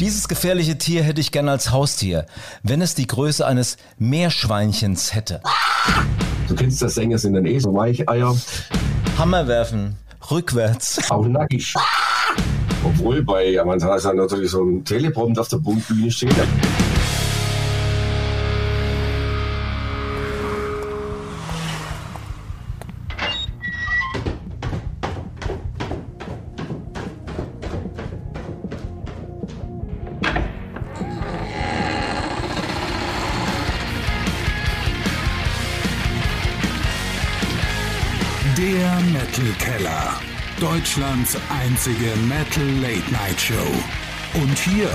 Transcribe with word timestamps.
Dieses 0.00 0.26
gefährliche 0.26 0.76
Tier 0.76 1.04
hätte 1.04 1.20
ich 1.20 1.30
gern 1.30 1.48
als 1.48 1.70
Haustier, 1.70 2.26
wenn 2.62 2.82
es 2.82 2.96
die 2.96 3.06
Größe 3.06 3.46
eines 3.46 3.76
Meerschweinchens 3.98 5.14
hätte. 5.14 5.40
Du 6.48 6.56
kennst 6.56 6.82
das 6.82 6.94
Sänger 6.94 7.16
sind 7.16 7.34
dann 7.34 7.46
eh 7.46 7.58
so 7.60 7.72
Weicheier, 7.72 8.36
Hammer 9.16 9.46
werfen, 9.46 9.96
rückwärts. 10.30 11.10
auch 11.10 11.26
nackig. 11.26 11.74
Obwohl 12.82 13.22
bei 13.22 13.58
Avantage 13.58 14.12
natürlich 14.14 14.50
so 14.50 14.64
ein 14.64 14.84
Teleprompter 14.84 15.42
auf 15.42 15.48
der 15.48 15.58
Punktbühne 15.58 16.10
steht. 16.10 16.34
Deutschlands 40.94 41.36
einzige 41.48 42.14
Metal 42.28 42.68
Late 42.80 43.10
Night 43.10 43.40
Show. 43.40 44.03
Und 44.34 44.58
hier 44.58 44.90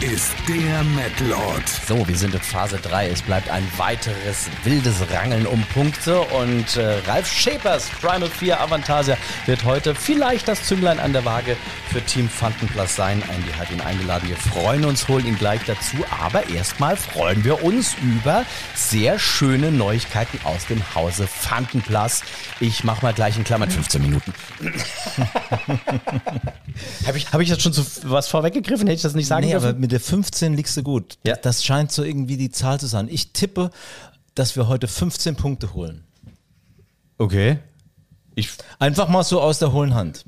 ist 0.00 0.32
der 0.48 0.82
Metal 0.82 1.32
Ort. 1.32 1.68
So, 1.86 2.08
wir 2.08 2.16
sind 2.16 2.34
in 2.34 2.40
Phase 2.40 2.78
3. 2.82 3.10
Es 3.10 3.22
bleibt 3.22 3.48
ein 3.48 3.64
weiteres 3.76 4.50
wildes 4.64 4.96
Rangeln 5.12 5.46
um 5.46 5.62
Punkte 5.72 6.20
und 6.20 6.76
äh, 6.76 6.98
Ralf 7.06 7.30
Schäpers 7.30 7.88
Primal 8.00 8.28
4 8.28 8.60
Avantasia 8.60 9.16
wird 9.46 9.62
heute 9.64 9.94
vielleicht 9.94 10.48
das 10.48 10.64
Zünglein 10.64 10.98
an 10.98 11.12
der 11.12 11.24
Waage 11.24 11.56
für 11.92 12.02
Team 12.04 12.28
Fantenplas 12.28 12.96
sein. 12.96 13.22
Andy 13.32 13.52
hat 13.52 13.70
ihn 13.70 13.80
eingeladen. 13.80 14.28
Wir 14.28 14.36
freuen 14.36 14.84
uns, 14.84 15.06
holen 15.06 15.26
ihn 15.26 15.38
gleich 15.38 15.60
dazu. 15.64 15.98
Aber 16.20 16.48
erstmal 16.50 16.96
freuen 16.96 17.44
wir 17.44 17.62
uns 17.62 17.94
über 18.02 18.44
sehr 18.74 19.20
schöne 19.20 19.70
Neuigkeiten 19.70 20.40
aus 20.42 20.66
dem 20.66 20.82
Hause 20.96 21.28
Fantenplas. 21.28 22.22
Ich 22.58 22.82
mache 22.82 23.04
mal 23.04 23.14
gleich 23.14 23.36
in 23.36 23.44
Klammern 23.44 23.70
15 23.70 24.02
Minuten. 24.02 24.34
Habe 27.06 27.18
ich, 27.18 27.32
hab 27.32 27.40
ich 27.40 27.50
das 27.50 27.62
schon 27.62 27.72
so 27.72 27.84
was 28.04 28.28
vorweggegriffen? 28.78 28.86
Hätte 28.88 28.96
ich 28.96 29.02
das 29.02 29.14
nicht 29.14 29.26
sagen 29.26 29.46
Nee, 29.46 29.54
aber 29.54 29.66
dürfen? 29.66 29.80
mit 29.80 29.92
der 29.92 30.00
15 30.00 30.54
liegst 30.54 30.76
du 30.76 30.82
gut. 30.82 31.18
Ja. 31.26 31.36
Das 31.36 31.64
scheint 31.64 31.92
so 31.92 32.02
irgendwie 32.02 32.36
die 32.36 32.50
Zahl 32.50 32.78
zu 32.80 32.86
sein. 32.86 33.08
Ich 33.10 33.32
tippe, 33.32 33.70
dass 34.34 34.56
wir 34.56 34.68
heute 34.68 34.88
15 34.88 35.36
Punkte 35.36 35.74
holen. 35.74 36.04
Okay. 37.18 37.58
Ich, 38.34 38.50
Einfach 38.78 39.08
mal 39.08 39.22
so 39.22 39.40
aus 39.40 39.58
der 39.58 39.72
hohlen 39.72 39.94
Hand. 39.94 40.24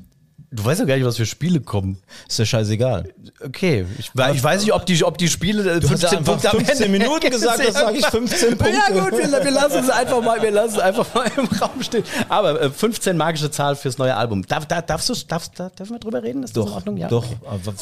Du 0.55 0.65
weißt 0.65 0.79
ja 0.79 0.85
gar 0.85 0.95
nicht, 0.95 1.05
was 1.05 1.17
für 1.17 1.25
Spiele 1.25 1.59
kommen. 1.61 1.97
Ist 2.27 2.39
ja 2.39 2.45
scheißegal. 2.45 3.13
Okay, 3.43 3.85
ich, 3.99 4.11
ich 4.15 4.43
weiß 4.43 4.61
nicht, 4.61 4.73
ob 4.73 4.85
die, 4.85 5.03
ob 5.03 5.17
die 5.17 5.27
Spiele 5.27 5.61
äh, 5.75 5.79
Du 5.79 5.89
hast 5.89 6.01
ja 6.03 6.09
15 6.09 6.17
einfach 6.19 6.31
Punkte 6.33 6.49
am 6.51 6.57
15 6.65 6.85
Ende 6.85 6.99
Minuten 6.99 7.29
gesagt, 7.29 7.59
das 7.67 7.73
sage 7.75 7.97
ich 7.97 8.05
15 8.05 8.57
Punkte. 8.57 8.75
Ja 8.75 8.99
gut, 9.01 9.11
wir, 9.11 9.31
wir 9.43 9.51
lassen 9.51 9.79
es 9.83 9.89
einfach 9.89 10.21
mal, 10.23 10.41
wir 10.41 10.51
lassen 10.51 10.75
es 10.75 10.79
einfach 10.79 11.13
mal 11.13 11.31
im 11.37 11.45
Raum 11.45 11.81
stehen. 11.83 12.03
Aber 12.29 12.61
äh, 12.61 12.69
15 12.69 13.15
magische 13.17 13.51
Zahl 13.51 13.75
fürs 13.75 13.97
neue 13.97 14.15
Album. 14.15 14.45
Darf, 14.47 14.65
da, 14.65 14.81
darfst 14.81 15.09
du, 15.09 15.13
darfst, 15.27 15.51
da, 15.59 15.69
dürfen 15.69 15.93
wir 15.95 15.99
drüber 15.99 16.23
reden? 16.23 16.43
Ist 16.43 16.55
das 16.55 16.63
in 16.63 16.69
Doch, 16.69 16.75
Ordnung? 16.77 16.97
Ja. 16.97 17.07
doch. 17.07 17.25
Aber 17.45 17.73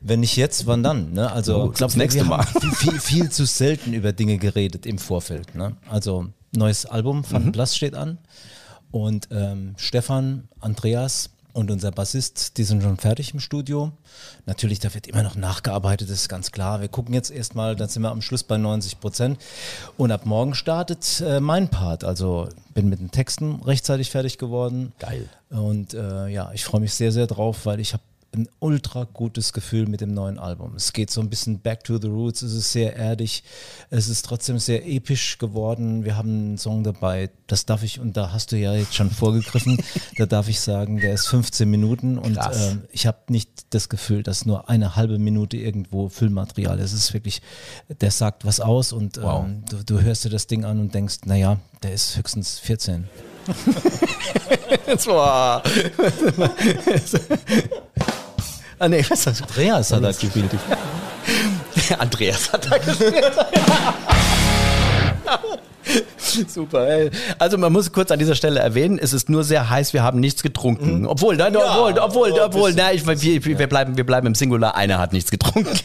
wenn 0.00 0.20
nicht 0.20 0.36
jetzt, 0.36 0.66
wann 0.66 0.82
dann? 0.82 1.12
Ne? 1.12 1.30
Also, 1.30 1.56
Oh, 1.62 1.66
ich 1.70 1.74
glaub, 1.74 1.88
das 1.90 1.96
nächste 1.96 2.24
Mal. 2.24 2.44
viel, 2.74 2.98
viel 3.00 3.30
zu 3.30 3.44
selten 3.46 3.92
über 3.92 4.12
Dinge 4.12 4.38
geredet 4.38 4.86
im 4.86 4.98
Vorfeld. 4.98 5.54
Ne? 5.54 5.76
Also, 5.88 6.26
neues 6.56 6.86
Album, 6.86 7.24
Van 7.30 7.46
Mhm. 7.46 7.52
Blass 7.52 7.76
steht 7.76 7.94
an. 7.94 8.18
Und 8.90 9.28
ähm, 9.30 9.74
Stefan, 9.76 10.48
Andreas 10.60 11.30
und 11.52 11.70
unser 11.70 11.90
Bassist, 11.90 12.56
die 12.58 12.64
sind 12.64 12.82
schon 12.82 12.96
fertig 12.98 13.32
im 13.34 13.40
Studio. 13.40 13.92
Natürlich, 14.46 14.78
da 14.78 14.92
wird 14.94 15.06
immer 15.06 15.22
noch 15.22 15.34
nachgearbeitet, 15.34 16.10
das 16.10 16.20
ist 16.20 16.28
ganz 16.28 16.52
klar. 16.52 16.80
Wir 16.80 16.88
gucken 16.88 17.14
jetzt 17.14 17.30
erstmal, 17.30 17.74
dann 17.74 17.88
sind 17.88 18.02
wir 18.02 18.10
am 18.10 18.22
Schluss 18.22 18.44
bei 18.44 18.58
90 18.58 19.00
Prozent. 19.00 19.38
Und 19.96 20.12
ab 20.12 20.26
morgen 20.26 20.54
startet 20.54 21.22
äh, 21.26 21.40
mein 21.40 21.68
Part. 21.68 22.04
Also 22.04 22.48
bin 22.74 22.88
mit 22.88 23.00
den 23.00 23.10
Texten 23.10 23.60
rechtzeitig 23.62 24.10
fertig 24.10 24.38
geworden. 24.38 24.92
Geil. 24.98 25.28
Und 25.50 25.94
äh, 25.94 26.28
ja, 26.28 26.50
ich 26.52 26.64
freue 26.64 26.80
mich 26.80 26.94
sehr, 26.94 27.12
sehr 27.12 27.26
drauf, 27.26 27.66
weil 27.66 27.80
ich 27.80 27.92
habe 27.92 28.02
ein 28.34 28.48
ultra 28.58 29.04
gutes 29.04 29.52
Gefühl 29.52 29.86
mit 29.86 30.00
dem 30.00 30.12
neuen 30.12 30.38
Album. 30.38 30.74
Es 30.76 30.92
geht 30.92 31.10
so 31.10 31.20
ein 31.20 31.30
bisschen 31.30 31.60
back 31.60 31.84
to 31.84 31.98
the 31.98 32.08
roots, 32.08 32.42
es 32.42 32.52
ist 32.52 32.72
sehr 32.72 32.94
erdig, 32.94 33.42
es 33.90 34.08
ist 34.08 34.24
trotzdem 34.24 34.58
sehr 34.58 34.86
episch 34.86 35.38
geworden. 35.38 36.04
Wir 36.04 36.16
haben 36.16 36.28
einen 36.28 36.58
Song 36.58 36.84
dabei, 36.84 37.30
das 37.46 37.64
darf 37.64 37.82
ich, 37.82 38.00
und 38.00 38.16
da 38.16 38.32
hast 38.32 38.52
du 38.52 38.56
ja 38.56 38.74
jetzt 38.74 38.94
schon 38.94 39.10
vorgegriffen, 39.10 39.82
da 40.18 40.26
darf 40.26 40.48
ich 40.48 40.60
sagen, 40.60 41.00
der 41.00 41.14
ist 41.14 41.26
15 41.28 41.68
Minuten 41.68 42.18
und 42.18 42.36
ähm, 42.36 42.82
ich 42.92 43.06
habe 43.06 43.18
nicht 43.28 43.66
das 43.70 43.88
Gefühl, 43.88 44.22
dass 44.22 44.44
nur 44.44 44.68
eine 44.68 44.94
halbe 44.94 45.18
Minute 45.18 45.56
irgendwo 45.56 46.08
Füllmaterial 46.08 46.78
ist. 46.78 46.92
Es 46.92 47.04
ist 47.04 47.14
wirklich, 47.14 47.40
der 48.00 48.10
sagt 48.10 48.44
was 48.44 48.60
aus 48.60 48.92
und 48.92 49.18
ähm, 49.18 49.64
du, 49.70 49.84
du 49.84 50.02
hörst 50.02 50.24
dir 50.24 50.30
das 50.30 50.46
Ding 50.46 50.64
an 50.64 50.80
und 50.80 50.94
denkst, 50.94 51.20
naja, 51.24 51.58
der 51.82 51.92
ist 51.92 52.16
höchstens 52.16 52.58
14. 52.58 53.08
Das 54.86 55.06
war. 55.06 55.62
ah, 58.78 58.88
nee, 58.88 59.04
was 59.08 59.18
ist 59.18 59.26
das? 59.26 59.42
Andreas 59.42 59.92
hat 59.92 60.04
das 60.04 60.18
gespielt. 60.18 60.50
Andreas 61.98 62.52
hat 62.52 62.70
da 62.70 62.78
gespielt. 62.78 63.24
Super. 66.48 66.88
Ey. 66.88 67.10
Also 67.38 67.58
man 67.58 67.72
muss 67.72 67.92
kurz 67.92 68.10
an 68.10 68.18
dieser 68.18 68.34
Stelle 68.34 68.60
erwähnen, 68.60 68.98
es 68.98 69.12
ist 69.12 69.28
nur 69.28 69.44
sehr 69.44 69.70
heiß, 69.70 69.92
wir 69.92 70.02
haben 70.02 70.20
nichts 70.20 70.42
getrunken. 70.42 71.06
Obwohl, 71.06 71.36
nein, 71.36 71.56
obwohl, 71.56 71.98
obwohl, 71.98 72.32
obwohl, 72.32 72.72
na, 72.74 72.92
ich, 72.92 73.06
wir, 73.06 73.44
wir, 73.44 73.66
bleiben, 73.66 73.96
wir 73.96 74.04
bleiben 74.04 74.26
im 74.26 74.34
Singular, 74.34 74.74
einer 74.74 74.98
hat 74.98 75.12
nichts 75.12 75.30
getrunken. 75.30 75.78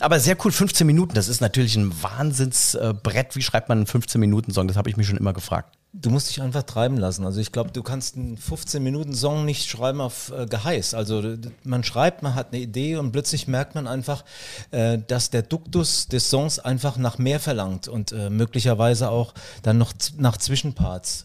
Aber 0.00 0.20
sehr 0.20 0.36
cool, 0.44 0.52
15 0.52 0.86
Minuten, 0.86 1.14
das 1.14 1.28
ist 1.28 1.40
natürlich 1.40 1.76
ein 1.76 1.92
Wahnsinnsbrett. 2.02 3.36
Wie 3.36 3.42
schreibt 3.42 3.68
man 3.68 3.78
einen 3.78 3.86
15-Minuten-Song? 3.86 4.68
Das 4.68 4.76
habe 4.76 4.90
ich 4.90 4.96
mich 4.96 5.06
schon 5.06 5.16
immer 5.16 5.32
gefragt. 5.32 5.77
Du 5.92 6.10
musst 6.10 6.28
dich 6.28 6.42
einfach 6.42 6.64
treiben 6.64 6.98
lassen. 6.98 7.24
Also 7.24 7.40
ich 7.40 7.50
glaube, 7.50 7.70
du 7.70 7.82
kannst 7.82 8.16
einen 8.16 8.36
15-Minuten-Song 8.36 9.44
nicht 9.44 9.68
schreiben 9.68 10.00
auf 10.00 10.30
äh, 10.30 10.46
Geheiß. 10.46 10.94
Also 10.94 11.36
man 11.64 11.82
schreibt, 11.82 12.22
man 12.22 12.34
hat 12.34 12.52
eine 12.52 12.60
Idee 12.60 12.96
und 12.96 13.12
plötzlich 13.12 13.48
merkt 13.48 13.74
man 13.74 13.86
einfach, 13.86 14.24
äh, 14.70 14.98
dass 14.98 15.30
der 15.30 15.42
Duktus 15.42 16.06
des 16.08 16.28
Songs 16.28 16.58
einfach 16.58 16.98
nach 16.98 17.16
mehr 17.16 17.40
verlangt 17.40 17.88
und 17.88 18.12
äh, 18.12 18.28
möglicherweise 18.28 19.10
auch 19.10 19.32
dann 19.62 19.78
noch 19.78 19.92
nach 20.18 20.36
Zwischenparts. 20.36 21.24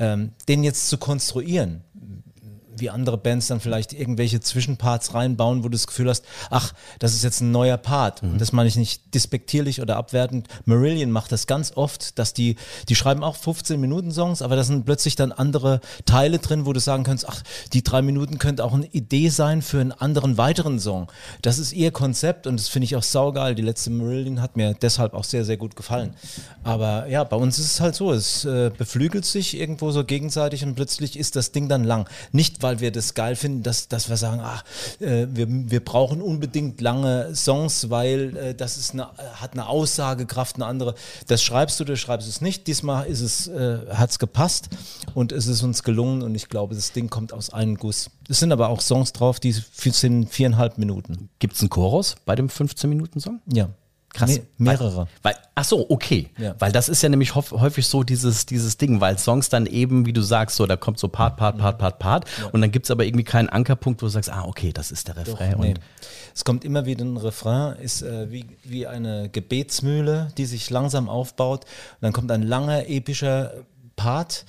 Ähm, 0.00 0.32
den 0.46 0.62
jetzt 0.62 0.88
zu 0.88 0.96
konstruieren, 0.96 1.82
wie 2.80 2.90
andere 2.90 3.18
Bands 3.18 3.48
dann 3.48 3.60
vielleicht 3.60 3.92
irgendwelche 3.92 4.40
Zwischenparts 4.40 5.14
reinbauen, 5.14 5.60
wo 5.60 5.68
du 5.68 5.70
das 5.70 5.86
Gefühl 5.86 6.08
hast, 6.08 6.24
ach, 6.50 6.72
das 6.98 7.14
ist 7.14 7.24
jetzt 7.24 7.40
ein 7.40 7.50
neuer 7.50 7.76
Part. 7.76 8.22
Und 8.22 8.40
das 8.40 8.52
meine 8.52 8.68
ich 8.68 8.76
nicht 8.76 9.14
despektierlich 9.14 9.80
oder 9.80 9.96
abwertend. 9.96 10.48
Marillion 10.64 11.10
macht 11.10 11.32
das 11.32 11.46
ganz 11.46 11.72
oft, 11.74 12.18
dass 12.18 12.34
die, 12.34 12.56
die 12.88 12.94
schreiben 12.94 13.22
auch 13.22 13.36
15 13.36 13.80
Minuten 13.80 14.12
Songs, 14.12 14.42
aber 14.42 14.56
da 14.56 14.64
sind 14.64 14.84
plötzlich 14.84 15.16
dann 15.16 15.32
andere 15.32 15.80
Teile 16.04 16.38
drin, 16.38 16.66
wo 16.66 16.72
du 16.72 16.80
sagen 16.80 17.04
kannst, 17.04 17.28
ach, 17.28 17.42
die 17.72 17.82
drei 17.82 18.02
Minuten 18.02 18.38
könnte 18.38 18.64
auch 18.64 18.74
eine 18.74 18.86
Idee 18.86 19.28
sein 19.28 19.62
für 19.62 19.80
einen 19.80 19.92
anderen 19.92 20.38
weiteren 20.38 20.78
Song. 20.78 21.10
Das 21.42 21.58
ist 21.58 21.72
ihr 21.72 21.90
Konzept 21.90 22.46
und 22.46 22.58
das 22.58 22.68
finde 22.68 22.84
ich 22.84 22.96
auch 22.96 23.02
saugeil. 23.02 23.54
Die 23.54 23.62
letzte 23.62 23.90
Marillion 23.90 24.40
hat 24.40 24.56
mir 24.56 24.74
deshalb 24.74 25.14
auch 25.14 25.24
sehr, 25.24 25.44
sehr 25.44 25.56
gut 25.56 25.76
gefallen. 25.76 26.14
Aber 26.62 27.08
ja, 27.08 27.24
bei 27.24 27.36
uns 27.36 27.58
ist 27.58 27.72
es 27.72 27.80
halt 27.80 27.94
so, 27.94 28.12
es 28.12 28.44
äh, 28.44 28.70
beflügelt 28.76 29.24
sich 29.24 29.58
irgendwo 29.58 29.90
so 29.90 30.04
gegenseitig 30.04 30.64
und 30.64 30.74
plötzlich 30.74 31.18
ist 31.18 31.36
das 31.36 31.52
Ding 31.52 31.68
dann 31.68 31.84
lang. 31.84 32.08
Nicht, 32.32 32.62
weil 32.62 32.67
wir 32.80 32.92
das 32.92 33.14
geil 33.14 33.36
finden, 33.36 33.62
dass, 33.62 33.88
dass 33.88 34.08
wir 34.08 34.16
sagen, 34.16 34.40
ach, 34.42 34.64
äh, 35.00 35.26
wir, 35.30 35.46
wir 35.48 35.84
brauchen 35.84 36.20
unbedingt 36.22 36.80
lange 36.80 37.34
Songs, 37.34 37.90
weil 37.90 38.36
äh, 38.36 38.54
das 38.54 38.76
ist 38.76 38.92
eine, 38.92 39.08
hat 39.34 39.52
eine 39.52 39.66
Aussagekraft, 39.66 40.56
eine 40.56 40.66
andere. 40.66 40.94
Das 41.26 41.42
schreibst 41.42 41.80
du, 41.80 41.84
das 41.84 41.98
schreibst 41.98 42.26
du 42.26 42.30
es 42.30 42.40
nicht. 42.40 42.66
Diesmal 42.66 43.06
ist 43.06 43.20
es, 43.20 43.48
äh, 43.48 43.78
hat 43.90 44.10
es 44.10 44.18
gepasst 44.18 44.68
und 45.14 45.32
es 45.32 45.46
ist 45.46 45.62
uns 45.62 45.82
gelungen 45.82 46.22
und 46.22 46.34
ich 46.34 46.48
glaube, 46.48 46.74
das 46.74 46.92
Ding 46.92 47.10
kommt 47.10 47.32
aus 47.32 47.50
einem 47.50 47.76
Guss. 47.76 48.10
Es 48.28 48.38
sind 48.40 48.52
aber 48.52 48.68
auch 48.68 48.80
Songs 48.80 49.12
drauf, 49.12 49.40
die 49.40 49.52
sind 49.52 50.30
viereinhalb 50.30 50.78
Minuten. 50.78 51.30
Gibt 51.38 51.54
es 51.54 51.60
einen 51.60 51.70
Chorus 51.70 52.16
bei 52.26 52.34
dem 52.34 52.48
15-Minuten-Song? 52.48 53.40
Ja. 53.46 53.70
Krass. 54.12 54.38
Me 54.38 54.42
mehrere. 54.56 55.06
Weil, 55.22 55.34
ach 55.54 55.64
so, 55.64 55.88
okay. 55.90 56.30
Ja. 56.38 56.54
Weil 56.58 56.72
das 56.72 56.88
ist 56.88 57.02
ja 57.02 57.08
nämlich 57.08 57.34
häufig 57.34 57.86
so 57.86 58.02
dieses, 58.02 58.46
dieses 58.46 58.78
Ding, 58.78 59.00
weil 59.00 59.18
Songs 59.18 59.50
dann 59.50 59.66
eben, 59.66 60.06
wie 60.06 60.12
du 60.12 60.22
sagst, 60.22 60.56
so, 60.56 60.66
da 60.66 60.76
kommt 60.76 60.98
so 60.98 61.08
Part, 61.08 61.36
Part, 61.36 61.58
Part, 61.58 61.78
Part, 61.78 61.98
Part. 61.98 62.24
Und 62.52 62.60
dann 62.62 62.70
gibt's 62.70 62.90
aber 62.90 63.04
irgendwie 63.04 63.24
keinen 63.24 63.48
Ankerpunkt, 63.48 64.00
wo 64.00 64.06
du 64.06 64.10
sagst, 64.10 64.30
ah, 64.30 64.44
okay, 64.46 64.72
das 64.72 64.90
ist 64.90 65.08
der 65.08 65.16
Refrain. 65.18 65.58
Nee. 65.60 65.70
Und 65.70 65.80
Es 66.34 66.44
kommt 66.44 66.64
immer 66.64 66.86
wieder 66.86 67.04
ein 67.04 67.16
Refrain, 67.16 67.76
ist 67.76 68.02
äh, 68.02 68.30
wie, 68.30 68.46
wie 68.64 68.86
eine 68.86 69.28
Gebetsmühle, 69.28 70.28
die 70.38 70.46
sich 70.46 70.70
langsam 70.70 71.08
aufbaut. 71.08 71.64
Und 71.64 72.02
dann 72.02 72.12
kommt 72.12 72.30
ein 72.30 72.42
langer, 72.42 72.88
epischer 72.88 73.52
Part, 73.96 74.46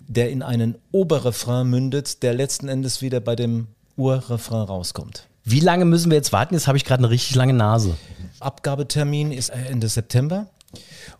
der 0.00 0.30
in 0.30 0.42
einen 0.42 0.76
Oberrefrain 0.92 1.68
mündet, 1.68 2.22
der 2.22 2.34
letzten 2.34 2.68
Endes 2.68 3.00
wieder 3.02 3.20
bei 3.20 3.36
dem 3.36 3.68
Urrefrain 3.96 4.62
rauskommt. 4.62 5.27
Wie 5.50 5.60
lange 5.60 5.84
müssen 5.84 6.10
wir 6.10 6.16
jetzt 6.16 6.32
warten? 6.32 6.54
Jetzt 6.54 6.66
habe 6.66 6.76
ich 6.76 6.84
gerade 6.84 7.00
eine 7.00 7.10
richtig 7.10 7.34
lange 7.34 7.54
Nase. 7.54 7.96
Abgabetermin 8.40 9.32
ist 9.32 9.48
Ende 9.48 9.88
September 9.88 10.46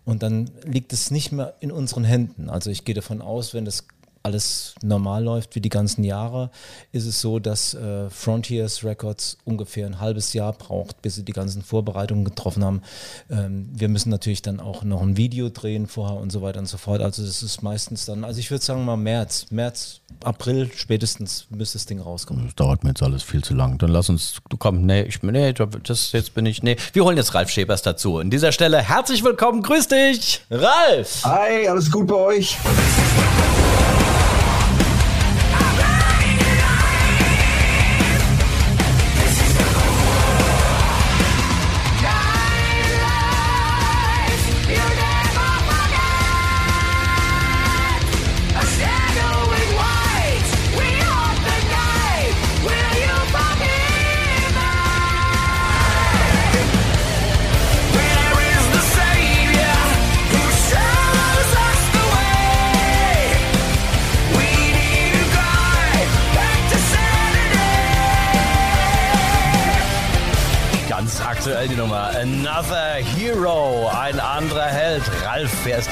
und 0.04 0.22
dann 0.22 0.50
liegt 0.64 0.92
es 0.92 1.10
nicht 1.10 1.32
mehr 1.32 1.54
in 1.60 1.72
unseren 1.72 2.04
Händen. 2.04 2.50
Also 2.50 2.70
ich 2.70 2.84
gehe 2.84 2.94
davon 2.94 3.22
aus, 3.22 3.54
wenn 3.54 3.64
das 3.64 3.86
alles 4.28 4.74
normal 4.82 5.24
läuft 5.24 5.54
wie 5.54 5.60
die 5.60 5.70
ganzen 5.70 6.04
Jahre, 6.04 6.50
ist 6.92 7.06
es 7.06 7.20
so, 7.20 7.38
dass 7.38 7.72
äh, 7.72 8.10
Frontiers 8.10 8.84
Records 8.84 9.38
ungefähr 9.44 9.86
ein 9.86 10.00
halbes 10.00 10.34
Jahr 10.34 10.52
braucht, 10.52 11.00
bis 11.00 11.14
sie 11.14 11.24
die 11.24 11.32
ganzen 11.32 11.62
Vorbereitungen 11.62 12.24
getroffen 12.24 12.62
haben. 12.62 12.82
Ähm, 13.30 13.70
wir 13.72 13.88
müssen 13.88 14.10
natürlich 14.10 14.42
dann 14.42 14.60
auch 14.60 14.84
noch 14.84 15.00
ein 15.00 15.16
Video 15.16 15.48
drehen 15.48 15.86
vorher 15.86 16.20
und 16.20 16.30
so 16.30 16.42
weiter 16.42 16.60
und 16.60 16.66
so 16.66 16.76
fort. 16.76 17.00
Also 17.00 17.24
das 17.24 17.42
ist 17.42 17.62
meistens 17.62 18.04
dann, 18.04 18.22
also 18.22 18.38
ich 18.38 18.50
würde 18.50 18.62
sagen 18.62 18.84
mal 18.84 18.96
März, 18.96 19.46
März, 19.50 20.00
April 20.22 20.70
spätestens 20.76 21.46
müsste 21.48 21.78
das 21.78 21.86
Ding 21.86 22.00
rauskommen. 22.00 22.44
Das 22.44 22.54
dauert 22.54 22.84
mir 22.84 22.90
jetzt 22.90 23.02
alles 23.02 23.22
viel 23.22 23.42
zu 23.42 23.54
lang. 23.54 23.78
Dann 23.78 23.90
lass 23.90 24.10
uns, 24.10 24.38
du 24.50 24.58
komm, 24.58 24.84
nee, 24.84 25.02
ich, 25.02 25.22
nee, 25.22 25.54
das 25.54 26.12
jetzt 26.12 26.34
bin 26.34 26.44
ich, 26.44 26.62
nee. 26.62 26.76
Wir 26.92 27.04
holen 27.04 27.16
jetzt 27.16 27.34
Ralf 27.34 27.48
Schäbers 27.48 27.80
dazu. 27.80 28.18
An 28.18 28.28
dieser 28.28 28.52
Stelle 28.52 28.82
herzlich 28.82 29.24
willkommen, 29.24 29.62
grüß 29.62 29.88
dich, 29.88 30.42
Ralf! 30.50 31.24
Hi, 31.24 31.66
alles 31.66 31.90
gut 31.90 32.06
bei 32.08 32.16
euch? 32.16 32.58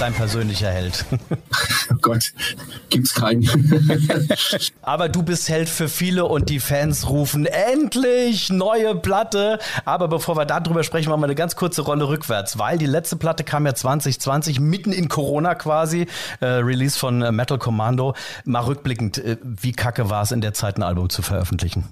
Dein 0.06 0.14
persönlicher 0.14 0.70
Held? 0.70 1.04
Oh 1.88 1.98
Gott, 2.02 2.32
gibt's 2.90 3.14
keinen. 3.14 3.48
Aber 4.82 5.08
du 5.08 5.22
bist 5.22 5.48
Held 5.48 5.68
für 5.68 5.88
viele 5.88 6.24
und 6.26 6.50
die 6.50 6.58
Fans 6.58 7.08
rufen 7.08 7.46
endlich 7.46 8.50
neue 8.50 8.96
Platte. 8.96 9.60
Aber 9.84 10.08
bevor 10.08 10.36
wir 10.36 10.44
darüber 10.46 10.82
sprechen, 10.82 11.10
machen 11.10 11.20
wir 11.20 11.26
eine 11.26 11.36
ganz 11.36 11.54
kurze 11.54 11.82
Rolle 11.82 12.08
rückwärts, 12.08 12.58
weil 12.58 12.76
die 12.78 12.86
letzte 12.86 13.16
Platte 13.16 13.44
kam 13.44 13.64
ja 13.66 13.74
2020, 13.74 14.58
mitten 14.58 14.92
in 14.92 15.08
Corona 15.08 15.54
quasi, 15.54 16.06
äh, 16.40 16.46
Release 16.46 16.98
von 16.98 17.22
äh, 17.22 17.30
Metal 17.30 17.58
Commando. 17.58 18.14
Mal 18.44 18.64
rückblickend, 18.64 19.18
äh, 19.18 19.36
wie 19.42 19.72
kacke 19.72 20.10
war 20.10 20.22
es 20.22 20.32
in 20.32 20.40
der 20.40 20.52
Zeit, 20.52 20.76
ein 20.76 20.82
Album 20.82 21.08
zu 21.08 21.22
veröffentlichen? 21.22 21.84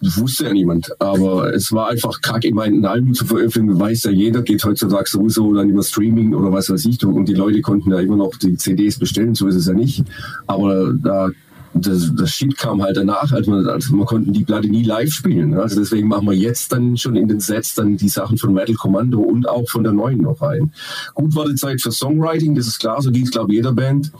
Das 0.00 0.18
wusste 0.18 0.44
ja 0.44 0.52
niemand. 0.52 0.90
Aber 1.00 1.54
es 1.54 1.72
war 1.72 1.88
einfach 1.88 2.20
kacke. 2.20 2.48
Ich 2.48 2.54
meine, 2.54 2.76
ein 2.76 2.84
Album 2.84 3.14
zu 3.14 3.24
veröffentlichen, 3.24 3.80
weiß 3.80 4.04
ja 4.04 4.10
jeder, 4.10 4.42
geht 4.42 4.64
heutzutage 4.64 5.08
sowieso 5.08 5.52
dann 5.54 5.70
über 5.70 5.82
Streaming 5.82 6.34
oder 6.34 6.52
was 6.52 6.70
weiß 6.70 6.84
ich. 6.86 7.04
Und 7.04 7.26
die 7.28 7.34
Leute 7.34 7.60
konnten 7.60 7.90
ja 7.90 8.00
immer 8.00 8.16
noch 8.16 8.36
die 8.36 8.56
CDs 8.56 8.98
bestellen, 8.98 9.34
so 9.34 9.46
ist 9.46 9.56
es 9.56 9.66
ja 9.66 9.74
nicht. 9.74 10.04
Aber 10.46 10.92
da 10.92 11.30
das, 11.74 12.12
das 12.14 12.30
Shit 12.30 12.56
kam 12.56 12.82
halt 12.82 12.96
danach, 12.96 13.32
also 13.32 13.50
man, 13.50 13.66
also 13.68 13.96
man 13.96 14.06
konnten 14.06 14.32
die 14.32 14.44
Platte 14.44 14.68
nie 14.68 14.84
live 14.84 15.10
spielen. 15.10 15.54
Also 15.54 15.80
deswegen 15.80 16.08
machen 16.08 16.26
wir 16.26 16.34
jetzt 16.34 16.72
dann 16.72 16.96
schon 16.96 17.16
in 17.16 17.28
den 17.28 17.40
Sets 17.40 17.74
dann 17.74 17.96
die 17.96 18.08
Sachen 18.08 18.38
von 18.38 18.54
Metal 18.54 18.74
Commando 18.76 19.20
und 19.20 19.48
auch 19.48 19.68
von 19.68 19.82
der 19.82 19.92
neuen 19.92 20.22
noch 20.22 20.40
rein. 20.40 20.72
Gut 21.14 21.34
war 21.34 21.46
die 21.48 21.56
Zeit 21.56 21.80
für 21.80 21.90
Songwriting, 21.90 22.54
das 22.54 22.66
ist 22.66 22.78
klar, 22.78 23.02
so 23.02 23.10
ging 23.10 23.24
es 23.24 23.30
glaube 23.30 23.52
jeder 23.52 23.72
Band 23.72 24.12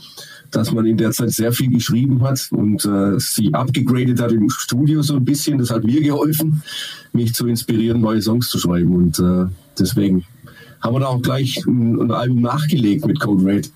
dass 0.57 0.73
man 0.73 0.87
in 0.87 0.97
der 0.97 1.11
Zeit 1.13 1.31
sehr 1.31 1.53
viel 1.53 1.71
geschrieben 1.71 2.23
hat 2.23 2.49
und 2.51 2.85
äh, 2.85 3.19
sie 3.19 3.53
abgegradet 3.53 4.21
hat 4.21 4.33
im 4.33 4.49
Studio 4.51 5.03
so 5.03 5.17
ein 5.17 5.25
bisschen. 5.25 5.59
Das 5.59 5.71
hat 5.71 5.85
mir 5.85 6.01
geholfen, 6.01 6.63
mich 7.13 7.35
zu 7.35 7.47
inspirieren, 7.47 8.01
neue 8.01 8.23
Songs 8.23 8.49
zu 8.49 8.59
schreiben. 8.59 8.95
Und 8.95 9.19
äh, 9.19 9.47
deswegen 9.79 10.25
haben 10.81 10.95
wir 10.95 11.01
da 11.01 11.07
auch 11.07 11.23
gleich 11.23 11.65
ein, 11.67 12.01
ein 12.01 12.11
Album 12.11 12.43
nachgelegt 12.43 13.07
mit 13.07 13.21
Code 13.21 13.45
Red. 13.45 13.71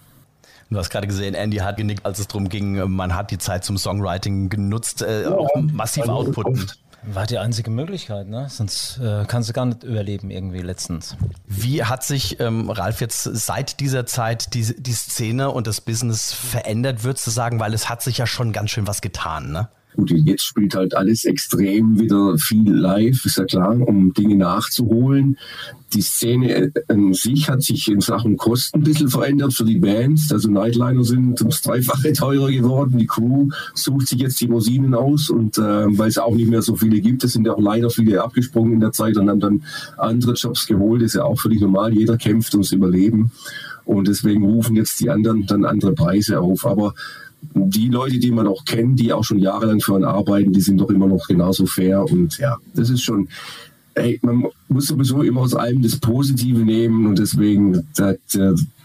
Du 0.70 0.76
hast 0.76 0.90
gerade 0.90 1.06
gesehen, 1.06 1.34
Andy 1.34 1.56
hat 1.58 1.78
genickt, 1.78 2.04
als 2.04 2.18
es 2.18 2.28
darum 2.28 2.50
ging, 2.50 2.90
man 2.90 3.14
hat 3.14 3.30
die 3.30 3.38
Zeit 3.38 3.64
zum 3.64 3.78
Songwriting 3.78 4.50
genutzt, 4.50 5.00
äh, 5.00 5.22
ja, 5.22 5.34
auch 5.34 5.48
massiv 5.72 6.02
also 6.02 6.12
outputen. 6.12 6.66
War 7.02 7.26
die 7.26 7.38
einzige 7.38 7.70
Möglichkeit, 7.70 8.28
ne? 8.28 8.48
Sonst 8.48 8.98
äh, 8.98 9.24
kannst 9.26 9.48
du 9.48 9.52
gar 9.52 9.66
nicht 9.66 9.84
überleben 9.84 10.30
irgendwie 10.30 10.60
letztens. 10.60 11.16
Wie 11.46 11.84
hat 11.84 12.02
sich, 12.02 12.40
ähm, 12.40 12.70
Ralf, 12.70 13.00
jetzt 13.00 13.22
seit 13.22 13.80
dieser 13.80 14.04
Zeit 14.04 14.54
die, 14.54 14.74
die 14.82 14.92
Szene 14.92 15.50
und 15.50 15.66
das 15.66 15.80
Business 15.80 16.32
verändert, 16.32 17.04
würdest 17.04 17.26
du 17.26 17.30
sagen, 17.30 17.60
weil 17.60 17.72
es 17.72 17.88
hat 17.88 18.02
sich 18.02 18.18
ja 18.18 18.26
schon 18.26 18.52
ganz 18.52 18.70
schön 18.70 18.86
was 18.86 19.00
getan, 19.00 19.52
ne? 19.52 19.68
Gut, 19.94 20.10
jetzt 20.10 20.44
spielt 20.44 20.74
halt 20.74 20.94
alles 20.94 21.24
extrem 21.24 21.98
wieder 21.98 22.36
viel 22.38 22.72
live, 22.72 23.24
ist 23.24 23.38
ja 23.38 23.44
klar, 23.44 23.80
um 23.80 24.12
Dinge 24.12 24.36
nachzuholen. 24.36 25.38
Die 25.94 26.02
Szene 26.02 26.70
an 26.88 27.14
sich 27.14 27.48
hat 27.48 27.62
sich 27.62 27.88
in 27.88 28.00
Sachen 28.00 28.36
Kosten 28.36 28.78
ein 28.78 28.84
bisschen 28.84 29.08
verändert 29.08 29.54
für 29.54 29.64
die 29.64 29.78
Bands. 29.78 30.30
Also 30.30 30.50
Nightliner 30.50 31.02
sind 31.02 31.40
ums 31.40 31.62
Dreifache 31.62 32.12
teurer 32.12 32.50
geworden. 32.50 32.98
Die 32.98 33.06
Crew 33.06 33.48
sucht 33.74 34.08
sich 34.08 34.20
jetzt 34.20 34.40
die 34.40 34.46
Rosinen 34.46 34.94
aus 34.94 35.30
und 35.30 35.56
äh, 35.56 35.86
weil 35.98 36.08
es 36.08 36.18
auch 36.18 36.34
nicht 36.34 36.50
mehr 36.50 36.62
so 36.62 36.76
viele 36.76 37.00
gibt, 37.00 37.24
es 37.24 37.32
sind 37.32 37.46
ja 37.46 37.54
auch 37.54 37.60
leider 37.60 37.88
viele 37.88 38.22
abgesprungen 38.22 38.74
in 38.74 38.80
der 38.80 38.92
Zeit 38.92 39.16
und 39.16 39.30
haben 39.30 39.40
dann 39.40 39.64
andere 39.96 40.34
Jobs 40.34 40.66
geholt. 40.66 41.02
Ist 41.02 41.14
ja 41.14 41.24
auch 41.24 41.40
völlig 41.40 41.60
normal. 41.60 41.94
Jeder 41.94 42.18
kämpft 42.18 42.52
ums 42.54 42.72
Überleben. 42.72 43.32
Und 43.84 44.06
deswegen 44.06 44.44
rufen 44.44 44.76
jetzt 44.76 45.00
die 45.00 45.08
anderen 45.08 45.46
dann 45.46 45.64
andere 45.64 45.94
Preise 45.94 46.40
auf. 46.40 46.66
Aber 46.66 46.92
die 47.54 47.88
Leute, 47.88 48.18
die 48.18 48.30
man 48.30 48.46
auch 48.46 48.64
kennt, 48.64 48.98
die 49.00 49.12
auch 49.12 49.24
schon 49.24 49.38
jahrelang 49.38 49.80
für 49.80 49.94
einen 49.94 50.04
arbeiten, 50.04 50.52
die 50.52 50.60
sind 50.60 50.78
doch 50.80 50.90
immer 50.90 51.06
noch 51.06 51.26
genauso 51.26 51.66
fair. 51.66 52.04
Und 52.04 52.38
ja, 52.38 52.56
das 52.74 52.90
ist 52.90 53.02
schon, 53.02 53.28
ey, 53.94 54.18
man 54.22 54.46
muss 54.68 54.86
sowieso 54.86 55.22
immer 55.22 55.40
aus 55.40 55.54
allem 55.54 55.82
das 55.82 55.96
Positive 55.96 56.60
nehmen 56.60 57.06
und 57.06 57.18
deswegen 57.18 57.86
der, 57.98 58.18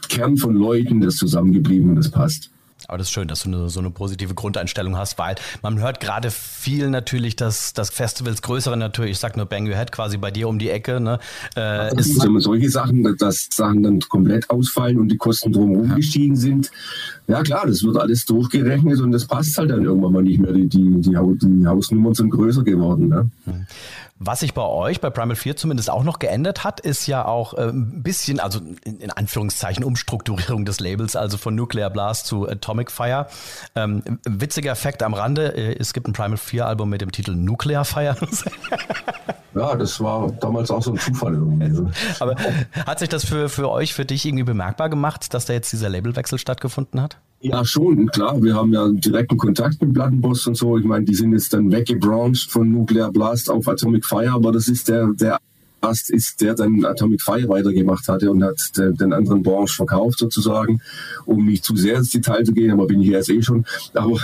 Kern 0.09 0.37
von 0.37 0.53
Leuten, 0.53 1.01
das 1.01 1.15
zusammengeblieben 1.15 1.91
und 1.91 1.95
das 1.95 2.11
passt. 2.11 2.51
Aber 2.87 2.97
das 2.97 3.07
ist 3.07 3.13
schön, 3.13 3.27
dass 3.27 3.43
du 3.43 3.49
eine, 3.49 3.69
so 3.69 3.79
eine 3.79 3.89
positive 3.89 4.33
Grundeinstellung 4.33 4.97
hast, 4.97 5.17
weil 5.17 5.35
man 5.61 5.79
hört 5.79 5.99
gerade 5.99 6.31
viel 6.31 6.89
natürlich, 6.89 7.35
dass, 7.35 7.73
dass 7.73 7.89
Festivals 7.89 8.41
größere 8.41 8.77
natürlich, 8.77 9.11
ich 9.11 9.19
sag 9.19 9.37
nur 9.37 9.45
Bang 9.45 9.67
Your 9.67 9.75
Head 9.75 9.91
quasi 9.91 10.17
bei 10.17 10.31
dir 10.31 10.47
um 10.47 10.59
die 10.59 10.69
Ecke, 10.69 10.99
ne, 10.99 11.19
äh, 11.55 11.95
ist 11.95 12.19
solche 12.39 12.69
Sachen, 12.69 13.03
dass 13.17 13.47
Sachen 13.51 13.83
dann 13.83 13.99
komplett 14.01 14.49
ausfallen 14.49 14.99
und 14.99 15.09
die 15.09 15.17
Kosten 15.17 15.51
drumherum 15.51 15.89
ja. 15.89 15.95
gestiegen 15.95 16.35
sind. 16.35 16.71
Ja 17.27 17.41
klar, 17.41 17.65
das 17.65 17.83
wird 17.83 17.97
alles 17.97 18.25
durchgerechnet 18.25 18.99
und 18.99 19.11
das 19.11 19.25
passt 19.25 19.57
halt 19.57 19.71
dann 19.71 19.83
irgendwann 19.83 20.13
mal 20.13 20.23
nicht 20.23 20.39
mehr. 20.39 20.51
Die, 20.51 20.67
die, 20.67 21.01
die, 21.01 21.11
die 21.11 21.67
Hausnummern 21.67 22.13
sind 22.13 22.29
größer 22.29 22.63
geworden. 22.63 23.07
Ne? 23.07 23.29
Mhm. 23.45 23.65
Was 24.25 24.39
sich 24.39 24.53
bei 24.53 24.63
euch, 24.63 25.01
bei 25.01 25.09
Primal 25.09 25.35
4 25.35 25.57
zumindest 25.57 25.89
auch 25.89 26.03
noch 26.03 26.19
geändert 26.19 26.63
hat, 26.63 26.79
ist 26.79 27.07
ja 27.07 27.25
auch 27.25 27.55
äh, 27.55 27.69
ein 27.69 28.03
bisschen, 28.03 28.39
also 28.39 28.59
in, 28.85 28.99
in, 28.99 29.11
Anführungszeichen 29.11 29.83
Umstrukturierung 29.83 30.63
des 30.63 30.79
Labels, 30.79 31.15
also 31.15 31.37
von 31.37 31.55
Nuclear 31.55 31.89
Blast 31.89 32.27
zu 32.27 32.45
Atomic 32.73 32.91
Fire. 32.91 33.27
Ähm, 33.75 34.01
witziger 34.25 34.75
Fakt 34.75 35.03
am 35.03 35.13
Rande, 35.13 35.55
äh, 35.55 35.75
es 35.79 35.93
gibt 35.93 36.07
ein 36.07 36.13
Primal 36.13 36.37
4 36.37 36.65
Album 36.65 36.89
mit 36.89 37.01
dem 37.01 37.11
Titel 37.11 37.35
Nuclear 37.35 37.85
Fire. 37.85 38.15
Ja, 39.55 39.75
das 39.75 40.01
war 40.01 40.31
damals 40.41 40.71
auch 40.71 40.81
so 40.81 40.93
ein 40.93 40.97
Zufall 40.97 41.35
irgendwie. 41.35 41.91
Aber 42.19 42.35
hat 42.87 42.97
sich 42.97 43.07
das 43.07 43.23
für, 43.23 43.49
für 43.49 43.69
euch, 43.69 43.93
für 43.93 44.03
dich 44.03 44.25
irgendwie 44.25 44.45
bemerkbar 44.45 44.89
gemacht, 44.89 45.31
dass 45.35 45.45
da 45.45 45.53
jetzt 45.53 45.71
dieser 45.71 45.89
Labelwechsel 45.89 46.39
stattgefunden 46.39 46.99
hat? 46.99 47.17
Ja, 47.39 47.63
schon, 47.63 48.07
klar. 48.07 48.41
Wir 48.41 48.55
haben 48.55 48.73
ja 48.73 48.87
direkten 48.89 49.37
Kontakt 49.37 49.79
mit 49.79 49.93
Plattenboss 49.93 50.47
und 50.47 50.55
so. 50.55 50.79
Ich 50.79 50.85
meine, 50.85 51.05
die 51.05 51.13
sind 51.13 51.33
jetzt 51.33 51.53
dann 51.53 51.71
weggebrancht 51.71 52.49
von 52.49 52.71
Nuclear 52.71 53.11
Blast 53.11 53.47
auf 53.47 53.67
Atomic 53.67 54.05
Fire, 54.05 54.31
aber 54.31 54.51
das 54.51 54.67
ist 54.67 54.89
der, 54.89 55.09
der 55.13 55.37
Ast 55.83 56.09
ist, 56.09 56.41
der 56.41 56.55
dann 56.55 56.85
Atomic 56.85 57.21
Fire 57.21 57.47
weitergemacht 57.49 58.07
hatte 58.07 58.31
und 58.31 58.43
hat 58.43 58.57
den 58.75 59.13
anderen 59.13 59.43
Branche 59.43 59.75
verkauft 59.75 60.19
sozusagen, 60.19 60.81
um 61.25 61.45
nicht 61.45 61.63
zu 61.63 61.75
sehr 61.75 61.97
ins 61.97 62.11
Detail 62.11 62.43
zu 62.43 62.53
gehen, 62.53 62.71
aber 62.71 62.87
bin 62.87 63.01
ich 63.01 63.09
jetzt 63.09 63.29
eh 63.29 63.41
schon. 63.41 63.65
Aber 63.93 64.17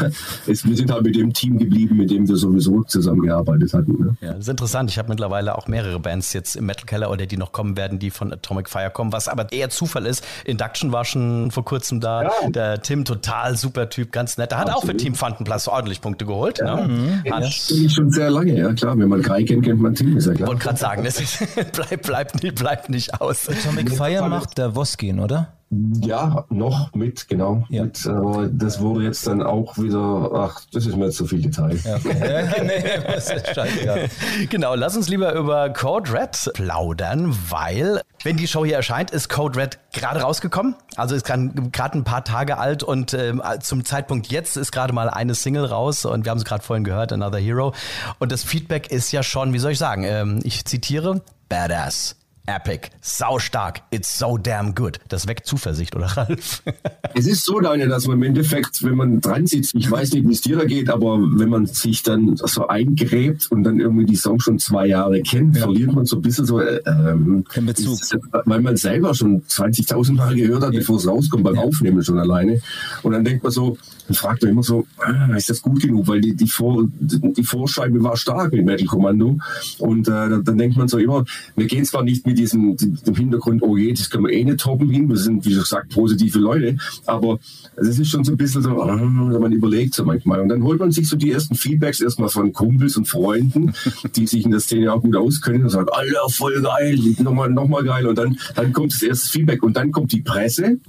es, 0.48 0.66
wir 0.66 0.76
sind 0.76 0.92
halt 0.92 1.04
mit 1.04 1.16
dem 1.16 1.34
Team 1.34 1.58
geblieben, 1.58 1.98
mit 1.98 2.12
dem 2.12 2.28
wir 2.28 2.36
sowieso 2.36 2.84
zusammengearbeitet 2.84 3.74
hatten. 3.74 3.92
Ne? 4.00 4.18
Ja, 4.22 4.34
das 4.34 4.42
ist 4.42 4.50
interessant. 4.50 4.90
Ich 4.90 4.98
habe 4.98 5.10
mittlerweile 5.10 5.58
auch 5.58 5.68
mehrere 5.68 6.00
Bands 6.00 6.34
jetzt 6.34 6.56
im 6.56 6.66
Metal 6.66 6.86
Keller 6.86 7.12
oder 7.12 7.26
die 7.26 7.38
noch 7.38 7.52
kommen 7.52 7.78
werden, 7.78 8.00
die 8.00 8.10
von 8.10 8.32
Atomic 8.32 8.70
Fire 8.70 8.90
kommen, 8.90 9.12
was 9.12 9.28
aber 9.28 9.52
eher 9.52 9.70
Zufall 9.70 10.06
ist. 10.06 10.24
Induction 10.46 10.92
war 10.92 11.06
schon 11.06 11.52
vor 11.52 11.66
kurzem 11.66 12.00
da. 12.00 12.24
Ja. 12.24 12.50
Der 12.50 12.82
Tim, 12.82 13.06
total 13.06 13.58
super 13.58 13.90
Typ, 13.90 14.12
ganz 14.12 14.38
nett. 14.38 14.52
Der 14.52 14.60
hat 14.60 14.70
Absolut. 14.70 14.84
auch 14.84 14.92
für 14.92 14.98
Team 14.98 15.16
Fundenplatz 15.16 15.68
ordentlich 15.68 16.02
Punkte 16.02 16.26
geholt. 16.26 16.60
Ja. 16.60 16.76
Ne? 16.76 16.88
Mhm. 16.88 17.30
Das 17.30 17.70
ja. 17.70 17.90
schon 17.90 18.12
sehr 18.12 18.30
lange, 18.30 18.58
ja 18.58 18.74
klar. 18.74 18.98
Wenn 18.98 19.10
man 19.10 19.22
Kai 19.22 19.44
kennt, 19.44 19.66
kennt 19.66 19.82
man 19.82 19.94
Tim, 19.94 20.16
ist 20.18 20.26
ja 20.26 20.34
klar. 20.34 20.48
Ich 20.48 20.48
wollte 20.48 20.64
gerade 20.64 20.80
sagen, 20.80 21.04
das 21.04 21.20
ist 21.20 21.49
bleib, 21.72 22.02
bleib, 22.04 22.44
nicht, 22.44 22.56
bleib 22.56 22.90
nicht 22.90 23.22
aus. 23.22 23.50
Atomic 23.50 23.96
Fire 23.96 24.28
macht 24.28 24.58
der 24.58 24.76
Voskin, 24.76 25.20
oder? 25.20 25.54
Ja, 26.02 26.46
noch 26.50 26.96
mit, 26.96 27.28
genau. 27.28 27.64
Ja. 27.70 27.84
Mit, 27.84 28.04
aber 28.08 28.48
das 28.48 28.82
wurde 28.82 29.04
jetzt 29.04 29.28
dann 29.28 29.44
auch 29.44 29.78
wieder, 29.78 30.32
ach, 30.34 30.62
das 30.74 30.88
ist 30.88 30.96
mir 30.96 31.06
jetzt 31.06 31.18
zu 31.18 31.28
viel 31.28 31.44
Detail. 31.44 31.78
Ja, 31.84 32.00
nee, 32.64 34.08
genau, 34.50 34.74
lass 34.74 34.98
uns 34.98 35.10
lieber 35.10 35.34
über 35.34 35.70
Code 35.70 36.12
Red 36.12 36.50
plaudern, 36.56 37.38
weil, 37.50 38.02
wenn 38.24 38.38
die 38.38 38.48
Show 38.48 38.66
hier 38.66 38.78
erscheint, 38.78 39.12
ist 39.12 39.30
Code 39.30 39.60
Red 39.60 39.78
gerade 39.94 40.22
rausgekommen. 40.22 40.74
Also 40.96 41.14
ist 41.14 41.26
gerade 41.26 41.52
ein 42.00 42.04
paar 42.04 42.24
Tage 42.24 42.58
alt 42.58 42.82
und 42.82 43.14
äh, 43.14 43.34
zum 43.62 43.86
Zeitpunkt 43.86 44.32
jetzt 44.32 44.58
ist 44.58 44.72
gerade 44.72 44.92
mal 44.92 45.08
eine 45.08 45.36
Single 45.36 45.66
raus 45.66 46.04
und 46.04 46.26
wir 46.26 46.32
haben 46.32 46.40
es 46.40 46.46
gerade 46.46 46.64
vorhin 46.64 46.84
gehört, 46.84 47.14
Another 47.14 47.38
Hero. 47.38 47.76
Und 48.18 48.32
das 48.32 48.44
Feedback 48.44 48.90
ist 48.92 49.12
ja 49.12 49.22
schon, 49.22 49.54
wie 49.54 49.60
soll 49.60 49.74
ich 49.74 49.78
sagen, 49.78 50.04
ähm, 50.04 50.40
ich 50.44 50.66
zitiere, 50.66 51.22
Badass. 51.50 52.16
Epic, 52.50 52.90
saustark, 53.00 53.82
it's 53.92 54.18
so 54.18 54.36
damn 54.36 54.74
good. 54.74 54.98
Das 55.08 55.28
weckt 55.28 55.46
Zuversicht, 55.46 55.96
oder 55.96 56.08
Ralf? 56.08 56.64
es 57.14 57.28
ist 57.28 57.46
so, 57.46 57.60
Daniel, 57.60 57.90
dass 57.90 58.08
man 58.08 58.18
im 58.18 58.24
Endeffekt, 58.24 58.84
wenn 58.84 58.96
man 58.96 59.22
dran 59.22 59.46
sitzt, 59.46 59.76
ich 59.76 59.90
weiß 59.90 60.14
nicht, 60.14 60.28
wie 60.28 60.34
es 60.34 60.42
dir 60.42 60.58
da 60.58 60.66
geht, 60.66 60.90
aber 60.90 61.20
wenn 61.20 61.50
man 61.50 61.68
sich 61.68 62.02
dann 62.02 62.38
so 62.38 62.68
eingräbt 62.68 63.52
und 63.52 63.64
dann 63.64 63.80
irgendwie 63.80 64.06
die 64.06 64.16
Song 64.16 64.40
schon 64.40 64.58
zwei 64.58 64.88
Jahre 64.88 65.22
kennt, 65.22 65.58
ja. 65.58 65.64
verliert 65.64 65.94
man 65.94 66.06
so 66.06 66.16
ein 66.16 66.22
bisschen 66.24 66.46
so 66.46 66.60
äh, 66.60 66.82
ähm, 66.88 67.44
Bezug. 67.68 68.02
Ist, 68.02 68.18
weil 68.46 68.62
man 68.62 68.78
selber 68.78 69.14
schon 69.14 69.44
20.000 69.44 70.14
Mal 70.14 70.34
gehört 70.34 70.64
hat, 70.64 70.74
ja. 70.74 70.80
bevor 70.80 70.98
es 70.98 71.08
rauskommt, 71.08 71.44
beim 71.44 71.56
ja. 71.56 71.62
Aufnehmen 71.62 72.02
schon 72.04 72.18
alleine. 72.18 72.62
Und 73.04 73.12
dann 73.12 73.24
denkt 73.24 73.44
man 73.44 73.52
so, 73.52 73.78
dann 74.10 74.16
fragt 74.16 74.42
man 74.42 74.52
immer 74.52 74.64
so, 74.64 74.88
ah, 74.98 75.36
ist 75.36 75.52
das 75.52 75.62
gut 75.62 75.82
genug? 75.82 76.08
Weil 76.08 76.20
die, 76.20 76.36
die, 76.36 76.48
Vor, 76.48 76.88
die 77.00 77.44
Vorscheibe 77.44 78.04
war 78.04 78.18
stark 78.18 78.52
mit 78.54 78.66
Metal 78.66 78.88
Kommando. 78.88 79.38
Und 79.78 80.08
äh, 80.08 80.42
dann 80.44 80.58
denkt 80.58 80.78
man 80.78 80.88
so 80.88 80.98
immer, 80.98 81.26
wir 81.56 81.68
gehen 81.68 81.86
zwar 81.86 82.04
nicht 82.04 82.26
mit 82.26 82.40
diesem 82.40 82.76
dem 82.76 83.16
Hintergrund, 83.16 83.62
oh 83.62 83.78
je, 83.78 83.94
das 83.94 84.10
können 84.10 84.26
wir 84.26 84.34
eh 84.34 84.44
nicht 84.44 84.62
toppen 84.62 84.90
hin. 84.90 85.08
Wir 85.08 85.18
sind, 85.18 85.46
wie 85.46 85.54
gesagt, 85.54 85.94
positive 85.94 86.40
Leute. 86.40 86.78
Aber 87.06 87.38
es 87.76 88.00
ist 88.00 88.10
schon 88.10 88.24
so 88.24 88.32
ein 88.32 88.38
bisschen 88.38 88.64
so, 88.64 88.82
ah, 88.82 88.96
man 88.96 89.52
überlegt 89.52 89.94
so 89.94 90.04
manchmal. 90.04 90.40
Und 90.42 90.50
dann 90.50 90.64
holt 90.64 90.80
man 90.80 90.92
sich 90.92 91.08
so 91.08 91.16
die 91.16 91.32
ersten 91.32 91.54
Feedbacks 91.54 92.02
erstmal 92.02 92.30
von 92.30 92.52
Kumpels 92.52 92.98
und 92.98 93.08
Freunden, 93.08 93.74
die 94.16 94.26
sich 94.26 94.44
in 94.44 94.52
der 94.52 94.60
Szene 94.60 94.92
auch 94.92 95.04
gut 95.04 95.16
auskennen 95.16 95.64
und 95.64 95.70
sagen, 95.70 95.90
Alter, 95.92 96.30
voll 96.30 96.60
geil, 96.64 96.98
nochmal, 97.20 97.52
nochmal 97.52 97.84
geil. 97.84 98.08
Und 98.08 98.18
dann, 98.18 98.40
dann 98.56 98.74
kommt 98.74 98.92
das 98.92 99.04
erste 99.04 99.30
Feedback 99.30 99.62
und 99.62 99.78
dann 99.78 99.92
kommt 99.92 100.12
die 100.12 100.22
Presse. 100.22 100.80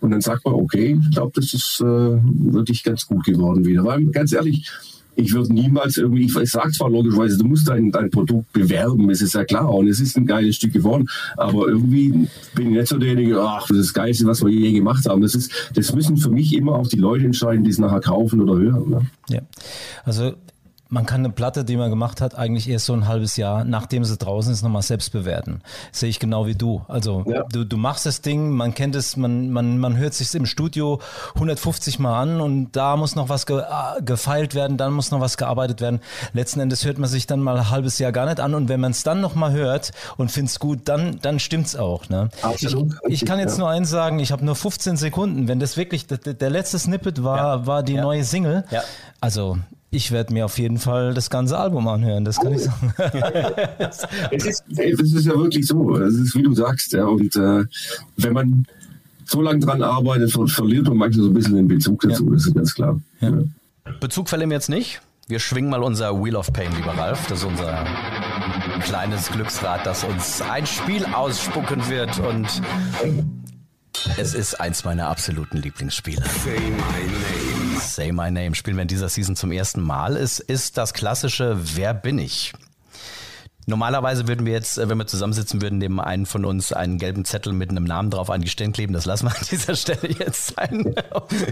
Und 0.00 0.10
dann 0.10 0.20
sagt 0.20 0.44
man, 0.44 0.54
okay, 0.54 0.98
ich 1.00 1.10
glaube, 1.14 1.32
das 1.34 1.52
ist 1.52 1.80
äh, 1.80 1.84
wirklich 1.84 2.82
ganz 2.82 3.06
gut 3.06 3.24
geworden 3.24 3.64
wieder. 3.64 3.84
Weil 3.84 4.06
ganz 4.06 4.32
ehrlich, 4.32 4.70
ich 5.16 5.32
würde 5.32 5.52
niemals 5.52 5.96
irgendwie, 5.96 6.24
ich, 6.24 6.50
sage 6.50 6.72
zwar 6.72 6.90
logischerweise, 6.90 7.38
du 7.38 7.44
musst 7.44 7.68
dein, 7.68 7.90
dein 7.90 8.10
Produkt 8.10 8.52
bewerben, 8.52 9.10
es 9.10 9.20
ist 9.20 9.34
ja 9.34 9.44
klar 9.44 9.72
und 9.72 9.88
es 9.88 10.00
ist 10.00 10.16
ein 10.16 10.26
geiles 10.26 10.56
Stück 10.56 10.72
geworden, 10.72 11.08
aber 11.36 11.68
irgendwie 11.68 12.28
bin 12.54 12.68
ich 12.68 12.76
nicht 12.76 12.88
so 12.88 12.98
derjenige, 12.98 13.40
ach, 13.40 13.66
das 13.68 13.76
ist 13.76 13.86
das 13.88 13.94
Geilste, 13.94 14.26
was 14.26 14.42
wir 14.42 14.50
je 14.50 14.72
gemacht 14.72 15.06
haben. 15.06 15.20
Das, 15.20 15.34
ist, 15.34 15.52
das 15.74 15.94
müssen 15.94 16.16
für 16.16 16.30
mich 16.30 16.54
immer 16.54 16.74
auch 16.74 16.88
die 16.88 16.96
Leute 16.96 17.24
entscheiden, 17.24 17.64
die 17.64 17.70
es 17.70 17.78
nachher 17.78 18.00
kaufen 18.00 18.40
oder 18.40 18.56
hören. 18.56 18.90
Ne? 18.90 19.06
Ja, 19.28 19.40
also 20.04 20.34
man 20.90 21.06
kann 21.06 21.20
eine 21.20 21.30
Platte, 21.30 21.64
die 21.64 21.76
man 21.76 21.88
gemacht 21.88 22.20
hat, 22.20 22.36
eigentlich 22.36 22.68
erst 22.68 22.86
so 22.86 22.92
ein 22.92 23.06
halbes 23.06 23.36
Jahr, 23.36 23.64
nachdem 23.64 24.04
sie 24.04 24.16
draußen 24.16 24.52
ist, 24.52 24.62
nochmal 24.62 24.82
selbst 24.82 25.12
bewerten. 25.12 25.62
Sehe 25.92 26.08
ich 26.08 26.18
genau 26.18 26.46
wie 26.46 26.56
du. 26.56 26.82
Also 26.88 27.24
ja. 27.28 27.44
du, 27.44 27.64
du 27.64 27.76
machst 27.76 28.06
das 28.06 28.22
Ding, 28.22 28.50
man 28.50 28.74
kennt 28.74 28.96
es, 28.96 29.16
man, 29.16 29.50
man, 29.50 29.78
man 29.78 29.96
hört 29.96 30.14
sich 30.14 30.34
im 30.34 30.46
Studio 30.46 31.00
150 31.34 32.00
Mal 32.00 32.20
an 32.20 32.40
und 32.40 32.72
da 32.72 32.96
muss 32.96 33.14
noch 33.14 33.28
was 33.28 33.46
ge, 33.46 33.60
äh, 33.60 34.02
gefeilt 34.02 34.56
werden, 34.56 34.76
dann 34.76 34.92
muss 34.92 35.12
noch 35.12 35.20
was 35.20 35.36
gearbeitet 35.36 35.80
werden. 35.80 36.00
Letzten 36.32 36.58
Endes 36.58 36.84
hört 36.84 36.98
man 36.98 37.08
sich 37.08 37.28
dann 37.28 37.40
mal 37.40 37.56
ein 37.56 37.70
halbes 37.70 38.00
Jahr 38.00 38.10
gar 38.10 38.26
nicht 38.26 38.40
an 38.40 38.54
und 38.54 38.68
wenn 38.68 38.80
man 38.80 38.90
es 38.90 39.04
dann 39.04 39.20
nochmal 39.20 39.52
hört 39.52 39.92
und 40.16 40.32
findet 40.32 40.50
es 40.50 40.58
gut, 40.58 40.80
dann, 40.86 41.20
dann 41.22 41.38
stimmt's 41.38 41.76
auch. 41.76 42.08
Ne? 42.08 42.30
Absolut. 42.42 42.94
Ich, 43.06 43.22
ich 43.22 43.24
kann 43.24 43.38
jetzt 43.38 43.58
ja. 43.58 43.60
nur 43.60 43.68
eins 43.70 43.90
sagen, 43.90 44.18
ich 44.18 44.32
habe 44.32 44.44
nur 44.44 44.56
15 44.56 44.96
Sekunden. 44.96 45.46
Wenn 45.46 45.60
das 45.60 45.76
wirklich 45.76 46.08
der, 46.08 46.18
der 46.18 46.50
letzte 46.50 46.80
Snippet 46.80 47.22
war, 47.22 47.36
ja. 47.36 47.66
war 47.66 47.82
die 47.84 47.94
neue 47.94 48.24
Single. 48.24 48.64
Also 49.20 49.58
ich 49.90 50.12
werde 50.12 50.32
mir 50.32 50.44
auf 50.44 50.58
jeden 50.58 50.78
Fall 50.78 51.14
das 51.14 51.30
ganze 51.30 51.58
Album 51.58 51.88
anhören, 51.88 52.24
das 52.24 52.36
kann 52.36 52.52
oh. 52.52 52.56
ich 52.56 52.62
sagen. 52.62 52.94
es, 54.30 54.46
ist, 54.46 54.64
es 54.76 55.12
ist 55.12 55.26
ja 55.26 55.34
wirklich 55.34 55.66
so, 55.66 55.96
es 55.96 56.14
ist 56.14 56.34
wie 56.36 56.42
du 56.42 56.54
sagst, 56.54 56.92
ja, 56.92 57.06
und 57.06 57.34
äh, 57.36 57.64
wenn 58.16 58.32
man 58.32 58.66
so 59.24 59.42
lange 59.42 59.60
dran 59.60 59.82
arbeitet, 59.82 60.32
ver 60.32 60.46
verliert 60.46 60.86
man 60.86 60.96
manchmal 60.96 61.24
so 61.24 61.30
ein 61.30 61.34
bisschen 61.34 61.56
den 61.56 61.68
Bezug 61.68 62.00
dazu, 62.02 62.26
ja. 62.26 62.32
das 62.32 62.46
ist 62.46 62.54
ganz 62.54 62.74
klar. 62.74 63.00
Ja. 63.20 63.30
Ja. 63.30 63.92
Bezug 64.00 64.28
verlieren 64.28 64.50
wir 64.50 64.56
jetzt 64.56 64.68
nicht. 64.68 65.00
Wir 65.26 65.38
schwingen 65.38 65.70
mal 65.70 65.82
unser 65.82 66.22
Wheel 66.22 66.34
of 66.34 66.52
Pain, 66.52 66.72
lieber 66.76 66.92
Ralf. 66.96 67.26
Das 67.28 67.38
ist 67.38 67.44
unser 67.44 67.86
kleines 68.82 69.30
Glücksrad, 69.30 69.86
das 69.86 70.02
uns 70.02 70.42
ein 70.42 70.66
Spiel 70.66 71.04
ausspucken 71.04 71.88
wird 71.88 72.18
und 72.18 72.48
es 74.18 74.34
ist 74.34 74.60
eins 74.60 74.84
meiner 74.84 75.08
absoluten 75.08 75.58
Lieblingsspiele. 75.58 76.22
Say 76.44 76.58
my 76.58 76.66
name. 76.66 77.59
Say 77.80 78.12
my 78.12 78.30
name 78.30 78.54
spielen 78.54 78.76
wir 78.76 78.82
in 78.82 78.88
dieser 78.88 79.08
Season 79.08 79.36
zum 79.36 79.52
ersten 79.52 79.80
Mal. 79.80 80.16
Es 80.16 80.38
ist 80.38 80.76
das 80.76 80.92
klassische 80.92 81.56
Wer 81.76 81.94
bin 81.94 82.18
ich? 82.18 82.52
Normalerweise 83.70 84.26
würden 84.26 84.44
wir 84.44 84.52
jetzt, 84.52 84.78
äh, 84.78 84.88
wenn 84.88 84.98
wir 84.98 85.06
zusammensitzen 85.06 85.62
würden, 85.62 85.78
dem 85.80 86.00
einen 86.00 86.26
von 86.26 86.44
uns 86.44 86.72
einen 86.72 86.98
gelben 86.98 87.24
Zettel 87.24 87.52
mit 87.52 87.70
einem 87.70 87.84
Namen 87.84 88.10
drauf 88.10 88.28
an 88.28 88.40
die 88.40 88.48
Stirn 88.48 88.72
kleben. 88.72 88.92
Das 88.92 89.06
lassen 89.06 89.26
wir 89.26 89.30
an 89.30 89.46
dieser 89.50 89.76
Stelle 89.76 90.08
jetzt 90.18 90.54
sein. 90.56 90.94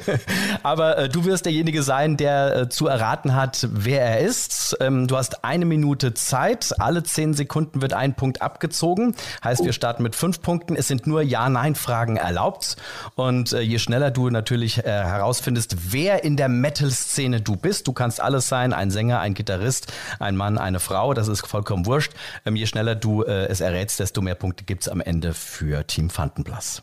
Aber 0.62 0.98
äh, 0.98 1.08
du 1.08 1.24
wirst 1.24 1.46
derjenige 1.46 1.82
sein, 1.82 2.16
der 2.16 2.56
äh, 2.56 2.68
zu 2.68 2.88
erraten 2.88 3.34
hat, 3.34 3.68
wer 3.70 4.02
er 4.02 4.18
ist. 4.20 4.76
Ähm, 4.80 5.06
du 5.06 5.16
hast 5.16 5.44
eine 5.44 5.64
Minute 5.64 6.12
Zeit. 6.12 6.74
Alle 6.78 7.04
zehn 7.04 7.34
Sekunden 7.34 7.80
wird 7.80 7.92
ein 7.92 8.14
Punkt 8.14 8.42
abgezogen. 8.42 9.14
Heißt, 9.44 9.64
wir 9.64 9.72
starten 9.72 10.02
mit 10.02 10.16
fünf 10.16 10.42
Punkten. 10.42 10.74
Es 10.74 10.88
sind 10.88 11.06
nur 11.06 11.22
Ja-Nein-Fragen 11.22 12.16
erlaubt. 12.16 12.76
Und 13.14 13.52
äh, 13.52 13.60
je 13.60 13.78
schneller 13.78 14.10
du 14.10 14.28
natürlich 14.28 14.78
äh, 14.78 14.82
herausfindest, 14.90 15.92
wer 15.92 16.24
in 16.24 16.36
der 16.36 16.48
Metal-Szene 16.48 17.40
du 17.40 17.54
bist, 17.54 17.86
du 17.86 17.92
kannst 17.92 18.20
alles 18.20 18.48
sein, 18.48 18.72
ein 18.72 18.90
Sänger, 18.90 19.20
ein 19.20 19.34
Gitarrist, 19.34 19.92
ein 20.18 20.36
Mann, 20.36 20.58
eine 20.58 20.80
Frau, 20.80 21.14
das 21.14 21.28
ist 21.28 21.46
vollkommen 21.46 21.86
wurscht 21.86 22.07
wurscht. 22.08 22.42
Ähm, 22.44 22.56
je 22.56 22.66
schneller 22.66 22.94
du 22.94 23.22
äh, 23.22 23.46
es 23.46 23.60
errätst, 23.60 24.00
desto 24.00 24.20
mehr 24.22 24.34
Punkte 24.34 24.64
gibt 24.64 24.82
es 24.82 24.88
am 24.88 25.00
Ende 25.00 25.34
für 25.34 25.86
Team 25.86 26.10
Fantenblass. 26.10 26.82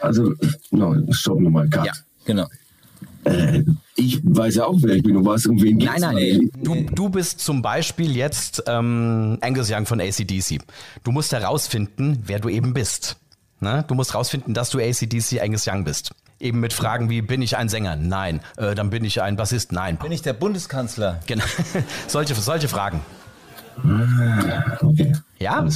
Also, 0.00 0.34
no, 0.70 0.94
stopp 1.10 1.40
nochmal, 1.40 1.68
Cut. 1.68 1.86
Ja, 1.86 1.92
genau. 2.24 2.46
Äh, 3.24 3.64
ich 3.96 4.20
weiß 4.22 4.56
ja 4.56 4.66
auch, 4.66 4.78
wer 4.80 4.96
ich 4.96 5.02
bin 5.02 5.16
und 5.16 5.24
was 5.24 5.46
und 5.46 5.62
wen 5.62 5.76
Nein, 5.78 6.00
nein, 6.00 6.50
du, 6.56 6.86
du 6.92 7.08
bist 7.08 7.40
zum 7.40 7.62
Beispiel 7.62 8.16
jetzt 8.16 8.62
ähm, 8.66 9.38
Angus 9.40 9.70
Young 9.70 9.86
von 9.86 10.00
ACDC. 10.00 10.60
Du 11.02 11.10
musst 11.10 11.32
herausfinden, 11.32 12.22
wer 12.26 12.38
du 12.38 12.48
eben 12.48 12.74
bist. 12.74 13.16
Ne? 13.60 13.84
Du 13.88 13.94
musst 13.94 14.12
herausfinden, 14.12 14.54
dass 14.54 14.70
du 14.70 14.78
ACDC 14.78 15.40
Angus 15.42 15.66
Young 15.66 15.84
bist. 15.84 16.12
Eben 16.40 16.60
mit 16.60 16.72
Fragen 16.72 17.10
wie, 17.10 17.20
bin 17.20 17.42
ich 17.42 17.56
ein 17.56 17.68
Sänger? 17.68 17.96
Nein. 17.96 18.40
Äh, 18.56 18.76
dann 18.76 18.90
bin 18.90 19.04
ich 19.04 19.20
ein 19.20 19.34
Bassist? 19.34 19.72
Nein. 19.72 19.96
Bin 19.96 20.12
ich 20.12 20.22
der 20.22 20.34
Bundeskanzler? 20.34 21.18
Genau. 21.26 21.42
solche, 22.06 22.36
solche 22.36 22.68
Fragen. 22.68 23.00
Okay. 24.80 25.14
Ja? 25.38 25.66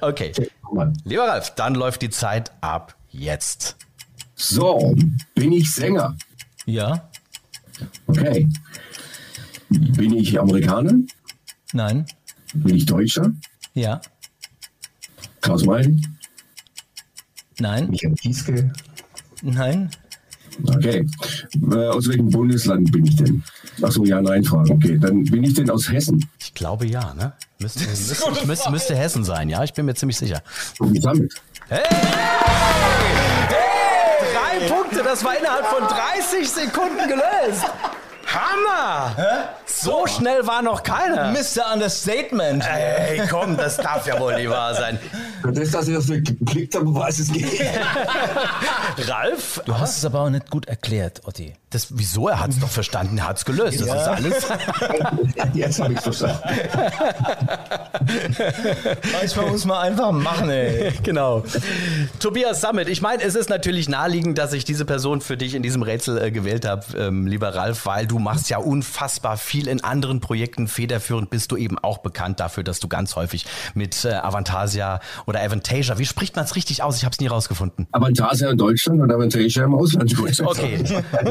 Okay. 0.00 0.32
Lieber 1.04 1.28
Ralf, 1.28 1.54
dann 1.54 1.74
läuft 1.74 2.02
die 2.02 2.10
Zeit 2.10 2.52
ab 2.60 2.96
jetzt. 3.10 3.76
So, 4.34 4.94
bin 5.34 5.52
ich 5.52 5.72
Sänger? 5.72 6.16
Ja. 6.66 7.08
Okay. 8.06 8.48
Bin 9.68 10.14
ich 10.14 10.38
Amerikaner? 10.38 10.94
Nein. 11.72 12.06
Bin 12.52 12.76
ich 12.76 12.86
Deutscher? 12.86 13.32
Ja. 13.74 14.00
Klaus 15.40 15.66
Weil? 15.66 15.96
Nein. 17.58 17.90
Michael 17.90 18.14
Kieske? 18.14 18.72
Nein. 19.42 19.90
Okay. 20.62 21.06
Äh, 21.70 21.88
aus 21.88 22.08
welchem 22.08 22.30
Bundesland 22.30 22.90
bin 22.92 23.06
ich 23.06 23.16
denn? 23.16 23.42
Achso, 23.82 24.04
ja, 24.04 24.20
nein, 24.20 24.44
Fragen. 24.44 24.70
Okay, 24.72 24.98
dann 24.98 25.24
bin 25.24 25.44
ich 25.44 25.54
denn 25.54 25.70
aus 25.70 25.90
Hessen? 25.90 26.24
Ich 26.38 26.54
glaube 26.54 26.86
ja, 26.86 27.14
ne? 27.14 27.32
Müsste, 27.58 27.86
müsste, 27.88 28.46
müsste, 28.46 28.70
müsste 28.70 28.96
Hessen 28.96 29.24
sein, 29.24 29.48
ja? 29.48 29.64
Ich 29.64 29.72
bin 29.72 29.86
mir 29.86 29.94
ziemlich 29.94 30.16
sicher. 30.16 30.42
Und 30.78 31.04
damit. 31.04 31.34
Hey! 31.68 31.82
hey! 33.48 34.34
Drei 34.34 34.68
Punkte, 34.68 35.02
das 35.02 35.24
war 35.24 35.38
innerhalb 35.38 35.66
von 35.66 35.82
30 35.82 36.48
Sekunden 36.48 37.08
gelöst. 37.08 37.64
Hammer! 38.26 39.16
Hä? 39.16 39.63
So 39.84 40.06
schnell 40.06 40.46
war 40.46 40.62
noch 40.62 40.82
keiner. 40.82 41.30
Mr. 41.30 41.74
Understatement. 41.74 42.64
Ey, 42.66 43.20
komm, 43.28 43.54
das 43.58 43.76
darf 43.76 44.06
ja 44.06 44.18
wohl 44.18 44.34
nicht 44.34 44.48
wahr 44.48 44.74
sein. 44.74 44.98
Das 45.42 45.58
ist 45.58 45.74
das, 45.74 45.92
was 45.92 46.08
wir 46.08 46.22
geklickt 46.22 46.74
haben, 46.74 46.94
weiß 46.94 47.18
es 47.18 47.30
geht. 47.30 47.46
Ralf? 49.08 49.60
Du 49.66 49.78
hast 49.78 49.98
es 49.98 50.04
aber 50.06 50.20
auch 50.20 50.30
nicht 50.30 50.50
gut 50.50 50.66
erklärt, 50.66 51.20
Otti. 51.26 51.52
Das, 51.68 51.88
wieso? 51.90 52.28
Er 52.28 52.40
hat 52.40 52.50
es 52.50 52.60
doch 52.60 52.68
verstanden, 52.68 53.18
er 53.18 53.28
hat 53.28 53.36
es 53.36 53.44
gelöst. 53.44 53.80
Das 53.80 53.88
ja. 53.88 53.94
ist 53.94 54.08
alles. 54.08 54.46
Jetzt 55.54 55.80
habe 55.80 55.92
ich 55.92 55.98
es 55.98 56.04
verstanden. 56.04 56.38
Manchmal 59.12 59.46
muss 59.50 59.64
man 59.64 59.78
einfach 59.78 60.12
machen, 60.12 60.50
ey. 60.50 60.92
genau. 61.02 61.42
Tobias 62.20 62.60
Summit, 62.60 62.88
ich 62.88 63.02
meine, 63.02 63.22
es 63.22 63.34
ist 63.34 63.50
natürlich 63.50 63.88
naheliegend, 63.88 64.38
dass 64.38 64.52
ich 64.52 64.64
diese 64.64 64.84
Person 64.84 65.20
für 65.20 65.36
dich 65.36 65.54
in 65.54 65.62
diesem 65.62 65.82
Rätsel 65.82 66.22
äh, 66.22 66.30
gewählt 66.30 66.64
habe, 66.64 66.84
ähm, 66.96 67.26
lieber 67.26 67.54
Ralf, 67.54 67.86
weil 67.86 68.06
du 68.06 68.18
machst 68.18 68.48
ja 68.50 68.58
unfassbar 68.58 69.36
viel 69.36 69.66
in 69.74 69.84
anderen 69.84 70.20
Projekten. 70.20 70.68
Federführend 70.68 71.30
bist 71.30 71.52
du 71.52 71.56
eben 71.56 71.78
auch 71.78 71.98
bekannt 71.98 72.40
dafür, 72.40 72.64
dass 72.64 72.80
du 72.80 72.88
ganz 72.88 73.16
häufig 73.16 73.44
mit 73.74 74.04
äh, 74.04 74.12
Avantasia 74.12 75.00
oder 75.26 75.40
Avantasia, 75.42 75.98
wie 75.98 76.06
spricht 76.06 76.36
man 76.36 76.44
es 76.44 76.56
richtig 76.56 76.82
aus? 76.82 76.96
Ich 76.96 77.04
habe 77.04 77.12
es 77.12 77.20
nie 77.20 77.26
rausgefunden. 77.26 77.86
Avantasia 77.92 78.50
in 78.50 78.58
Deutschland 78.58 79.00
und 79.00 79.10
Avantasia 79.10 79.64
im 79.64 79.74
Ausland. 79.74 80.14
Okay, 80.44 80.84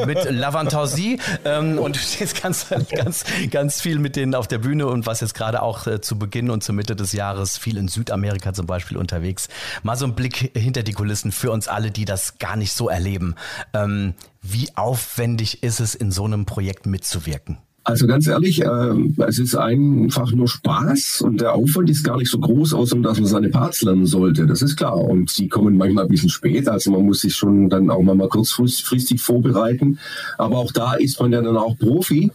mit 0.06 0.30
Lavantasie 0.30 1.20
ähm, 1.46 1.80
und 1.80 1.98
jetzt 2.20 2.42
ganz, 2.42 2.68
ganz, 2.94 3.24
ganz 3.50 3.82
viel 3.82 4.00
mit 4.00 4.16
denen 4.16 4.36
auf 4.36 4.48
der 4.48 4.60
Bühne 4.60 4.88
und 4.88 5.06
was 5.06 5.22
jetzt 5.22 5.34
gerade 5.34 5.62
auch 5.62 5.88
äh, 5.88 6.02
zu 6.02 6.20
Beginn 6.20 6.50
und 6.50 6.64
zur 6.64 6.76
Mitte 6.76 6.96
des 6.96 7.14
Jahres 7.14 7.58
viel 7.58 7.78
in 7.78 7.88
Südamerika 7.88 8.54
zum 8.54 8.66
Beispiel 8.66 8.98
unterwegs. 8.98 9.48
Mal 9.84 9.96
so 9.96 10.06
ein 10.06 10.16
Blick 10.16 10.52
hinter 10.56 10.84
die 10.84 10.94
Kulissen 10.94 11.32
für 11.32 11.52
uns 11.52 11.68
alle, 11.68 11.92
die 11.92 12.06
das 12.06 12.38
gar 12.40 12.58
nicht 12.58 12.74
so 12.74 12.90
erleben. 12.90 13.36
Ähm, 13.74 14.16
wie 14.42 14.68
aufwendig 14.76 15.64
ist 15.64 15.80
es, 15.80 15.96
in 15.96 16.12
so 16.12 16.26
einem 16.26 16.46
Projekt 16.46 16.86
mitzuwirken? 16.86 17.58
Also 17.86 18.08
ganz 18.08 18.28
ehrlich, 18.28 18.62
äh, 18.62 18.94
es 19.28 19.40
ist 19.40 19.56
einfach 19.56 20.32
nur 20.32 20.48
Spaß 20.48 21.22
und 21.22 21.42
der 21.42 21.54
Aufwand 21.54 21.90
ist 21.90 22.04
gar 22.04 22.18
nicht 22.18 22.32
so 22.32 22.40
groß, 22.40 22.74
außer 22.74 22.98
dass 23.00 23.20
man 23.20 23.28
seine 23.28 23.50
Parts 23.50 23.82
lernen 23.82 24.06
sollte. 24.06 24.46
Das 24.46 24.62
ist 24.62 24.78
klar. 24.78 24.98
Und 24.98 25.38
die 25.38 25.50
kommen 25.50 25.76
manchmal 25.76 26.06
ein 26.06 26.10
bisschen 26.10 26.30
spät. 26.30 26.70
Also 26.70 26.92
man 26.92 27.06
muss 27.06 27.22
sich 27.22 27.36
schon 27.36 27.70
dann 27.70 27.90
auch 27.90 28.02
mal 28.02 28.30
kurzfristig 28.30 29.22
vorbereiten. 29.22 30.00
Aber 30.38 30.60
auch 30.60 30.72
da 30.72 30.94
ist 30.94 31.20
man 31.20 31.34
ja 31.34 31.42
dann 31.42 31.58
auch 31.58 31.78
Profi, 31.78 32.32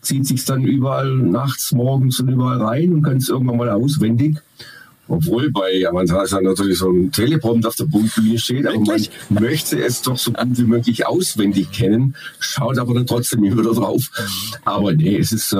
zieht 0.00 0.26
sich 0.26 0.44
dann 0.44 0.64
überall 0.64 1.16
nachts, 1.16 1.72
morgens 1.72 2.20
und 2.20 2.28
überall 2.28 2.62
rein 2.62 2.92
und 2.92 3.02
kann 3.02 3.16
es 3.16 3.28
irgendwann 3.28 3.56
mal 3.56 3.70
auswendig. 3.70 4.38
Obwohl 5.08 5.50
bei 5.50 5.86
Avantasia 5.86 6.40
natürlich 6.40 6.78
so 6.78 6.90
ein 6.90 7.12
Teleprompter 7.12 7.68
auf 7.68 7.76
der 7.76 7.84
Bühne 7.84 8.38
steht, 8.38 8.66
aber 8.66 8.80
man 8.80 9.00
möchte 9.28 9.82
es 9.82 10.02
doch 10.02 10.16
so 10.16 10.32
gut 10.32 10.58
wie 10.58 10.64
möglich 10.64 11.06
auswendig 11.06 11.70
kennen, 11.72 12.14
schaut 12.38 12.78
aber 12.78 12.94
dann 12.94 13.06
trotzdem 13.06 13.42
wieder 13.42 13.62
drauf. 13.62 14.02
Aber 14.64 14.92
nee, 14.94 15.18
es 15.18 15.32
ist 15.32 15.52
äh, 15.52 15.58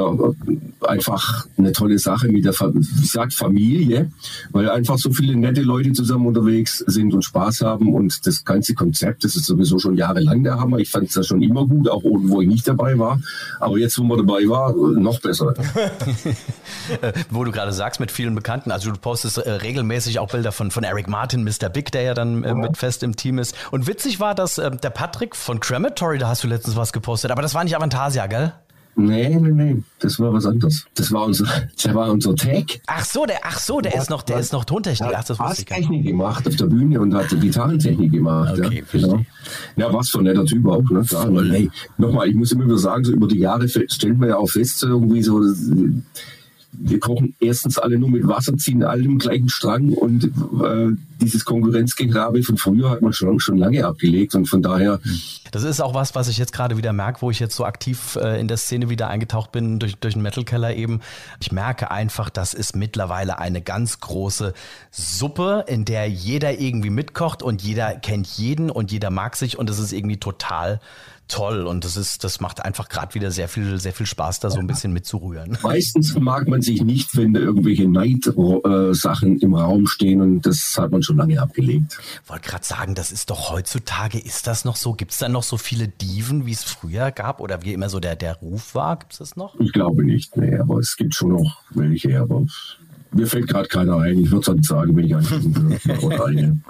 einfach 0.87 1.47
eine 1.59 1.73
tolle 1.73 1.99
Sache 1.99 2.29
mit 2.29 2.45
der, 2.45 2.55
wie 2.55 3.01
gesagt, 3.01 3.35
Familie, 3.35 4.11
weil 4.51 4.71
einfach 4.71 4.99
so 4.99 5.13
viele 5.13 5.37
nette 5.37 5.63
Leute 5.63 5.93
zusammen 5.93 6.27
unterwegs 6.27 6.79
sind 6.87 7.13
und 7.13 7.23
Spaß 7.23 7.61
haben 7.61 7.93
und 7.95 8.27
das 8.27 8.45
ganze 8.45 8.75
Konzept, 8.75 9.25
das 9.25 9.37
ist 9.37 9.45
sowieso 9.45 9.79
schon 9.79 9.97
jahrelang 9.97 10.43
der 10.43 10.59
Hammer. 10.59 10.79
Ich 10.79 10.91
fand 10.91 11.09
es 11.09 11.15
ja 11.15 11.23
schon 11.23 11.43
immer 11.43 11.67
gut, 11.67 11.89
auch 11.89 12.03
wo 12.05 12.41
ich 12.41 12.49
nicht 12.49 12.67
dabei 12.67 12.99
war. 12.99 13.21
Aber 13.61 13.79
jetzt, 13.79 13.99
wo 13.99 14.05
man 14.05 14.19
dabei 14.19 14.49
war, 14.49 14.75
noch 14.75 15.21
besser. 15.21 15.55
wo 17.31 17.45
du 17.45 17.53
gerade 17.53 17.73
sagst, 17.73 18.01
mit 18.01 18.11
vielen 18.11 18.35
Bekannten, 18.35 18.71
also 18.71 18.91
du 18.91 18.99
postest 18.99 19.34
äh, 19.39 19.51
regelmäßig 19.51 20.19
auch 20.19 20.31
Bilder 20.31 20.53
von, 20.53 20.71
von 20.71 20.85
Eric 20.85 21.09
Martin, 21.09 21.45
Mr. 21.45 21.69
Big, 21.69 21.93
der 21.93 22.03
ja 22.03 22.15
dann 22.15 22.45
äh, 22.45 22.55
mit 22.55 22.77
fest 22.77 23.03
im 23.03 23.17
Team 23.17 23.39
ist. 23.39 23.57
Und 23.71 23.87
witzig 23.87 24.21
war, 24.21 24.35
dass 24.35 24.59
äh, 24.59 24.71
der 24.71 24.91
Patrick 24.91 25.37
von 25.37 25.61
Crematory, 25.61 26.19
da 26.19 26.29
hast 26.29 26.45
du 26.45 26.49
letztens 26.49 26.77
was 26.77 26.93
gepostet, 26.93 27.31
aber 27.31 27.43
das 27.43 27.55
war 27.55 27.65
nicht 27.65 27.77
Avantasia, 27.77 28.27
gell? 28.27 28.53
Nee, 28.97 29.29
nee, 29.29 29.51
nee, 29.51 29.83
das 29.99 30.21
war 30.21 30.33
was 30.33 30.47
anderes. 30.47 30.87
Das 30.95 31.11
war 31.11 31.25
unser, 31.25 31.47
der 31.85 31.95
war 31.95 32.13
unser 32.13 32.37
Tag. 32.37 32.81
Ach 32.87 33.05
so, 33.05 33.27
der, 33.27 33.41
ach 33.43 33.59
so, 33.59 33.81
der 33.81 33.93
ja, 33.93 34.01
ist 34.01 34.09
noch, 34.09 34.23
der 34.23 34.39
ist 34.39 34.53
noch 34.53 34.65
Tontechnik. 34.65 35.11
Ach, 35.17 35.25
das 35.25 35.59
ich 35.59 35.65
Technik 35.65 36.07
gemacht 36.07 36.47
auf 36.47 36.55
der 36.55 36.67
Bühne 36.67 37.01
und 37.01 37.13
hat 37.13 37.29
Gitarrentechnik 37.29 38.13
gemacht. 38.13 38.57
Okay, 38.57 38.85
ja, 38.93 38.99
genau. 39.01 39.21
Ja, 39.77 39.93
was 39.93 40.11
für 40.11 40.19
ein 40.19 40.25
netter 40.25 40.45
Typ 40.45 40.65
auch, 40.67 40.89
ne? 40.91 41.03
Klar, 41.03 41.35
weil, 41.35 41.51
hey, 41.51 41.71
nochmal, 41.99 42.29
ich 42.29 42.37
muss 42.37 42.53
immer 42.53 42.67
wieder 42.67 42.79
sagen, 42.79 43.03
so 43.03 43.13
über 43.13 43.27
die 43.27 43.41
Jahre 43.41 43.69
stellt 43.69 44.19
man 44.19 44.29
ja 44.29 44.37
auch 44.37 44.49
fest, 44.49 44.79
so 44.79 44.87
irgendwie 44.87 45.23
so, 45.23 45.43
wir 46.79 47.01
kochen 47.01 47.35
erstens 47.41 47.79
alle 47.79 47.99
nur 47.99 48.11
mit 48.11 48.27
Wasser, 48.27 48.57
ziehen 48.57 48.83
alle 48.83 49.05
im 49.05 49.19
gleichen 49.19 49.49
Strang 49.49 49.91
und 49.91 50.25
äh, 50.25 50.97
dieses 51.21 51.45
Konkurrenzgegrabe 51.45 52.43
von 52.43 52.57
früher 52.57 52.91
hat 52.91 53.03
man 53.03 53.13
schon, 53.13 53.41
schon 53.41 53.57
lange 53.57 53.85
abgelegt 53.87 54.35
und 54.35 54.47
von 54.47 54.63
daher. 54.63 55.01
Das 55.53 55.63
ist 55.63 55.81
auch 55.81 55.95
was, 55.95 56.15
was 56.15 56.29
ich 56.29 56.39
jetzt 56.39 56.53
gerade 56.53 56.77
wieder 56.77 56.93
merke, 56.93 57.23
wo 57.23 57.31
ich 57.31 57.39
jetzt 57.41 57.57
so 57.57 57.65
aktiv 57.65 58.17
äh, 58.21 58.41
in 58.41 58.49
der 58.49 58.57
Szene 58.57 58.91
wieder 58.91 59.09
eingetaucht 59.09 59.53
bin 59.53 59.79
durch, 59.79 59.97
durch 59.97 60.15
den 60.15 60.23
Metal 60.23 60.45
Keller 60.45 60.75
eben. 60.75 61.01
Ich 61.41 61.53
merke 61.53 61.91
einfach, 61.91 62.29
das 62.29 62.55
ist 62.55 62.75
mittlerweile 62.75 63.39
eine 63.39 63.63
ganz 63.63 64.01
große 64.01 64.53
Suppe, 64.91 65.65
in 65.69 65.85
der 65.85 66.09
jeder 66.09 66.59
irgendwie 66.59 66.91
mitkocht 66.91 67.43
und 67.43 67.63
jeder 67.63 67.95
kennt 67.95 68.27
jeden 68.27 68.71
und 68.71 68.91
jeder 68.93 69.11
mag 69.11 69.37
sich 69.37 69.59
und 69.59 69.71
es 69.71 69.79
ist 69.79 69.93
irgendwie 69.93 70.19
total 70.19 70.81
toll 71.29 71.67
und 71.67 71.85
das 71.85 71.97
ist, 71.97 72.25
das 72.25 72.41
macht 72.41 72.65
einfach 72.65 72.89
gerade 72.89 73.15
wieder 73.15 73.31
sehr 73.31 73.49
viel, 73.49 73.79
sehr 73.79 73.93
viel 73.93 74.07
Spaß, 74.07 74.41
da 74.41 74.51
so 74.51 74.59
ein 74.59 74.67
bisschen 74.67 74.93
mitzurühren. 74.93 75.57
Meistens 75.63 76.15
mag 76.19 76.49
man 76.49 76.63
sich 76.63 76.83
nicht, 76.83 77.17
wenn 77.17 77.35
da 77.35 77.41
irgendwelche 77.41 77.89
Neidsachen 77.89 79.39
im 79.39 79.55
Raum 79.55 79.87
stehen 79.87 80.21
und 80.21 80.47
das 80.47 80.77
hat 80.79 80.91
man 80.91 81.03
schon 81.03 81.17
lange 81.17 81.41
abgelegt. 81.41 81.99
Wollte 82.27 82.49
gerade 82.49 82.65
sagen, 82.65 82.95
das 82.95 83.13
ist 83.13 83.31
doch 83.31 83.51
heutzutage, 83.51 84.19
ist 84.19 84.47
das 84.47 84.65
noch 84.65 84.77
so? 84.77 84.93
Gibt 84.93 85.13
es 85.13 85.19
da 85.19 85.29
noch 85.29 85.43
so 85.43 85.57
viele 85.57 85.89
Diven, 85.89 86.47
wie 86.47 86.53
es 86.53 86.65
früher 86.65 87.11
gab 87.11 87.41
oder 87.41 87.63
wie 87.63 87.73
immer 87.73 87.89
so 87.89 88.01
der, 88.01 88.17
der 88.17 88.35
Ruf 88.37 88.75
war? 88.75 88.99
Gibt 88.99 89.13
es 89.13 89.19
das 89.19 89.37
noch? 89.37 89.59
Ich 89.61 89.73
glaube 89.73 90.05
nicht, 90.05 90.37
nee, 90.37 90.57
aber 90.57 90.79
es 90.79 90.97
gibt 90.97 91.15
schon 91.15 91.33
noch 91.33 91.63
welche, 91.71 92.21
aber 92.21 92.45
mir 93.13 93.27
fällt 93.27 93.49
gerade 93.49 93.69
keiner 93.69 93.99
ein. 93.99 94.19
Ich 94.19 94.31
würde 94.31 94.57
es 94.61 94.67
sagen, 94.67 94.97
wenn 94.97 95.05
ich 95.05 95.15
einen 95.15 95.81
würde. 95.85 96.01
oder 96.03 96.27
eine. 96.27 96.61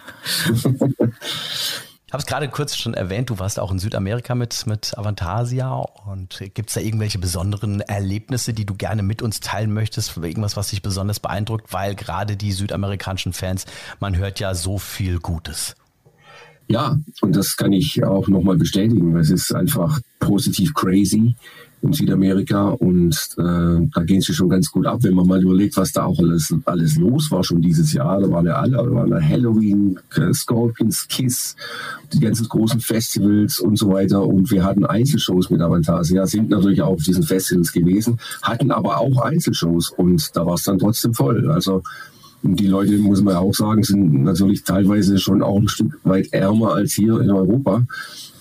habe 2.15 2.21
es 2.21 2.27
gerade 2.27 2.47
kurz 2.49 2.77
schon 2.77 2.95
erwähnt, 2.95 3.29
du 3.31 3.41
warst 3.41 3.59
auch 3.59 3.73
in 3.73 3.81
Südamerika 3.81 4.37
mit, 4.37 4.69
mit 4.69 4.97
Avantasia 4.97 5.85
und 6.07 6.45
gibt 6.55 6.69
es 6.69 6.75
da 6.75 6.81
irgendwelche 6.81 7.19
besonderen 7.19 7.81
Erlebnisse, 7.81 8.55
die 8.55 8.65
du 8.65 8.75
gerne 8.75 9.03
mit 9.03 9.21
uns 9.21 9.41
teilen 9.41 9.75
möchtest? 9.75 10.17
Irgendwas, 10.17 10.57
was 10.57 10.69
dich 10.69 10.81
besonders 10.81 11.19
beeindruckt, 11.19 11.73
weil 11.73 11.97
gerade 11.97 12.37
die 12.37 12.53
südamerikanischen 12.53 13.33
Fans, 13.33 13.67
man 13.99 14.17
hört 14.17 14.39
ja 14.39 14.55
so 14.55 14.79
viel 14.79 15.19
Gutes. 15.19 15.75
Ja, 16.69 16.97
und 17.21 17.35
das 17.35 17.57
kann 17.57 17.73
ich 17.73 18.05
auch 18.05 18.29
nochmal 18.29 18.59
bestätigen. 18.59 19.17
Es 19.17 19.31
ist 19.31 19.53
einfach 19.53 19.99
positiv 20.21 20.73
crazy 20.73 21.35
in 21.85 21.93
Südamerika 21.93 22.69
und 22.71 23.15
äh, 23.37 23.89
da 23.93 24.03
gehen 24.05 24.21
sie 24.21 24.33
schon 24.33 24.49
ganz 24.49 24.71
gut 24.71 24.87
ab, 24.87 25.03
wenn 25.03 25.15
man 25.15 25.27
mal 25.27 25.43
überlegt, 25.43 25.77
was 25.77 25.93
da 25.93 26.05
auch 26.05 26.19
alles, 26.19 26.55
alles 26.65 26.97
los 26.97 27.31
war 27.31 27.45
schon 27.45 27.61
dieses 27.61 27.93
Jahr. 27.93 28.21
Da 28.21 28.31
waren 28.31 28.47
ja 28.47 28.55
alle, 28.55 28.77
da 28.77 28.91
waren 28.91 29.11
ja 29.11 29.21
Halloween, 29.21 29.99
Scorpions, 30.33 31.07
Kiss, 31.09 31.57
die 32.13 32.21
ganzen 32.21 32.49
großen 32.49 32.81
Festivals 32.81 33.59
und 33.59 33.77
so 33.77 33.91
weiter 33.91 34.27
und 34.27 34.51
wir 34.51 34.65
hatten 34.65 34.87
Einzelshows 34.87 35.51
mit 35.51 35.61
Avantasia, 35.61 36.27
sind 36.27 36.51
natürlich 36.51 36.81
auch 36.83 36.95
auf 36.95 37.03
diesen 37.03 37.23
Festivals 37.23 37.73
gewesen, 37.73 38.19
hatten 38.43 38.71
aber 38.71 38.99
auch 38.99 39.21
Einzelshows 39.21 39.91
und 39.91 40.35
da 40.35 40.47
war 40.47 40.55
es 40.55 40.65
dann 40.65 40.79
trotzdem 40.79 41.15
voll. 41.15 41.51
Also 41.51 41.83
die 42.47 42.67
Leute, 42.67 42.99
muss 42.99 43.23
man 43.23 43.37
auch 43.37 43.55
sagen, 43.55 43.83
sind 43.83 44.23
natürlich 44.23 44.65
teilweise 44.65 45.19
schon 45.19 45.43
auch 45.43 45.59
ein 45.59 45.69
Stück 45.69 45.99
weit 46.05 46.33
ärmer 46.33 46.75
als 46.75 46.93
hier 46.93 47.19
in 47.21 47.31
Europa. 47.31 47.87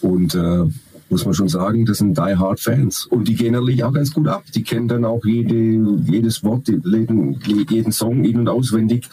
Und 0.01 0.35
äh, 0.35 0.65
muss 1.13 1.25
man 1.25 1.35
schon 1.35 1.47
sagen, 1.47 1.85
das 1.85 1.99
sind 1.99 2.17
Die 2.17 2.35
Hard 2.35 2.59
Fans. 2.59 3.05
Und 3.05 3.27
die 3.27 3.35
gehen 3.35 3.53
natürlich 3.53 3.83
auch 3.83 3.93
ganz 3.93 4.11
gut 4.11 4.27
ab. 4.27 4.43
Die 4.55 4.63
kennen 4.63 4.87
dann 4.87 5.05
auch 5.05 5.23
jede, 5.23 5.55
jedes 5.55 6.43
Wort, 6.43 6.67
jeden, 6.67 7.39
jeden 7.39 7.91
Song 7.91 8.23
in- 8.25 8.39
und 8.39 8.49
auswendig. 8.49 9.07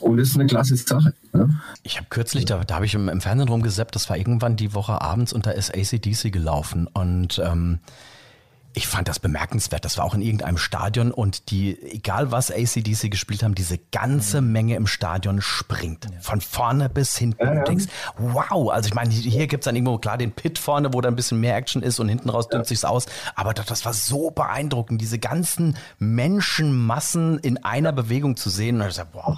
Und 0.00 0.16
das 0.16 0.28
ist 0.28 0.36
eine 0.36 0.46
klasse 0.46 0.76
Sache. 0.76 1.12
Ja? 1.34 1.48
Ich 1.82 1.98
habe 1.98 2.06
kürzlich, 2.08 2.46
da, 2.46 2.64
da 2.64 2.76
habe 2.76 2.86
ich 2.86 2.94
im, 2.94 3.10
im 3.10 3.20
Fernsehen 3.20 3.48
rumgeseppt, 3.48 3.94
das 3.94 4.08
war 4.08 4.16
irgendwann 4.16 4.56
die 4.56 4.72
Woche 4.72 5.02
abends 5.02 5.34
und 5.34 5.44
da 5.44 5.50
ist 5.50 5.74
ACDC 5.74 6.32
gelaufen. 6.32 6.86
Und 6.86 7.42
ähm, 7.44 7.80
ich 8.78 8.86
fand 8.86 9.08
das 9.08 9.18
bemerkenswert. 9.18 9.84
Das 9.84 9.98
war 9.98 10.04
auch 10.04 10.14
in 10.14 10.22
irgendeinem 10.22 10.56
Stadion 10.56 11.10
und 11.10 11.50
die, 11.50 11.82
egal 11.82 12.30
was 12.30 12.52
ACDC 12.52 13.10
gespielt 13.10 13.42
haben, 13.42 13.56
diese 13.56 13.76
ganze 13.90 14.40
mhm. 14.40 14.52
Menge 14.52 14.76
im 14.76 14.86
Stadion 14.86 15.40
springt. 15.40 16.04
Ja. 16.04 16.20
Von 16.20 16.40
vorne 16.40 16.88
bis 16.88 17.18
hinten. 17.18 17.44
Ja, 17.44 17.54
ja. 17.54 17.64
Du 17.64 17.70
denkst, 17.70 17.86
wow, 18.16 18.70
also 18.70 18.86
ich 18.86 18.94
meine, 18.94 19.10
hier 19.10 19.48
gibt's 19.48 19.64
dann 19.64 19.74
irgendwo 19.74 19.98
klar 19.98 20.16
den 20.16 20.30
Pit 20.30 20.60
vorne, 20.60 20.94
wo 20.94 21.00
da 21.00 21.08
ein 21.08 21.16
bisschen 21.16 21.40
mehr 21.40 21.56
Action 21.56 21.82
ist 21.82 21.98
und 21.98 22.08
hinten 22.08 22.30
raus 22.30 22.48
dünnt 22.48 22.66
sich's 22.66 22.84
aus. 22.84 23.06
Aber 23.34 23.52
das, 23.52 23.66
das 23.66 23.84
war 23.84 23.92
so 23.92 24.30
beeindruckend, 24.30 25.00
diese 25.00 25.18
ganzen 25.18 25.76
Menschenmassen 25.98 27.40
in 27.40 27.56
einer 27.64 27.90
Bewegung 27.90 28.36
zu 28.36 28.48
sehen. 28.48 28.80
Und 28.80 28.86
ich 28.86 28.94
dachte, 28.94 29.10
boah, 29.12 29.36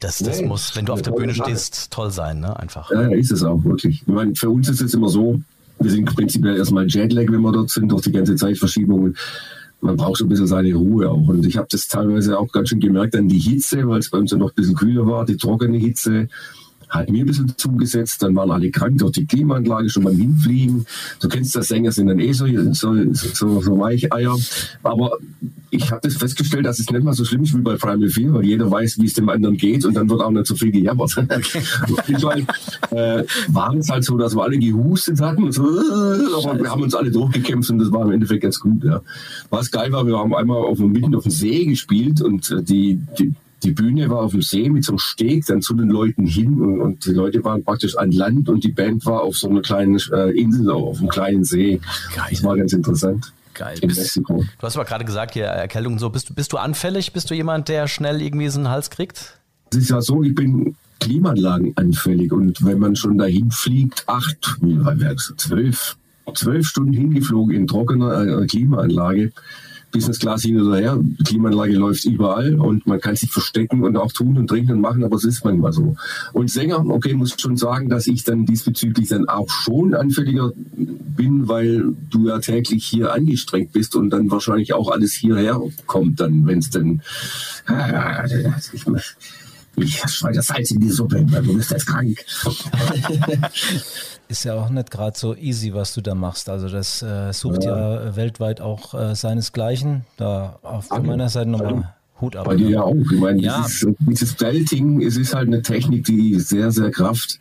das, 0.00 0.18
das 0.18 0.42
muss, 0.42 0.74
wenn 0.74 0.86
du 0.86 0.92
auf 0.92 1.02
der 1.02 1.12
Bühne 1.12 1.32
stehst, 1.32 1.92
toll 1.92 2.10
sein, 2.10 2.40
ne? 2.40 2.58
Einfach. 2.58 2.90
Ja, 2.90 3.02
ist 3.12 3.30
es 3.30 3.44
auch 3.44 3.62
wirklich. 3.62 4.02
Ich 4.02 4.08
meine, 4.08 4.34
für 4.34 4.50
uns 4.50 4.68
ist 4.68 4.80
es 4.80 4.94
immer 4.94 5.08
so, 5.08 5.40
wir 5.80 5.90
sind 5.90 6.14
prinzipiell 6.14 6.56
erstmal 6.56 6.86
Jetlag, 6.86 7.26
wenn 7.30 7.40
wir 7.40 7.52
dort 7.52 7.70
sind, 7.70 7.90
durch 7.90 8.02
die 8.02 8.12
ganze 8.12 8.36
Zeitverschiebung. 8.36 9.14
Man 9.80 9.96
braucht 9.96 10.18
so 10.18 10.26
ein 10.26 10.28
bisschen 10.28 10.46
seine 10.46 10.74
Ruhe 10.74 11.08
auch. 11.08 11.28
Und 11.28 11.46
ich 11.46 11.56
habe 11.56 11.68
das 11.70 11.88
teilweise 11.88 12.38
auch 12.38 12.52
ganz 12.52 12.68
schön 12.68 12.80
gemerkt 12.80 13.16
an 13.16 13.28
die 13.28 13.38
Hitze, 13.38 13.88
weil 13.88 14.00
es 14.00 14.10
bei 14.10 14.18
uns 14.18 14.30
ja 14.30 14.36
noch 14.36 14.50
ein 14.50 14.54
bisschen 14.54 14.76
kühler 14.76 15.06
war, 15.06 15.24
die 15.24 15.38
trockene 15.38 15.78
Hitze. 15.78 16.28
Hat 16.90 17.08
mir 17.08 17.24
ein 17.24 17.26
bisschen 17.26 17.56
zugesetzt, 17.56 18.22
dann 18.22 18.34
waren 18.34 18.50
alle 18.50 18.70
krank 18.70 18.98
durch 18.98 19.12
die 19.12 19.26
Klimaanlage 19.26 19.88
schon 19.88 20.04
beim 20.04 20.16
Hinfliegen. 20.16 20.86
Du 21.20 21.28
kennst 21.28 21.54
das, 21.54 21.68
Sänger 21.68 21.92
sind 21.92 22.08
dann 22.08 22.18
eh 22.18 22.32
so, 22.32 22.46
so, 22.72 22.94
so, 23.12 23.60
so 23.60 23.78
Weicheier. 23.78 24.36
Aber 24.82 25.18
ich 25.70 25.90
habe 25.90 26.00
das 26.02 26.16
festgestellt, 26.16 26.66
dass 26.66 26.80
es 26.80 26.90
nicht 26.90 27.04
mal 27.04 27.12
so 27.12 27.24
schlimm 27.24 27.44
ist 27.44 27.56
wie 27.56 27.60
bei 27.60 27.76
Primal 27.76 28.08
4, 28.08 28.34
weil 28.34 28.44
jeder 28.44 28.70
weiß, 28.70 28.98
wie 28.98 29.06
es 29.06 29.14
dem 29.14 29.28
anderen 29.28 29.56
geht 29.56 29.84
und 29.84 29.94
dann 29.94 30.10
wird 30.10 30.20
auch 30.20 30.30
nicht 30.30 30.46
so 30.46 30.56
viel 30.56 30.72
gejammert. 30.72 31.16
Okay. 31.16 31.62
äh, 32.90 33.24
war 33.48 33.74
es 33.74 33.88
halt 33.88 34.04
so, 34.04 34.18
dass 34.18 34.34
wir 34.34 34.42
alle 34.42 34.58
gehustet 34.58 35.20
hatten 35.20 35.44
und 35.44 35.52
so, 35.52 35.62
aber 35.62 36.58
wir 36.58 36.70
haben 36.70 36.82
uns 36.82 36.94
alle 36.94 37.10
durchgekämpft 37.10 37.70
und 37.70 37.78
das 37.78 37.92
war 37.92 38.04
im 38.04 38.12
Endeffekt 38.12 38.42
ganz 38.42 38.58
gut. 38.58 38.82
Ja. 38.84 39.00
Was 39.48 39.70
geil 39.70 39.92
war, 39.92 40.06
wir 40.06 40.18
haben 40.18 40.34
einmal 40.34 40.58
auf, 40.58 40.78
mitten 40.78 41.14
auf 41.14 41.22
dem 41.22 41.32
See 41.32 41.64
gespielt 41.66 42.20
und 42.20 42.50
äh, 42.50 42.62
die, 42.62 43.00
die 43.18 43.34
die 43.62 43.72
Bühne 43.72 44.08
war 44.10 44.20
auf 44.20 44.32
dem 44.32 44.42
See 44.42 44.68
mit 44.68 44.84
so 44.84 44.92
einem 44.92 44.98
Steg 44.98 45.46
dann 45.46 45.62
zu 45.62 45.74
den 45.74 45.88
Leuten 45.88 46.26
hin 46.26 46.60
und, 46.60 46.80
und 46.80 47.06
die 47.06 47.12
Leute 47.12 47.44
waren 47.44 47.62
praktisch 47.64 47.96
an 47.96 48.12
Land 48.12 48.48
und 48.48 48.64
die 48.64 48.72
Band 48.72 49.04
war 49.06 49.22
auf 49.22 49.36
so 49.36 49.48
einer 49.48 49.62
kleinen 49.62 50.00
äh, 50.12 50.30
Insel, 50.30 50.70
auf 50.70 50.98
einem 50.98 51.08
kleinen 51.08 51.44
See. 51.44 51.80
Geil. 52.14 52.26
Das 52.30 52.42
war 52.44 52.56
ganz 52.56 52.72
interessant. 52.72 53.32
Geil. 53.54 53.78
In 53.82 53.88
bist, 53.88 54.00
Mexiko. 54.00 54.44
Du 54.58 54.66
hast 54.66 54.76
aber 54.76 54.84
gerade 54.84 55.04
gesagt, 55.04 55.34
hier 55.34 55.44
Erkältung 55.44 55.94
und 55.94 55.98
so. 55.98 56.10
Bist, 56.10 56.34
bist 56.34 56.52
du 56.52 56.56
anfällig? 56.56 57.12
Bist 57.12 57.30
du 57.30 57.34
jemand, 57.34 57.68
der 57.68 57.88
schnell 57.88 58.22
irgendwie 58.22 58.48
so 58.48 58.58
einen 58.58 58.68
Hals 58.68 58.90
kriegt? 58.90 59.38
Es 59.70 59.78
ist 59.78 59.90
ja 59.90 60.00
so, 60.00 60.22
ich 60.22 60.34
bin 60.34 60.76
Klimaanlagen 61.00 61.76
anfällig 61.76 62.32
und 62.32 62.64
wenn 62.64 62.78
man 62.78 62.96
schon 62.96 63.18
dahin 63.18 63.50
fliegt, 63.50 64.04
acht, 64.06 64.56
wie 64.60 64.78
zwölf, 65.36 65.96
zwölf 66.34 66.66
Stunden 66.66 66.92
hingeflogen 66.92 67.54
in 67.54 67.66
trockener 67.66 68.42
äh, 68.42 68.46
Klimaanlage, 68.46 69.32
Business 69.90 70.18
Class 70.18 70.42
hin 70.42 70.60
oder 70.60 70.78
her. 70.78 71.00
Klimaanlage 71.24 71.74
läuft 71.74 72.04
überall 72.04 72.58
und 72.58 72.86
man 72.86 73.00
kann 73.00 73.16
sich 73.16 73.30
verstecken 73.30 73.82
und 73.84 73.96
auch 73.96 74.12
tun 74.12 74.36
und 74.38 74.46
trinken 74.48 74.72
und 74.72 74.80
machen, 74.80 75.04
aber 75.04 75.16
es 75.16 75.24
ist 75.24 75.44
manchmal 75.44 75.72
so. 75.72 75.96
Und 76.32 76.50
Sänger, 76.50 76.84
okay, 76.86 77.14
muss 77.14 77.34
schon 77.38 77.56
sagen, 77.56 77.88
dass 77.88 78.06
ich 78.06 78.24
dann 78.24 78.46
diesbezüglich 78.46 79.08
dann 79.08 79.28
auch 79.28 79.48
schon 79.48 79.94
anfälliger 79.94 80.52
bin, 80.76 81.48
weil 81.48 81.94
du 82.10 82.28
ja 82.28 82.38
täglich 82.38 82.84
hier 82.84 83.12
angestrengt 83.12 83.72
bist 83.72 83.96
und 83.96 84.10
dann 84.10 84.30
wahrscheinlich 84.30 84.72
auch 84.72 84.90
alles 84.90 85.12
hierher 85.12 85.60
kommt 85.86 86.20
dann, 86.20 86.46
wenn 86.46 86.58
es 86.58 86.70
dann 86.70 87.02
ich, 88.72 88.84
ich 89.76 89.98
schreie 90.08 90.34
das 90.34 90.46
Salz 90.46 90.70
in 90.70 90.80
die 90.80 90.90
Suppe, 90.90 91.24
weil 91.30 91.42
du 91.42 91.54
bist 91.54 91.70
jetzt 91.70 91.86
krank. 91.86 92.18
ist 94.28 94.44
ja 94.44 94.54
auch 94.54 94.70
nicht 94.70 94.90
gerade 94.90 95.18
so 95.18 95.34
easy, 95.34 95.74
was 95.74 95.94
du 95.94 96.00
da 96.00 96.14
machst. 96.14 96.48
Also 96.48 96.68
das 96.68 97.02
äh, 97.02 97.32
sucht 97.32 97.64
ja. 97.64 98.04
ja, 98.04 98.16
weltweit 98.16 98.60
auch 98.60 98.94
äh, 98.94 99.14
seinesgleichen. 99.14 100.04
Da 100.16 100.58
auf 100.62 100.86
von 100.86 101.06
meiner 101.06 101.28
Seite 101.28 101.50
nochmal 101.50 101.94
Hut 102.20 102.36
ab. 102.36 102.46
Bei 102.46 102.56
dir 102.56 102.68
ja 102.68 102.82
auch. 102.82 102.94
Ich 102.94 103.18
meine, 103.18 103.40
ja. 103.40 103.64
dieses, 103.66 103.94
dieses 104.00 104.34
Belting, 104.34 105.02
es 105.02 105.16
ist 105.16 105.34
halt 105.34 105.48
eine 105.48 105.62
Technik, 105.62 106.04
die 106.04 106.38
sehr, 106.38 106.70
sehr 106.70 106.90
kraft 106.90 107.38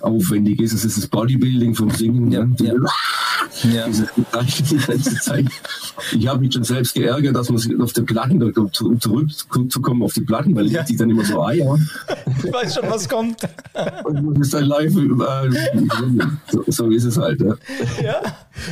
aufwendig 0.00 0.60
ist. 0.60 0.72
Es 0.72 0.84
ist 0.84 0.98
das 0.98 1.06
Bodybuilding 1.06 1.74
vom 1.74 1.90
Singen. 1.90 2.30
Ja, 2.30 2.46
ja. 2.58 2.74
ja. 3.72 3.86
die 3.88 4.76
ganze 4.86 5.14
Zeit. 5.20 5.46
Ich 6.12 6.26
habe 6.26 6.40
mich 6.40 6.54
schon 6.54 6.64
selbst 6.64 6.94
geärgert, 6.94 7.34
dass 7.34 7.50
man 7.50 7.80
auf 7.82 7.92
die 7.92 8.02
Platten, 8.02 8.42
um 8.42 8.72
zurückzukommen 8.72 10.02
auf 10.02 10.12
die 10.14 10.20
Platten, 10.20 10.54
weil 10.54 10.66
ja. 10.70 10.84
ich 10.88 10.96
dann 10.96 11.10
immer 11.10 11.24
so 11.24 11.42
Eier. 11.44 11.78
Ich 12.44 12.52
weiß 12.52 12.74
schon, 12.74 12.90
was 12.90 13.08
kommt. 13.08 13.42
Und 14.04 14.38
das 14.38 14.46
ist 14.46 14.54
dann 14.54 14.64
live. 14.64 14.94
Äh, 14.96 15.50
so, 16.50 16.64
so, 16.66 16.90
ist 16.90 17.04
es 17.04 17.16
halt. 17.16 17.40
Ja. 17.40 17.54
ja. 18.02 18.22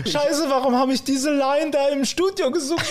Scheiße, 0.04 0.46
warum 0.48 0.74
habe 0.74 0.92
ich 0.92 1.02
diese 1.02 1.30
Line 1.30 1.70
da 1.72 1.88
im 1.88 2.04
Studio 2.04 2.50
gesucht? 2.50 2.84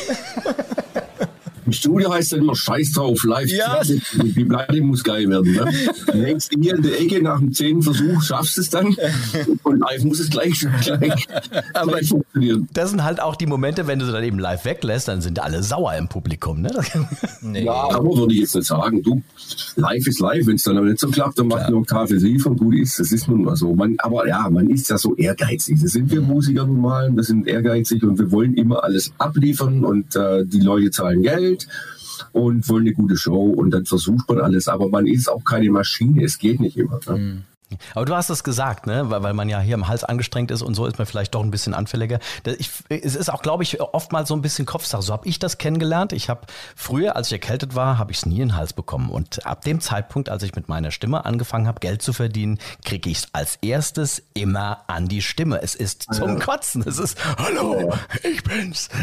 Im 1.66 1.72
Studio 1.72 2.14
heißt 2.14 2.34
es 2.34 2.40
immer 2.40 2.56
Scheiß 2.56 2.92
drauf, 2.92 3.24
live. 3.24 3.50
Ja. 3.50 3.82
Die 3.82 4.46
Platte 4.46 4.82
muss 4.82 5.04
geil 5.04 5.28
werden. 5.30 5.54
Ne? 5.54 5.66
Du 6.08 6.22
hängst 6.22 6.52
hier 6.54 6.76
in 6.76 6.84
der 6.84 7.00
Ecke 7.00 7.22
nach 7.24 7.40
dem 7.40 7.54
zehnten 7.54 7.82
Versuch, 7.82 8.22
schaffst 8.22 8.58
es 8.58 8.70
dann 8.70 8.96
und 9.64 9.80
live 9.80 10.04
muss 10.04 10.20
es 10.20 10.30
gleich, 10.30 10.60
gleich, 10.60 11.28
Aber 11.74 11.94
gleich 11.94 12.10
funktionieren. 12.10 12.68
Das 12.74 12.92
sind 12.92 13.04
halt 13.04 13.20
auch 13.20 13.36
die 13.36 13.48
Momente, 13.48 13.88
wenn 13.88 14.00
du 14.00 14.06
dann 14.06 14.24
eben 14.24 14.38
live 14.38 14.66
weglässt, 14.66 15.08
dann 15.08 15.22
sind 15.22 15.40
alle 15.40 15.64
sauer 15.64 15.96
im 15.96 16.08
Publikum. 16.08 16.62
Ne? 16.62 16.72
Nee. 17.42 17.66
Ja, 17.66 17.74
aber 17.74 18.16
würde 18.16 18.34
ich 18.34 18.42
jetzt 18.42 18.56
nicht 18.56 18.68
sagen. 18.68 19.02
Du, 19.02 19.22
live 19.76 20.08
ist 20.08 20.20
live. 20.20 20.46
Wenn 20.46 20.56
es 20.56 20.64
dann 20.64 20.78
aber 20.78 20.88
nicht 20.88 21.00
so 21.00 21.10
klappt, 21.10 21.40
dann 21.40 21.48
macht 21.48 21.60
Klar. 21.60 21.68
eine 21.68 21.78
Oktave 21.78 22.18
tiefer 22.18 22.52
und 22.52 22.58
gut 22.58 22.76
ist. 22.76 23.00
Das 23.00 23.12
ist 23.12 23.28
nun 23.28 23.44
mal 23.44 23.56
so. 23.56 23.74
Man, 23.74 23.96
aber 24.00 24.28
ja, 24.28 24.50
man 24.50 24.70
ist 24.70 24.90
ja 24.90 24.98
so 24.98 25.16
ehrgeizig. 25.16 25.80
Das 25.82 25.92
sind 25.92 26.12
wir 26.12 26.22
Musiker 26.22 26.66
nun 26.66 26.82
mal. 26.82 27.16
Wir 27.16 27.24
sind 27.24 27.48
ehrgeizig 27.48 28.04
und 28.04 28.20
wir 28.20 28.32
wollen 28.32 28.54
immer 28.56 28.84
alles 28.84 29.12
abliefern 29.18 29.84
und 29.84 30.16
äh, 30.16 30.46
die 30.46 30.60
Leute 30.60 30.92
zahlen 30.92 31.22
Geld 31.24 31.55
Geld 31.56 31.68
und 32.32 32.68
wollen 32.70 32.84
eine 32.84 32.94
gute 32.94 33.18
Show 33.18 33.50
und 33.50 33.72
dann 33.72 33.86
versucht 33.86 34.28
man 34.30 34.40
alles, 34.40 34.68
aber 34.68 34.90
man 34.90 35.08
ist 35.08 35.30
auch 35.30 35.44
keine 35.44 35.70
Maschine, 35.70 36.24
es 36.24 36.38
geht 36.38 36.60
nicht 36.60 36.78
immer. 36.78 37.00
Ne? 37.08 37.18
Mhm. 37.18 37.44
Aber 37.94 38.06
du 38.06 38.16
hast 38.16 38.30
es 38.30 38.44
gesagt, 38.44 38.86
ne? 38.88 39.10
weil, 39.10 39.24
weil 39.24 39.34
man 39.34 39.50
ja 39.50 39.60
hier 39.60 39.74
im 39.74 39.88
Hals 39.88 40.04
angestrengt 40.04 40.52
ist 40.52 40.62
und 40.62 40.76
so 40.76 40.86
ist 40.86 40.98
man 40.98 41.08
vielleicht 41.08 41.34
doch 41.34 41.44
ein 41.44 41.52
bisschen 41.52 41.74
anfälliger. 41.74 42.20
Ich, 42.58 42.70
es 42.90 43.16
ist 43.16 43.30
auch, 43.30 43.42
glaube 43.42 43.64
ich, 43.64 43.82
oftmals 43.82 44.30
so 44.30 44.36
ein 44.36 44.42
bisschen 44.42 44.66
Kopfsache. 44.66 45.02
So 45.02 45.14
habe 45.14 45.28
ich 45.28 45.40
das 45.40 45.58
kennengelernt. 45.58 46.14
Ich 46.14 46.30
habe 46.30 46.42
früher, 46.76 47.16
als 47.16 47.28
ich 47.28 47.34
erkältet 47.34 47.76
war, 47.76 47.98
habe 47.98 48.12
ich 48.12 48.20
es 48.20 48.26
nie 48.26 48.36
in 48.36 48.50
den 48.50 48.56
Hals 48.56 48.74
bekommen. 48.74 49.10
Und 49.10 49.46
ab 49.46 49.64
dem 49.64 49.80
Zeitpunkt, 49.82 50.30
als 50.30 50.44
ich 50.44 50.56
mit 50.56 50.70
meiner 50.70 50.92
Stimme 50.92 51.26
angefangen 51.26 51.68
habe, 51.68 51.80
Geld 51.80 52.02
zu 52.02 52.14
verdienen, 52.14 52.60
kriege 52.84 53.10
ich 53.10 53.20
es 53.20 53.28
als 53.34 53.58
erstes 53.62 54.22
immer 54.34 54.84
an 54.88 55.08
die 55.08 55.22
Stimme. 55.22 55.62
Es 55.62 55.76
ist 55.76 56.14
zum 56.14 56.38
ja. 56.38 56.40
Kotzen. 56.40 56.84
Es 56.88 57.00
ist, 57.00 57.18
hallo, 57.38 57.90
ja. 57.90 58.30
ich 58.30 58.44
bin's. 58.44 58.90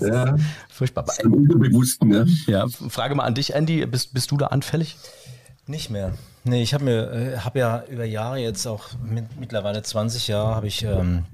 Ja. 0.00 0.36
Furchtbar. 0.68 1.04
Ist 1.08 1.24
Unbewussten, 1.24 2.08
ne? 2.08 2.26
Ja, 2.46 2.66
Frage 2.68 3.14
mal 3.14 3.24
an 3.24 3.34
dich, 3.34 3.54
Andy. 3.54 3.84
Bist, 3.86 4.12
bist 4.12 4.30
du 4.30 4.36
da 4.36 4.48
anfällig? 4.48 4.96
Nicht 5.68 5.90
mehr. 5.90 6.12
Nee, 6.44 6.62
ich 6.62 6.74
habe 6.74 6.84
mir, 6.84 7.10
äh, 7.10 7.38
habe 7.38 7.58
ja 7.58 7.82
über 7.88 8.04
Jahre 8.04 8.38
jetzt 8.38 8.66
auch 8.66 8.90
mit, 9.02 9.36
mittlerweile 9.40 9.82
20 9.82 10.28
Jahre 10.28 10.54
habe 10.54 10.68
ich 10.68 10.84
ähm, 10.84 11.24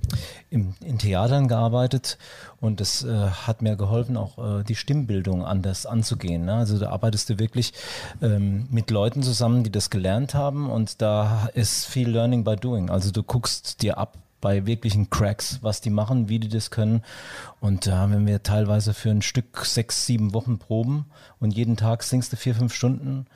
im, 0.49 0.75
in 0.81 0.99
Theatern 0.99 1.49
gearbeitet 1.49 2.17
und 2.59 2.81
das 2.81 3.05
äh, 3.05 3.13
hat 3.13 3.61
mir 3.61 3.77
geholfen, 3.77 4.17
auch 4.17 4.61
äh, 4.61 4.65
die 4.65 4.75
Stimmbildung 4.75 5.45
anders 5.45 5.85
anzugehen. 5.85 6.47
Ne? 6.47 6.55
Also 6.55 6.79
da 6.79 6.89
arbeitest 6.89 7.29
du 7.29 7.39
wirklich 7.39 7.75
ähm, 8.23 8.69
mit 8.71 8.91
Leuten 8.91 9.23
zusammen, 9.23 9.65
die 9.65 9.71
das 9.71 9.91
gelernt 9.91 10.33
haben 10.33 10.71
und 10.71 11.03
da 11.03 11.51
ist 11.53 11.85
viel 11.85 12.09
Learning 12.09 12.43
by 12.43 12.57
Doing. 12.57 12.89
Also 12.89 13.11
du 13.11 13.23
guckst 13.23 13.83
dir 13.83 13.99
ab 13.99 14.17
bei 14.41 14.65
wirklichen 14.65 15.11
Cracks, 15.11 15.59
was 15.61 15.83
die 15.83 15.91
machen, 15.91 16.31
wie 16.31 16.39
die 16.39 16.49
das 16.49 16.71
können. 16.71 17.03
Und 17.61 17.87
da 17.87 17.99
haben 17.99 18.27
wir 18.27 18.43
teilweise 18.43 18.95
für 18.95 19.11
ein 19.11 19.23
Stück 19.23 19.65
sechs, 19.67 20.07
sieben 20.07 20.33
Wochen 20.33 20.59
proben 20.59 21.05
und 21.39 21.53
jeden 21.53 21.77
Tag 21.77 22.03
singst 22.03 22.33
du 22.33 22.37
vier, 22.37 22.55
fünf 22.55 22.75
Stunden 22.75 23.27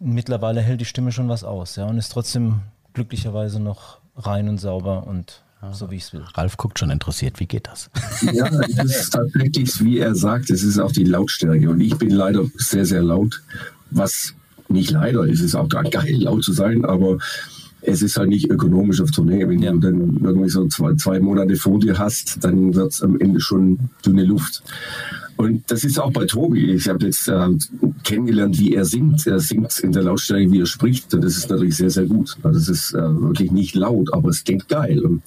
mittlerweile 0.00 0.60
hält 0.60 0.80
die 0.80 0.86
Stimme 0.86 1.12
schon 1.12 1.28
was 1.28 1.44
aus, 1.44 1.76
ja, 1.76 1.86
und 1.86 1.98
ist 1.98 2.10
trotzdem 2.10 2.62
glücklicherweise 2.94 3.60
noch 3.60 3.98
rein 4.16 4.48
und 4.48 4.58
sauber 4.58 5.06
und 5.06 5.42
so 5.72 5.90
wie 5.90 5.96
ich 5.96 6.04
es 6.04 6.12
will. 6.14 6.24
Ralf 6.34 6.56
guckt 6.56 6.78
schon 6.78 6.90
interessiert, 6.90 7.38
wie 7.38 7.46
geht 7.46 7.66
das? 7.66 7.90
Ja, 8.32 8.46
es 8.46 8.96
ist 8.96 9.10
tatsächlich, 9.10 9.78
wie 9.84 9.98
er 9.98 10.14
sagt, 10.14 10.48
es 10.48 10.62
ist 10.62 10.78
auch 10.78 10.90
die 10.90 11.04
Lautstärke. 11.04 11.68
Und 11.68 11.82
ich 11.82 11.96
bin 11.98 12.10
leider 12.10 12.46
sehr, 12.56 12.86
sehr 12.86 13.02
laut. 13.02 13.42
Was 13.90 14.34
nicht 14.68 14.90
leider 14.90 15.24
ist, 15.26 15.40
ist 15.40 15.54
auch 15.54 15.68
geil, 15.68 15.90
laut 16.12 16.44
zu 16.44 16.52
sein, 16.54 16.84
aber 16.86 17.18
es 17.82 18.02
ist 18.02 18.16
halt 18.16 18.28
nicht 18.28 18.50
ökonomisch 18.50 19.00
auf 19.00 19.10
Tournee. 19.10 19.46
Wenn 19.48 19.62
ja. 19.62 19.72
du 19.72 19.78
dann 19.78 20.20
irgendwie 20.22 20.48
so 20.48 20.66
zwei, 20.68 20.94
zwei 20.94 21.20
Monate 21.20 21.56
vor 21.56 21.78
dir 21.78 21.98
hast, 21.98 22.44
dann 22.44 22.74
wird 22.74 22.92
es 22.92 23.02
am 23.02 23.18
Ende 23.18 23.40
schon 23.40 23.78
dünne 24.04 24.24
Luft. 24.24 24.62
Und 25.36 25.70
das 25.70 25.84
ist 25.84 25.98
auch 25.98 26.12
bei 26.12 26.26
Tobi. 26.26 26.72
Ich 26.72 26.86
habe 26.88 27.06
jetzt 27.06 27.26
äh, 27.28 27.48
kennengelernt, 28.04 28.58
wie 28.58 28.74
er 28.74 28.84
singt. 28.84 29.26
Er 29.26 29.40
singt 29.40 29.78
in 29.80 29.92
der 29.92 30.02
Lautstärke, 30.02 30.52
wie 30.52 30.60
er 30.60 30.66
spricht. 30.66 31.14
Und 31.14 31.24
das 31.24 31.38
ist 31.38 31.48
natürlich 31.48 31.76
sehr, 31.76 31.88
sehr 31.88 32.04
gut. 32.04 32.36
Also 32.42 32.58
es 32.58 32.68
ist 32.68 32.94
äh, 32.94 32.98
wirklich 32.98 33.50
nicht 33.50 33.74
laut, 33.74 34.12
aber 34.12 34.28
es 34.28 34.44
klingt 34.44 34.68
geil. 34.68 35.00
Und, 35.00 35.22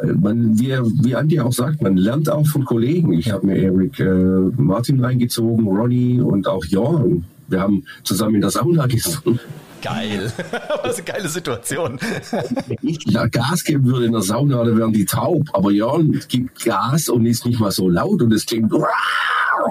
äh, 0.00 0.12
man, 0.12 0.56
wie, 0.60 0.68
wie 1.02 1.16
Andi 1.16 1.40
auch 1.40 1.52
sagt, 1.52 1.82
man 1.82 1.96
lernt 1.96 2.30
auch 2.30 2.46
von 2.46 2.64
Kollegen. 2.64 3.12
Ich 3.12 3.32
habe 3.32 3.46
mir 3.46 3.56
Eric 3.56 3.98
äh, 3.98 4.52
Martin 4.56 5.04
reingezogen, 5.04 5.66
Ronny 5.66 6.20
und 6.20 6.46
auch 6.46 6.64
Jorn. 6.64 7.24
Wir 7.48 7.60
haben 7.60 7.82
zusammen 8.04 8.36
in 8.36 8.40
der 8.40 8.50
Sauna 8.50 8.86
gesungen. 8.86 9.40
Geil. 9.84 10.32
Was 10.82 10.96
eine 10.96 11.04
geile 11.04 11.28
Situation. 11.28 11.98
Wenn 12.66 12.78
ich 12.80 13.04
Gas 13.30 13.64
geben 13.64 13.84
würde 13.84 14.06
in 14.06 14.12
der 14.12 14.22
Sauna, 14.22 14.64
dann 14.64 14.78
wären 14.78 14.94
die 14.94 15.04
taub. 15.04 15.50
Aber 15.52 15.70
Jörn 15.70 16.22
gibt 16.28 16.64
Gas 16.64 17.10
und 17.10 17.26
ist 17.26 17.44
nicht 17.44 17.60
mal 17.60 17.70
so 17.70 17.90
laut 17.90 18.22
und 18.22 18.32
es 18.32 18.46
klingt 18.46 18.72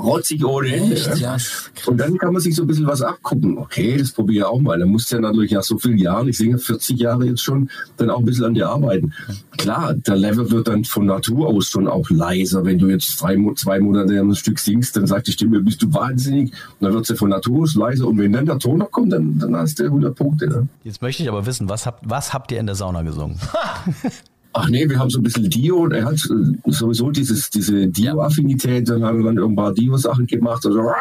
rotzig 0.02 0.44
ohne 0.46 0.76
Ende. 0.76 0.96
Ja. 1.16 1.38
Und 1.86 1.98
dann 1.98 2.18
kann 2.18 2.34
man 2.34 2.42
sich 2.42 2.56
so 2.56 2.64
ein 2.64 2.68
bisschen 2.68 2.88
was 2.88 3.02
abgucken. 3.02 3.58
Okay, 3.58 3.98
das 3.98 4.12
probiere 4.12 4.46
ich 4.46 4.52
auch 4.52 4.60
mal. 4.60 4.80
Dann 4.80 4.90
musst 4.90 5.12
du 5.12 5.16
ja 5.16 5.22
natürlich 5.22 5.52
nach 5.52 5.64
so 5.64 5.78
vielen 5.78 5.98
Jahren, 5.98 6.28
ich 6.28 6.38
singe 6.38 6.58
40 6.58 7.00
Jahre 7.00 7.26
jetzt 7.26 7.42
schon, 7.42 7.70
dann 7.98 8.10
auch 8.10 8.20
ein 8.20 8.26
bisschen 8.26 8.46
an 8.46 8.54
dir 8.54 8.70
arbeiten. 8.70 9.14
Klar, 9.58 9.94
der 9.94 10.16
Level 10.16 10.50
wird 10.52 10.68
dann 10.68 10.84
von 10.84 11.06
Natur 11.06 11.48
aus 11.48 11.68
schon 11.68 11.88
auch 11.88 12.10
leiser. 12.10 12.66
Wenn 12.66 12.80
du 12.80 12.88
jetzt 12.88 13.18
zwei, 13.18 13.38
zwei 13.56 13.80
Monate 13.80 14.20
ein 14.20 14.36
Stück 14.36 14.60
singst, 14.60 14.96
dann 14.96 15.08
sagt 15.08 15.28
die 15.28 15.32
Stimme, 15.32 15.60
bist 15.62 15.82
du 15.82 15.94
wahnsinnig. 15.94 16.52
Und 16.52 16.86
dann 16.86 16.94
wird 16.94 17.06
sie 17.06 17.16
von 17.16 17.30
Natur 17.30 17.64
aus 17.64 17.76
leiser. 17.76 18.08
Und 18.08 18.18
wenn 18.18 18.34
dann 18.34 18.46
der 18.46 18.60
Ton 18.60 18.80
noch 18.80 18.92
kommt, 18.92 19.14
dann, 19.14 19.40
dann 19.40 19.56
hast 19.56 19.80
du 19.80 19.86
100 19.86 20.16
Punkte. 20.16 20.48
Ne? 20.48 20.68
Jetzt 20.84 21.02
möchte 21.02 21.24
ich 21.24 21.30
aber 21.30 21.46
wissen, 21.46 21.70
was 21.70 21.86
habt, 21.86 22.10
was 22.10 22.34
habt 22.34 22.52
ihr 22.52 22.60
in 22.60 22.66
der 22.66 22.76
Sauna 22.76 23.02
gesungen? 23.04 23.40
Ach 24.54 24.70
nee, 24.70 24.88
wir 24.88 25.00
haben 25.00 25.10
so 25.10 25.20
ein 25.20 25.24
bisschen 25.24 25.50
Dio. 25.50 25.88
Er 25.90 26.06
hat 26.06 26.14
äh, 26.14 26.72
sowieso 26.72 27.10
dieses, 27.10 27.50
diese 27.50 27.88
Dio-Affinität. 27.88 28.88
Dann 28.88 29.04
hat 29.04 29.16
er 29.16 29.24
dann 29.24 29.40
ein 29.40 29.56
paar 29.56 29.74
Dio-Sachen 29.74 30.28
gemacht. 30.28 30.64
Also, 30.66 30.92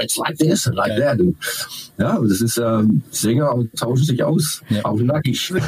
it's 0.00 0.16
like 0.16 0.38
this 0.38 0.66
and 0.66 0.76
like 0.76 0.96
that. 0.98 1.20
Und, 1.20 1.36
ja, 1.98 2.18
das 2.18 2.40
ist, 2.40 2.56
äh, 2.56 2.82
Sänger 3.10 3.54
tauschen 3.76 4.04
sich 4.04 4.22
aus, 4.24 4.62
ja. 4.70 4.84
auch 4.84 4.98
nackig. 4.98 5.52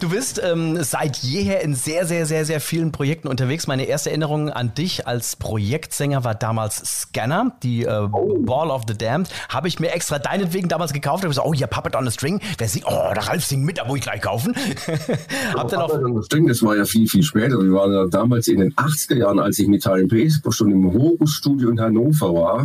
Du 0.00 0.10
bist 0.10 0.40
ähm, 0.42 0.82
seit 0.82 1.18
jeher 1.18 1.60
in 1.62 1.74
sehr, 1.74 2.06
sehr, 2.06 2.26
sehr, 2.26 2.44
sehr 2.44 2.60
vielen 2.60 2.92
Projekten 2.92 3.28
unterwegs. 3.28 3.66
Meine 3.66 3.84
erste 3.84 4.10
Erinnerung 4.10 4.50
an 4.50 4.74
dich 4.74 5.06
als 5.06 5.36
Projektsänger 5.36 6.24
war 6.24 6.34
damals 6.34 7.02
Scanner, 7.02 7.56
die 7.62 7.84
äh, 7.84 8.08
oh. 8.10 8.38
Ball 8.40 8.70
of 8.70 8.82
the 8.88 8.96
Damned. 8.96 9.28
Habe 9.48 9.68
ich 9.68 9.80
mir 9.80 9.92
extra 9.92 10.18
deinetwegen 10.18 10.68
damals 10.68 10.92
gekauft. 10.92 11.22
Habe 11.22 11.28
gesagt, 11.28 11.46
oh, 11.46 11.54
hier 11.54 11.66
Puppet 11.66 11.96
on 11.96 12.04
the 12.04 12.12
String. 12.12 12.40
Wer 12.58 12.68
singt? 12.68 12.86
Oh, 12.86 13.12
der 13.14 13.26
Ralf 13.28 13.44
singt 13.44 13.64
mit, 13.64 13.78
da 13.78 13.84
muss 13.84 13.98
ich 13.98 14.04
gleich 14.04 14.20
kaufen. 14.22 14.54
Habt 15.54 15.72
ihr 15.72 15.78
noch 15.78 15.88
Puppet 15.88 16.04
on 16.04 16.16
the 16.16 16.24
String, 16.24 16.46
das 16.46 16.62
war 16.62 16.76
ja 16.76 16.84
viel, 16.84 17.08
viel 17.08 17.22
später. 17.22 17.58
Wir 17.58 17.72
waren 17.72 17.92
ja 17.92 18.06
damals 18.06 18.48
in 18.48 18.60
den 18.60 18.74
80er 18.74 19.16
Jahren, 19.16 19.38
als 19.38 19.58
ich 19.58 19.68
mit 19.68 19.82
Time 19.82 20.06
Pace 20.06 20.40
schon 20.50 20.70
im 20.70 20.92
Horus-Studio 20.92 21.70
in 21.70 21.80
Hannover 21.80 22.34
war. 22.34 22.64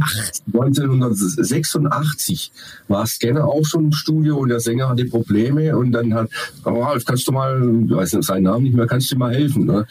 1986 0.53 2.51
war 2.87 3.05
Scanner 3.05 3.45
auch 3.45 3.65
schon 3.65 3.85
im 3.85 3.91
Studio 3.91 4.37
und 4.37 4.49
der 4.49 4.59
Sänger 4.59 4.89
hatte 4.89 5.05
Probleme 5.05 5.75
und 5.77 5.91
dann 5.91 6.13
hat, 6.13 6.29
Ralf, 6.65 7.05
kannst 7.05 7.27
du 7.27 7.31
mal, 7.31 7.61
ich 7.85 7.91
weiß 7.91 8.13
nicht, 8.13 8.25
seinen 8.25 8.43
Namen 8.43 8.63
nicht 8.63 8.75
mehr, 8.75 8.87
kannst 8.87 9.11
du 9.11 9.17
mal 9.17 9.33
helfen? 9.33 9.65
Ne? 9.65 9.85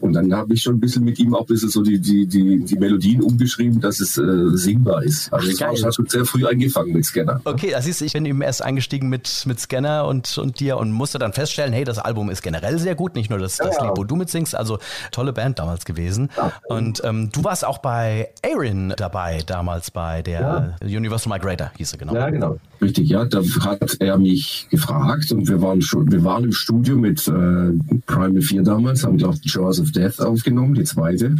Und 0.00 0.14
dann 0.14 0.32
habe 0.34 0.54
ich 0.54 0.62
schon 0.62 0.76
ein 0.76 0.80
bisschen 0.80 1.04
mit 1.04 1.18
ihm 1.18 1.34
auch 1.34 1.42
ein 1.42 1.46
bisschen 1.46 1.68
so 1.68 1.82
die, 1.82 1.98
die, 1.98 2.26
die, 2.26 2.64
die 2.64 2.76
Melodien 2.76 3.22
umgeschrieben, 3.22 3.80
dass 3.80 4.00
es 4.00 4.16
äh, 4.18 4.22
singbar 4.54 5.02
ist. 5.02 5.32
Also 5.32 5.48
ich 5.48 5.58
schon 5.94 6.06
sehr 6.06 6.24
früh 6.24 6.46
angefangen 6.46 6.92
mit 6.92 7.04
Scanner. 7.04 7.40
Okay, 7.44 7.70
das 7.70 7.86
ist, 7.86 8.00
ich 8.00 8.12
bin 8.12 8.24
eben 8.24 8.42
erst 8.42 8.62
eingestiegen 8.62 9.08
mit, 9.08 9.44
mit 9.46 9.60
Scanner 9.60 10.06
und, 10.06 10.38
und 10.38 10.60
dir 10.60 10.78
und 10.78 10.92
musste 10.92 11.18
dann 11.18 11.32
feststellen, 11.32 11.72
hey, 11.72 11.84
das 11.84 11.98
Album 11.98 12.30
ist 12.30 12.42
generell 12.42 12.78
sehr 12.78 12.94
gut, 12.94 13.14
nicht 13.14 13.30
nur 13.30 13.38
das, 13.38 13.58
ja, 13.58 13.66
das 13.66 13.80
Lied, 13.80 13.90
wo 13.96 14.04
du 14.04 14.16
mitsingst, 14.16 14.54
also 14.54 14.78
tolle 15.12 15.32
Band 15.32 15.58
damals 15.58 15.84
gewesen. 15.84 16.30
Ja. 16.36 16.52
Und 16.68 17.02
ähm, 17.04 17.30
du 17.32 17.44
warst 17.44 17.64
auch 17.64 17.78
bei 17.78 18.30
Aaron 18.44 18.94
dabei, 18.96 19.42
damals 19.46 19.90
bei 19.90 20.22
der 20.22 20.76
ja. 20.80 20.96
Universal 20.98 21.32
Migrator, 21.32 21.70
hieß 21.76 21.92
er 21.92 21.98
genau. 21.98 22.14
Ja, 22.14 22.30
genau. 22.30 22.58
Richtig, 22.80 23.10
ja, 23.10 23.24
da 23.24 23.42
hat 23.60 23.96
er 24.00 24.16
mich 24.16 24.66
gefragt 24.70 25.30
und 25.32 25.48
wir 25.48 25.60
waren 25.60 25.82
schon, 25.82 26.10
wir 26.10 26.24
waren 26.24 26.44
im 26.44 26.52
Studio 26.52 26.96
mit 26.96 27.28
äh, 27.28 27.72
Primal 28.06 28.40
4 28.40 28.62
damals, 28.62 29.04
haben 29.04 29.18
glaube 29.18 29.36
ich 29.42 29.52
Jaws 29.52 29.78
of 29.90 29.92
Death 29.92 30.20
aufgenommen, 30.20 30.74
die 30.74 30.84
zweite. 30.84 31.36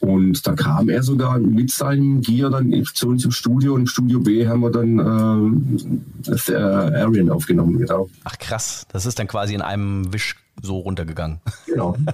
Und 0.00 0.46
da 0.46 0.52
kam 0.52 0.88
er 0.88 1.02
sogar 1.02 1.38
mit 1.38 1.72
seinem 1.72 2.20
Gear 2.20 2.50
dann 2.50 2.72
zu 2.94 3.08
uns 3.08 3.24
im 3.24 3.32
Studio 3.32 3.74
und 3.74 3.80
im 3.80 3.86
Studio 3.88 4.20
B 4.20 4.46
haben 4.46 4.60
wir 4.60 4.70
dann 4.70 4.98
äh, 6.28 6.52
äh, 6.52 6.54
Arian 6.54 7.30
aufgenommen, 7.30 7.78
genau. 7.78 8.08
Ach 8.22 8.38
krass, 8.38 8.86
das 8.92 9.06
ist 9.06 9.18
dann 9.18 9.26
quasi 9.26 9.54
in 9.54 9.60
einem 9.60 10.12
Wisch 10.12 10.36
so 10.62 10.78
runtergegangen. 10.78 11.40
Genau. 11.66 11.96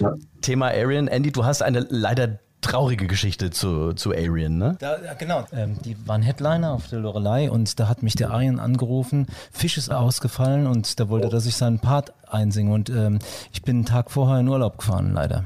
Ja. 0.00 0.14
Thema 0.40 0.68
Arian, 0.68 1.06
Andy, 1.06 1.30
du 1.30 1.44
hast 1.44 1.62
eine 1.62 1.86
leider 1.88 2.40
traurige 2.62 3.06
Geschichte 3.06 3.50
zu, 3.50 3.92
zu 3.92 4.12
Arian, 4.12 4.56
ne? 4.56 4.76
Da, 4.78 4.96
genau. 5.18 5.44
Ähm, 5.52 5.76
die 5.84 5.96
waren 6.06 6.22
Headliner 6.22 6.72
auf 6.72 6.88
der 6.88 7.00
Lorelei 7.00 7.50
und 7.50 7.78
da 7.78 7.88
hat 7.88 8.02
mich 8.02 8.14
der 8.14 8.30
Arian 8.30 8.58
angerufen. 8.58 9.26
Fisch 9.50 9.76
ist 9.76 9.90
ausgefallen 9.90 10.66
und 10.66 10.98
da 10.98 11.08
wollte, 11.08 11.28
dass 11.28 11.44
ich 11.44 11.56
seinen 11.56 11.80
Part 11.80 12.12
einsinge 12.26 12.72
und 12.72 12.88
ähm, 12.88 13.18
ich 13.52 13.62
bin 13.62 13.76
einen 13.76 13.84
Tag 13.84 14.10
vorher 14.10 14.40
in 14.40 14.48
Urlaub 14.48 14.78
gefahren, 14.78 15.12
leider. 15.12 15.44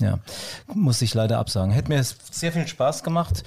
Ja, 0.00 0.18
muss 0.72 1.02
ich 1.02 1.12
leider 1.14 1.38
absagen. 1.38 1.72
Hätte 1.72 1.88
mir 1.90 2.02
sehr 2.02 2.52
viel 2.52 2.68
Spaß 2.68 3.02
gemacht. 3.02 3.42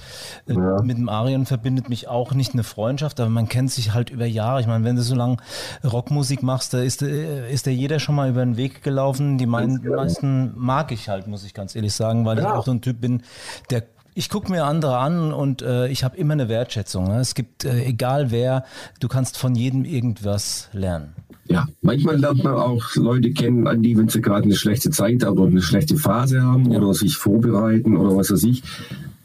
Äh, 0.46 0.54
ja. 0.54 0.82
Mit 0.82 0.98
dem 0.98 1.08
Arien 1.08 1.46
verbindet 1.46 1.88
mich 1.88 2.08
auch 2.08 2.34
nicht 2.34 2.52
eine 2.52 2.62
Freundschaft, 2.62 3.20
aber 3.20 3.30
man 3.30 3.48
kennt 3.48 3.70
sich 3.70 3.94
halt 3.94 4.10
über 4.10 4.26
Jahre. 4.26 4.60
Ich 4.60 4.66
meine, 4.66 4.84
wenn 4.84 4.96
du 4.96 5.02
so 5.02 5.14
lange 5.14 5.38
Rockmusik 5.82 6.42
machst, 6.42 6.74
da 6.74 6.80
ist, 6.80 7.02
äh, 7.02 7.50
ist 7.50 7.66
der 7.66 7.74
jeder 7.74 8.00
schon 8.00 8.14
mal 8.14 8.28
über 8.28 8.44
den 8.44 8.56
Weg 8.56 8.82
gelaufen. 8.82 9.38
Die 9.38 9.46
meisten 9.46 10.52
mag 10.56 10.92
ich 10.92 11.08
halt, 11.08 11.26
muss 11.26 11.44
ich 11.44 11.54
ganz 11.54 11.74
ehrlich 11.74 11.94
sagen, 11.94 12.26
weil 12.26 12.38
ja. 12.38 12.44
ich 12.44 12.50
auch 12.50 12.64
so 12.66 12.72
ein 12.72 12.82
Typ 12.82 13.00
bin, 13.00 13.22
der 13.70 13.84
ich 14.14 14.28
gucke 14.28 14.50
mir 14.50 14.64
andere 14.64 14.98
an 14.98 15.32
und 15.32 15.62
äh, 15.62 15.88
ich 15.88 16.04
habe 16.04 16.16
immer 16.16 16.34
eine 16.34 16.48
Wertschätzung. 16.48 17.04
Ne? 17.04 17.20
Es 17.20 17.34
gibt, 17.34 17.64
äh, 17.64 17.84
egal 17.84 18.30
wer, 18.30 18.64
du 19.00 19.08
kannst 19.08 19.38
von 19.38 19.54
jedem 19.54 19.84
irgendwas 19.84 20.68
lernen. 20.72 21.14
Ja, 21.48 21.66
manchmal 21.80 22.18
lernt 22.18 22.44
man 22.44 22.54
auch 22.54 22.94
Leute 22.94 23.32
kennen, 23.32 23.66
an 23.66 23.82
die, 23.82 23.96
wenn 23.96 24.08
sie 24.08 24.20
gerade 24.20 24.44
eine 24.44 24.54
schlechte 24.54 24.90
Zeit 24.90 25.24
oder 25.24 25.44
eine 25.44 25.62
schlechte 25.62 25.96
Phase 25.96 26.42
haben 26.42 26.70
ja. 26.70 26.78
oder 26.78 26.94
sich 26.94 27.16
vorbereiten 27.16 27.96
oder 27.96 28.16
was 28.16 28.30
weiß 28.30 28.44
ich. 28.44 28.62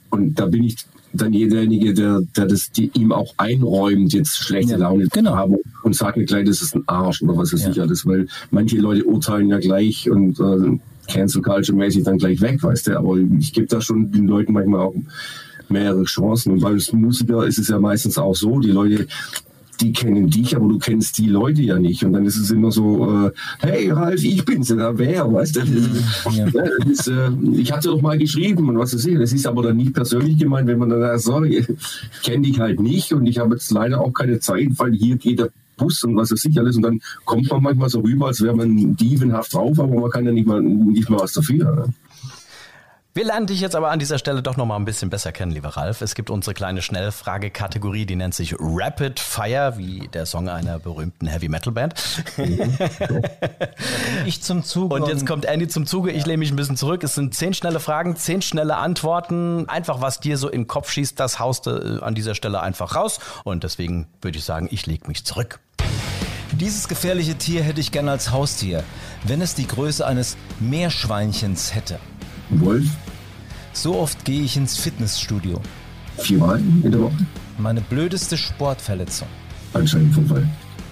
Und 0.10 0.39
da 0.39 0.47
bin 0.47 0.63
ich 0.63 0.78
dann 1.13 1.32
derjenige, 1.32 1.93
der, 1.93 2.21
der 2.36 2.47
das 2.47 2.71
die, 2.71 2.91
ihm 2.93 3.12
auch 3.12 3.34
einräumt, 3.38 4.13
jetzt 4.13 4.38
schlechte 4.38 4.73
ja, 4.73 4.78
Laune 4.78 5.08
genau. 5.12 5.32
zu 5.32 5.38
haben 5.38 5.56
und 5.84 5.95
sagt 5.95 6.17
mir 6.17 6.26
gleich, 6.26 6.45
das 6.45 6.62
ist 6.62 6.76
ein 6.76 6.84
Arsch 6.88 7.21
oder 7.21 7.38
was 7.38 7.54
weiß 7.54 7.63
ja. 7.63 7.69
ich 7.71 7.82
alles, 7.82 8.06
weil 8.06 8.28
manche 8.52 8.78
Leute 8.78 9.06
urteilen 9.06 9.50
ja 9.50 9.60
gleich 9.60 10.10
und 10.10 10.39
äh, 10.39 10.80
Cancel 11.08 11.41
Culture 11.41 11.78
mäßig 11.78 12.04
dann 12.04 12.17
gleich 12.17 12.41
weg, 12.41 12.62
weißt 12.62 12.88
du. 12.88 12.98
Aber 12.98 13.17
ich 13.39 13.54
gebe 13.54 13.67
da 13.67 13.82
schon 13.82 14.12
den 14.12 14.28
Leuten 14.28 14.54
manchmal 14.54 14.82
auch 14.82 14.96
mehrere 15.70 16.04
Chancen. 16.04 16.54
Und 16.54 16.63
als 16.63 16.91
Musiker 16.93 17.46
ist 17.46 17.60
es 17.60 17.67
ja 17.67 17.80
meistens 17.80 18.17
auch 18.17 18.36
so, 18.36 18.60
die 18.60 18.72
Leute, 18.72 19.08
die 19.82 19.93
kennen 19.93 20.30
dich, 20.30 20.56
aber 20.56 20.67
du 20.67 20.80
kennst 20.80 21.17
die 21.17 21.28
Leute 21.28 21.62
ja 21.62 21.78
nicht. 21.78 22.04
Und 22.04 22.13
dann 22.13 22.26
ist 22.26 22.38
es 22.38 22.50
immer 22.52 22.72
so, 22.72 23.28
äh, 23.28 23.32
hey 23.60 23.91
Ralf, 23.91 24.24
ich 24.24 24.43
bin's, 24.43 24.70
ja, 24.70 24.98
wer, 24.98 25.32
weißt 25.32 25.58
du? 25.58 25.62
Ja. 26.32 26.46
Ist, 26.89 27.08
äh, 27.08 27.30
ich 27.54 27.72
hatte 27.72 27.89
doch 27.89 28.02
mal 28.02 28.17
geschrieben 28.17 28.67
und 28.70 28.78
was 28.78 28.93
weiß 28.93 29.06
ich. 29.06 29.17
Das 29.17 29.34
ist 29.34 29.46
aber 29.46 29.63
dann 29.63 29.78
nicht 29.78 29.93
persönlich 29.93 30.38
gemeint, 30.38 30.67
wenn 30.67 30.80
man 30.80 30.89
dann 30.89 31.02
sagt, 31.02 31.22
sorry, 31.22 31.58
ich 32.13 32.22
kenne 32.24 32.43
dich 32.43 32.60
halt 32.60 32.80
nicht 32.80 33.13
und 33.13 33.26
ich 33.26 33.38
habe 33.38 33.56
jetzt 33.56 33.72
leider 33.72 34.02
auch 34.02 34.12
keine 34.12 34.39
Zeit, 34.39 34.70
weil 34.78 34.93
hier 34.93 35.17
geht 35.17 35.39
der 35.39 35.50
Bus 35.78 36.04
und 36.04 36.16
was 36.16 36.32
weiß 36.32 36.46
ich 36.46 36.60
alles. 36.60 36.76
Und 36.76 36.84
dann 36.84 37.00
kommt 37.26 37.50
man 37.50 37.63
manchmal 37.63 37.90
so 37.90 38.02
rüber, 38.02 38.28
als 38.28 38.42
wäre 38.42 38.56
man 38.56 38.96
dievenhaft 38.96 39.54
drauf, 39.54 39.80
aber 39.80 40.00
man 40.00 40.12
kann 40.12 40.26
ja 40.26 40.32
nicht 40.32 40.48
mal, 40.48 40.62
nicht 40.62 41.10
mal 41.10 41.20
was 41.20 41.34
dafür. 41.34 41.76
Ne? 41.76 41.94
Wir 43.17 43.25
lernen 43.25 43.47
dich 43.47 43.62
jetzt 43.62 43.75
aber 43.75 43.89
an 43.89 43.97
dieser 43.97 44.19
Stelle 44.19 44.43
doch 44.43 44.58
noch 44.58 44.67
mal 44.67 44.75
ein 44.75 44.86
bisschen 44.86 45.10
besser 45.10 45.32
kennen, 45.32 45.51
lieber 45.51 45.69
Ralf. 45.69 46.01
Es 46.01 46.13
gibt 46.13 46.30
unsere 46.30 46.53
kleine 46.53 46.84
Schnellfrage-Kategorie, 46.84 48.06
die 48.06 48.15
nennt 48.15 48.36
sich 48.36 48.53
Rapid 48.60 49.19
Fire, 49.19 49.73
wie 49.75 50.08
der 50.10 50.27
Song 50.27 50.49
einer 50.49 50.77
berühmten 50.77 51.25
Heavy 51.25 51.49
Metal 51.49 51.73
Band. 51.73 51.95
ich 54.27 54.43
zum 54.43 54.63
Zuge. 54.63 54.93
Und 54.93 55.08
jetzt 55.08 55.25
kommt 55.25 55.45
Andy 55.45 55.67
zum 55.67 55.88
Zuge. 55.88 56.12
Ich 56.12 56.27
lehne 56.27 56.38
mich 56.38 56.51
ein 56.51 56.56
bisschen 56.58 56.77
zurück. 56.77 57.03
Es 57.03 57.15
sind 57.15 57.34
zehn 57.34 57.56
schnelle 57.56 57.80
Fragen, 57.80 58.17
zehn 58.17 58.43
schnelle 58.43 58.77
Antworten. 58.77 59.67
Einfach, 59.67 59.99
was 59.99 60.19
dir 60.19 60.38
so 60.38 60.47
in 60.47 60.62
den 60.62 60.67
Kopf 60.67 60.91
schießt, 60.91 61.19
das 61.19 61.39
haust 61.39 61.65
du 61.65 61.71
äh, 61.71 62.03
an 62.03 62.13
dieser 62.13 62.36
Stelle 62.36 62.62
einfach 62.62 62.93
raus. 62.93 63.19
Und 63.43 63.63
deswegen 63.63 64.06
würde 64.21 64.38
ich 64.38 64.43
sagen, 64.43 64.67
ich 64.69 64.86
lege 64.86 65.08
mich 65.08 65.25
zurück. 65.25 65.60
Dieses 66.51 66.88
gefährliche 66.88 67.34
Tier 67.34 67.63
hätte 67.63 67.82
ich 67.82 67.91
gern 67.91 68.10
als 68.10 68.30
Haustier, 68.30 68.84
wenn 69.23 69.41
es 69.41 69.56
die 69.56 69.65
Größe 69.65 70.06
eines 70.06 70.38
Meerschweinchens 70.60 71.73
hätte. 71.73 71.99
Wolf? 72.49 72.86
So 73.73 73.97
oft 73.99 74.25
gehe 74.25 74.41
ich 74.41 74.57
ins 74.57 74.77
Fitnessstudio. 74.77 75.62
Viermal 76.17 76.60
in 76.60 76.91
der 76.91 77.01
Woche? 77.01 77.17
Meine 77.57 77.81
blödeste 77.81 78.38
Sportverletzung. 78.38 79.27
Bandscheibenvorfall. 79.73 80.47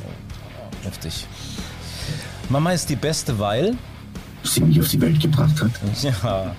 Oh, 0.05 0.85
heftig. 0.85 1.25
Mama 2.49 2.71
ist 2.71 2.89
die 2.89 2.95
Beste, 2.95 3.39
weil 3.39 3.75
sie 4.43 4.61
mich 4.61 4.79
auf 4.79 4.87
die 4.87 5.01
Welt 5.01 5.19
gebracht 5.19 5.61
hat. 5.61 5.71
Ja. 6.03 6.55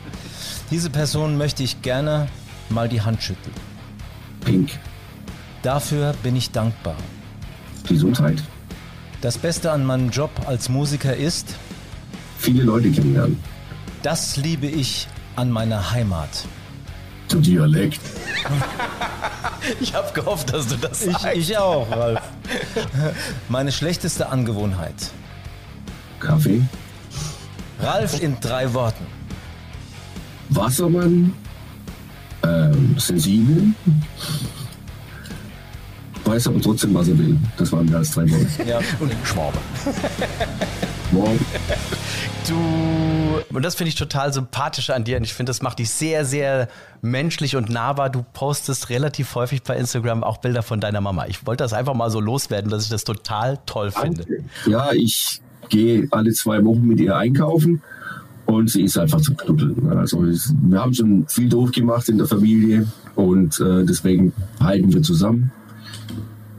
Diese 0.70 0.90
Person 0.90 1.37
möchte 1.37 1.62
ich 1.62 1.80
gerne 1.82 2.28
mal 2.70 2.88
die 2.88 3.00
Hand 3.00 3.22
schütteln. 3.22 3.54
Pink. 4.44 4.70
Dafür 5.62 6.14
bin 6.22 6.35
ich 6.35 6.50
dankbar. 6.50 6.96
Gesundheit. 7.88 8.42
Das 9.20 9.38
Beste 9.38 9.70
an 9.70 9.85
meinem 9.85 10.11
Job 10.11 10.30
als 10.46 10.68
Musiker 10.68 11.16
ist 11.16 11.54
viele 12.38 12.64
Leute 12.64 12.90
kennenlernen. 12.90 13.38
Das 14.07 14.37
liebe 14.37 14.69
ich 14.69 15.09
an 15.35 15.51
meiner 15.51 15.90
Heimat. 15.90 16.45
Der 17.33 17.40
Dialekt. 17.40 18.01
Ich 19.81 19.95
habe 19.95 20.12
gehofft, 20.12 20.53
dass 20.53 20.69
du 20.69 20.77
das 20.77 21.01
sagst. 21.01 21.27
Ich, 21.35 21.51
ich 21.51 21.59
auch, 21.59 21.90
Ralf. 21.90 22.21
Meine 23.49 23.73
schlechteste 23.73 24.29
Angewohnheit. 24.29 24.95
Kaffee. 26.21 26.62
Ralf 27.81 28.23
in 28.23 28.38
drei 28.38 28.73
Worten. 28.75 29.05
Wassermann. 30.51 31.33
Ähm, 32.45 32.95
sensibel. 32.97 33.75
Weiß 36.25 36.47
aber 36.47 36.61
trotzdem, 36.61 36.95
was 36.95 37.09
er 37.09 37.19
will. 37.19 37.37
Das 37.57 37.73
waren 37.73 37.87
mehr 37.87 37.99
als 37.99 38.12
drei 38.12 38.31
Worte. 38.31 38.47
Ja, 38.69 38.79
und 39.01 39.12
Schwabe. 39.25 39.59
Morgen. 41.12 41.38
Du, 42.49 43.42
und 43.53 43.64
das 43.64 43.75
finde 43.75 43.88
ich 43.88 43.97
total 43.97 44.33
sympathisch 44.33 44.90
an 44.90 45.03
dir 45.03 45.16
und 45.16 45.25
ich 45.25 45.35
finde, 45.35 45.51
das 45.51 45.62
macht 45.62 45.81
dich 45.81 45.90
sehr, 45.90 46.25
sehr 46.25 46.69
menschlich 47.03 47.57
und 47.57 47.71
nahbar. 47.71 48.09
Du 48.09 48.25
postest 48.35 48.88
relativ 48.88 49.35
häufig 49.35 49.64
bei 49.64 49.77
Instagram 49.77 50.23
auch 50.23 50.37
Bilder 50.37 50.62
von 50.62 50.81
deiner 50.81 51.01
Mama. 51.01 51.27
Ich 51.27 51.45
wollte 51.45 51.64
das 51.64 51.73
einfach 51.73 51.95
mal 51.95 52.09
so 52.09 52.21
loswerden, 52.21 52.71
dass 52.71 52.85
ich 52.85 52.88
das 52.88 53.03
total 53.03 53.59
toll 53.66 53.90
finde. 53.90 54.25
Ja, 54.64 54.92
ich 54.92 55.40
gehe 55.69 56.07
alle 56.12 56.33
zwei 56.35 56.64
Wochen 56.64 56.87
mit 56.87 57.01
ihr 57.01 57.16
einkaufen 57.16 57.83
und 58.45 58.71
sie 58.71 58.83
ist 58.83 58.97
einfach 58.97 59.21
zum 59.21 59.37
Knuddeln. 59.37 59.99
Also 59.99 60.23
wir 60.23 60.81
haben 60.81 60.95
schon 60.95 61.27
viel 61.27 61.49
doof 61.49 61.73
gemacht 61.73 62.09
in 62.09 62.19
der 62.19 62.29
Familie 62.29 62.87
und 63.16 63.59
äh, 63.59 63.85
deswegen 63.85 64.33
halten 64.61 64.92
wir 64.92 65.03
zusammen. 65.03 65.51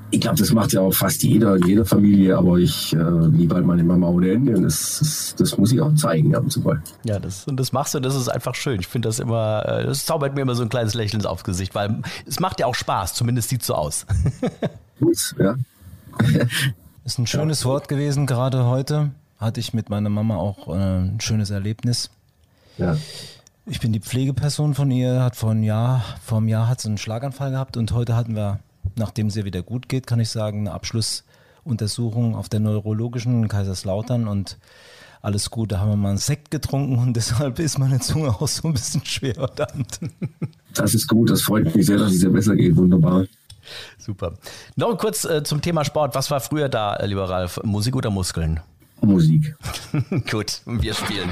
Ich 0.10 0.22
glaube, 0.22 0.38
das 0.38 0.52
macht 0.52 0.74
ja 0.74 0.82
auch 0.82 0.94
fast 0.94 1.24
jeder 1.24 1.56
in 1.56 1.66
jeder 1.66 1.86
Familie, 1.86 2.38
aber 2.38 2.58
ich 2.58 2.94
äh, 2.94 2.98
liebe 2.98 3.56
halt 3.56 3.66
meine 3.66 3.84
Mama 3.84 4.08
ohne 4.08 4.32
Ende 4.32 4.56
und 4.56 4.64
das, 4.64 5.00
das, 5.00 5.36
das 5.38 5.58
muss 5.58 5.72
ich 5.72 5.82
auch 5.82 5.94
zeigen 5.96 6.36
ab 6.36 6.44
und 6.44 6.52
zu 6.52 6.62
mal. 6.62 6.82
Ja, 7.04 7.20
das, 7.20 7.46
und 7.46 7.58
das 7.58 7.72
machst 7.74 7.94
du, 7.94 8.00
das 8.00 8.16
ist 8.16 8.30
einfach 8.30 8.56
schön. 8.56 8.80
Ich 8.80 8.88
finde 8.88 9.10
das 9.10 9.20
immer, 9.20 9.66
äh, 9.66 9.86
das 9.86 10.06
zaubert 10.06 10.36
mir 10.36 10.42
immer 10.42 10.56
so 10.56 10.64
ein 10.64 10.70
kleines 10.70 10.94
Lächeln 10.94 11.26
aufs 11.26 11.44
Gesicht, 11.44 11.76
weil 11.76 12.02
es 12.26 12.40
macht 12.40 12.60
ja 12.60 12.68
auch 12.68 12.76
Spaß, 12.76 13.14
zumindest 13.14 13.50
sieht 13.50 13.64
so 13.64 13.76
aus. 13.76 14.06
Gut, 15.00 15.36
ja. 15.40 15.56
Ist 17.04 17.20
ein 17.20 17.28
schönes 17.28 17.66
Wort 17.66 17.88
gewesen, 17.88 18.26
gerade 18.26 18.66
heute 18.66 19.12
hatte 19.40 19.60
ich 19.60 19.74
mit 19.74 19.90
meiner 19.90 20.10
Mama 20.10 20.38
auch 20.38 20.68
äh, 20.68 21.00
ein 21.00 21.20
schönes 21.20 21.50
Erlebnis. 21.50 22.10
ja. 22.78 22.98
Ich 23.70 23.82
bin 23.82 23.92
die 23.92 24.00
Pflegeperson 24.00 24.76
von 24.76 24.90
ihr, 24.92 25.22
hat 25.22 25.36
vor 25.36 25.52
einem 25.52 25.64
Jahr, 25.64 26.02
vor 26.24 26.38
einem 26.38 26.48
Jahr 26.48 26.70
hat 26.70 26.80
sie 26.80 26.88
einen 26.88 26.98
Schlaganfall 26.98 27.52
gehabt 27.52 27.76
und 27.76 27.92
heute 27.92 28.16
hatten 28.16 28.34
wir, 28.34 28.62
nachdem 28.96 29.28
es 29.28 29.36
ihr 29.36 29.46
wieder 29.46 29.62
gut 29.62 29.90
geht, 29.90 30.08
kann 30.08 30.20
ich 30.20 30.30
sagen, 30.30 30.60
eine 30.62 30.72
Abschlussuntersuchung 30.72 32.36
auf 32.36 32.50
der 32.50 32.60
neurologischen 32.60 33.44
in 33.44 33.48
Kaiserslautern 33.48 34.28
und 34.28 34.58
alles 35.22 35.50
gut. 35.50 35.72
Da 35.72 35.80
haben 35.80 35.90
wir 35.90 35.96
mal 35.98 36.10
einen 36.10 36.18
Sekt 36.18 36.52
getrunken 36.52 36.98
und 36.98 37.14
deshalb 37.16 37.60
ist 37.60 37.78
meine 37.78 38.00
Zunge 38.00 38.30
auch 38.30 38.48
so 38.48 38.68
ein 38.68 38.74
bisschen 38.74 39.06
schwer 39.06 39.38
Abend. 39.40 40.00
Das 40.74 40.94
ist 40.94 41.08
gut, 41.08 41.30
das 41.30 41.42
freut 41.42 41.74
mich 41.76 41.86
sehr, 41.86 41.98
dass 41.98 42.12
es 42.14 42.20
dir 42.20 42.30
besser 42.30 42.56
geht. 42.56 42.76
Wunderbar. 42.76 43.26
Super. 43.98 44.34
Noch 44.76 44.98
kurz 44.98 45.26
äh, 45.26 45.44
zum 45.44 45.62
Thema 45.62 45.84
Sport. 45.84 46.16
Was 46.16 46.32
war 46.32 46.40
früher 46.40 46.70
da, 46.70 46.96
äh, 46.96 47.06
lieber 47.06 47.30
Ralf? 47.30 47.60
Musik 47.64 47.96
oder 47.96 48.10
Muskeln? 48.10 48.62
Musik. 49.02 49.56
Gut, 50.32 50.62
wir 50.66 50.94
spielen. 50.94 51.30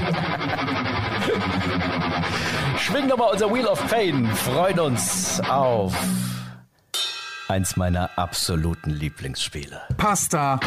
Schwingen 2.78 3.08
wir 3.08 3.16
mal 3.16 3.30
unser 3.32 3.52
Wheel 3.52 3.66
of 3.66 3.78
Fame. 3.80 4.26
Freuen 4.34 4.78
uns 4.78 5.40
auf 5.48 5.94
eins 7.48 7.76
meiner 7.76 8.10
absoluten 8.16 8.90
Lieblingsspiele. 8.90 9.80
Pasta 9.96 10.60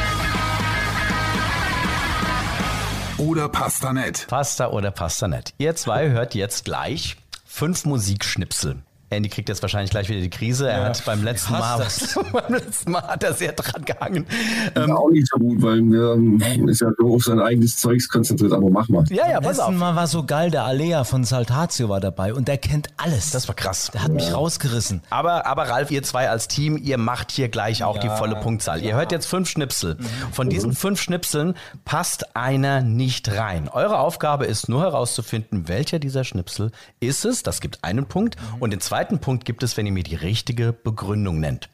oder 3.18 3.50
Pastanet. 3.50 4.28
Pasta 4.28 4.70
oder 4.70 4.92
Pasta 4.92 5.28
net. 5.28 5.54
Ihr 5.58 5.76
zwei 5.76 6.10
hört 6.10 6.36
jetzt 6.36 6.65
gleich 6.65 7.18
fünf 7.46 7.86
Musikschnipsel. 7.86 8.82
Andy 9.10 9.30
kriegt 9.30 9.50
jetzt 9.50 9.62
wahrscheinlich 9.62 9.89
gleich 9.91 10.08
wieder 10.10 10.22
die 10.22 10.30
Krise. 10.30 10.69
Er 10.69 10.80
Ja, 10.82 10.86
hat 10.86 11.04
beim 11.06 11.24
letzten 11.24 11.54
Mal, 11.54 11.86
beim 12.32 12.54
letzten 12.54 12.91
Mal 12.91 13.02
hat 13.04 13.24
er 13.24 13.34
sehr 13.34 13.54
dran 13.54 13.84
gehangen. 13.84 14.26
Das 14.74 14.86
ist 14.86 14.91
auch 14.91 15.10
nicht 15.10 15.28
so 15.28 15.39
gut, 15.39 15.62
weil 15.62 15.82
man 15.82 16.67
ist 16.67 16.82
ja 16.82 16.89
so 16.98 17.15
auf 17.15 17.24
sein 17.24 17.39
eigenes 17.39 17.78
Zeugs 17.78 18.08
konzentriert, 18.08 18.54
aber 18.54 18.69
mach 18.69 18.88
mal. 18.89 19.04
Ja, 19.10 19.28
ja, 19.28 19.39
pass 19.41 19.58
Letzten 19.58 19.74
auf. 19.74 19.80
Mal 19.80 19.95
war 19.95 20.08
so 20.08 20.24
geil, 20.26 20.52
der 20.52 20.63
Alea 20.65 21.04
von 21.04 21.24
Saltatio 21.24 21.89
war 21.89 22.00
dabei 22.00 22.34
und 22.34 22.48
der 22.48 22.58
kennt 22.58 22.88
alles. 22.98 23.32
Das 23.32 23.48
war 23.48 23.56
krass. 23.56 23.89
der 23.93 24.04
hat 24.04 24.12
mich 24.12 24.32
rausgerissen. 24.34 25.02
Aber, 25.10 25.45
aber 25.48 25.63
Ralf, 25.69 25.89
ihr 25.91 26.04
zwei 26.04 26.30
als 26.30 26.48
Team, 26.48 26.78
ihr 26.78 26.98
macht 26.98 27.32
hier 27.32 27.50
gleich 27.50 27.84
auch 27.84 27.98
die 27.98 28.10
volle 28.10 28.36
Punktzahl. 28.36 28.82
Ihr 28.84 28.95
hört 28.95 29.12
jetzt 29.12 29.26
fünf 29.26 29.50
Schnipsel. 29.50 29.98
Von 30.32 30.50
diesen 30.50 30.74
fünf 30.74 31.02
Schnipseln 31.02 31.56
passt 31.84 32.36
einer 32.36 32.82
nicht 32.82 33.30
rein. 33.36 33.69
Eure 33.69 34.00
Aufgabe 34.00 34.45
ist 34.45 34.69
nur 34.69 34.82
herauszufinden, 34.82 35.67
welcher 35.67 35.98
dieser 36.00 36.24
Schnipsel 36.24 36.72
ist 37.00 37.26
es. 37.26 37.41
Das 37.43 37.60
gibt 37.60 37.84
einen 37.84 38.06
Punkt. 38.06 38.36
Und 38.60 38.72
den 38.72 38.80
zweiten 38.80 38.99
Punkt 39.08 39.46
gibt 39.46 39.64
es, 39.64 39.78
wenn 39.78 39.86
ihr 39.86 39.92
mir 39.92 40.04
die 40.04 40.16
richtige 40.16 40.74
Begründung 40.74 41.40
nennt. 41.40 41.70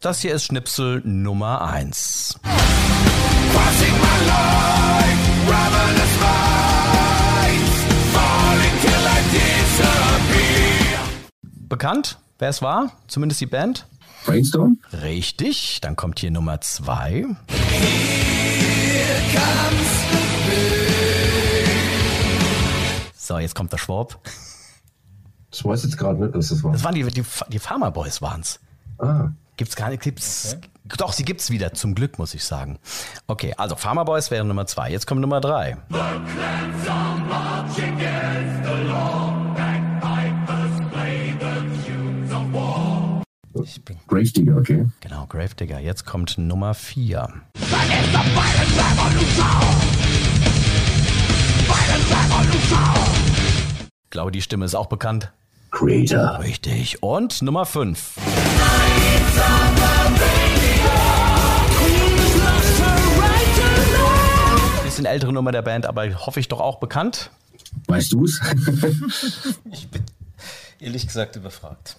Das 0.00 0.20
hier 0.20 0.34
ist 0.34 0.44
Schnipsel 0.44 1.02
Nummer 1.04 1.62
eins. 1.62 2.38
Bekannt, 11.68 12.18
wer 12.38 12.48
es 12.48 12.62
war? 12.62 12.92
Zumindest 13.06 13.40
die 13.40 13.46
Band? 13.46 13.86
Brainstorm? 14.24 14.78
Richtig, 14.92 15.80
dann 15.80 15.96
kommt 15.96 16.18
hier 16.18 16.30
Nummer 16.30 16.60
zwei. 16.60 17.24
So, 23.16 23.38
jetzt 23.38 23.54
kommt 23.54 23.72
der 23.72 23.78
Schwab. 23.78 24.20
Ich 25.52 25.64
weiß 25.64 25.82
jetzt 25.84 25.98
gerade 25.98 26.24
nicht, 26.24 26.34
was 26.34 26.48
das 26.48 26.62
war. 26.62 26.72
Das 26.72 26.84
waren 26.84 26.94
die, 26.94 27.02
die, 27.04 27.24
die 27.48 27.58
Farmer 27.58 27.90
Boys 27.90 28.22
waren's. 28.22 28.60
Ah, 28.98 29.30
Gibt's 29.60 29.76
gar 29.76 29.90
nicht, 29.90 30.02
gibt's, 30.02 30.56
doch, 30.96 31.12
sie 31.12 31.22
gibt's 31.22 31.50
wieder, 31.50 31.74
zum 31.74 31.94
Glück, 31.94 32.18
muss 32.18 32.32
ich 32.32 32.44
sagen. 32.44 32.78
Okay, 33.26 33.52
also 33.58 33.76
Farmer 33.76 34.06
Boys 34.06 34.30
wäre 34.30 34.42
Nummer 34.42 34.64
zwei. 34.64 34.90
Jetzt 34.90 35.06
kommt 35.06 35.20
Nummer 35.20 35.42
drei. 35.42 35.76
Ich 43.62 43.84
bin 43.84 43.98
Gravedigger, 44.08 44.56
okay. 44.56 44.86
Genau, 45.00 45.26
Gravedigger. 45.26 45.78
Jetzt 45.78 46.06
kommt 46.06 46.38
Nummer 46.38 46.72
vier. 46.72 47.28
Ich 54.04 54.10
glaube, 54.10 54.30
die 54.32 54.40
Stimme 54.40 54.64
ist 54.64 54.74
auch 54.74 54.86
bekannt. 54.86 55.30
Creator. 55.70 56.40
Richtig. 56.40 57.02
Und 57.02 57.42
Nummer 57.42 57.64
fünf. 57.64 58.16
Bisschen 64.84 65.06
ältere 65.06 65.32
Nummer 65.32 65.52
der 65.52 65.62
Band, 65.62 65.86
aber 65.86 66.26
hoffe 66.26 66.40
ich 66.40 66.48
doch 66.48 66.60
auch 66.60 66.80
bekannt. 66.80 67.30
Weißt 67.86 68.12
du's? 68.12 68.40
ehrlich 70.80 71.06
gesagt 71.06 71.36
überfragt. 71.36 71.96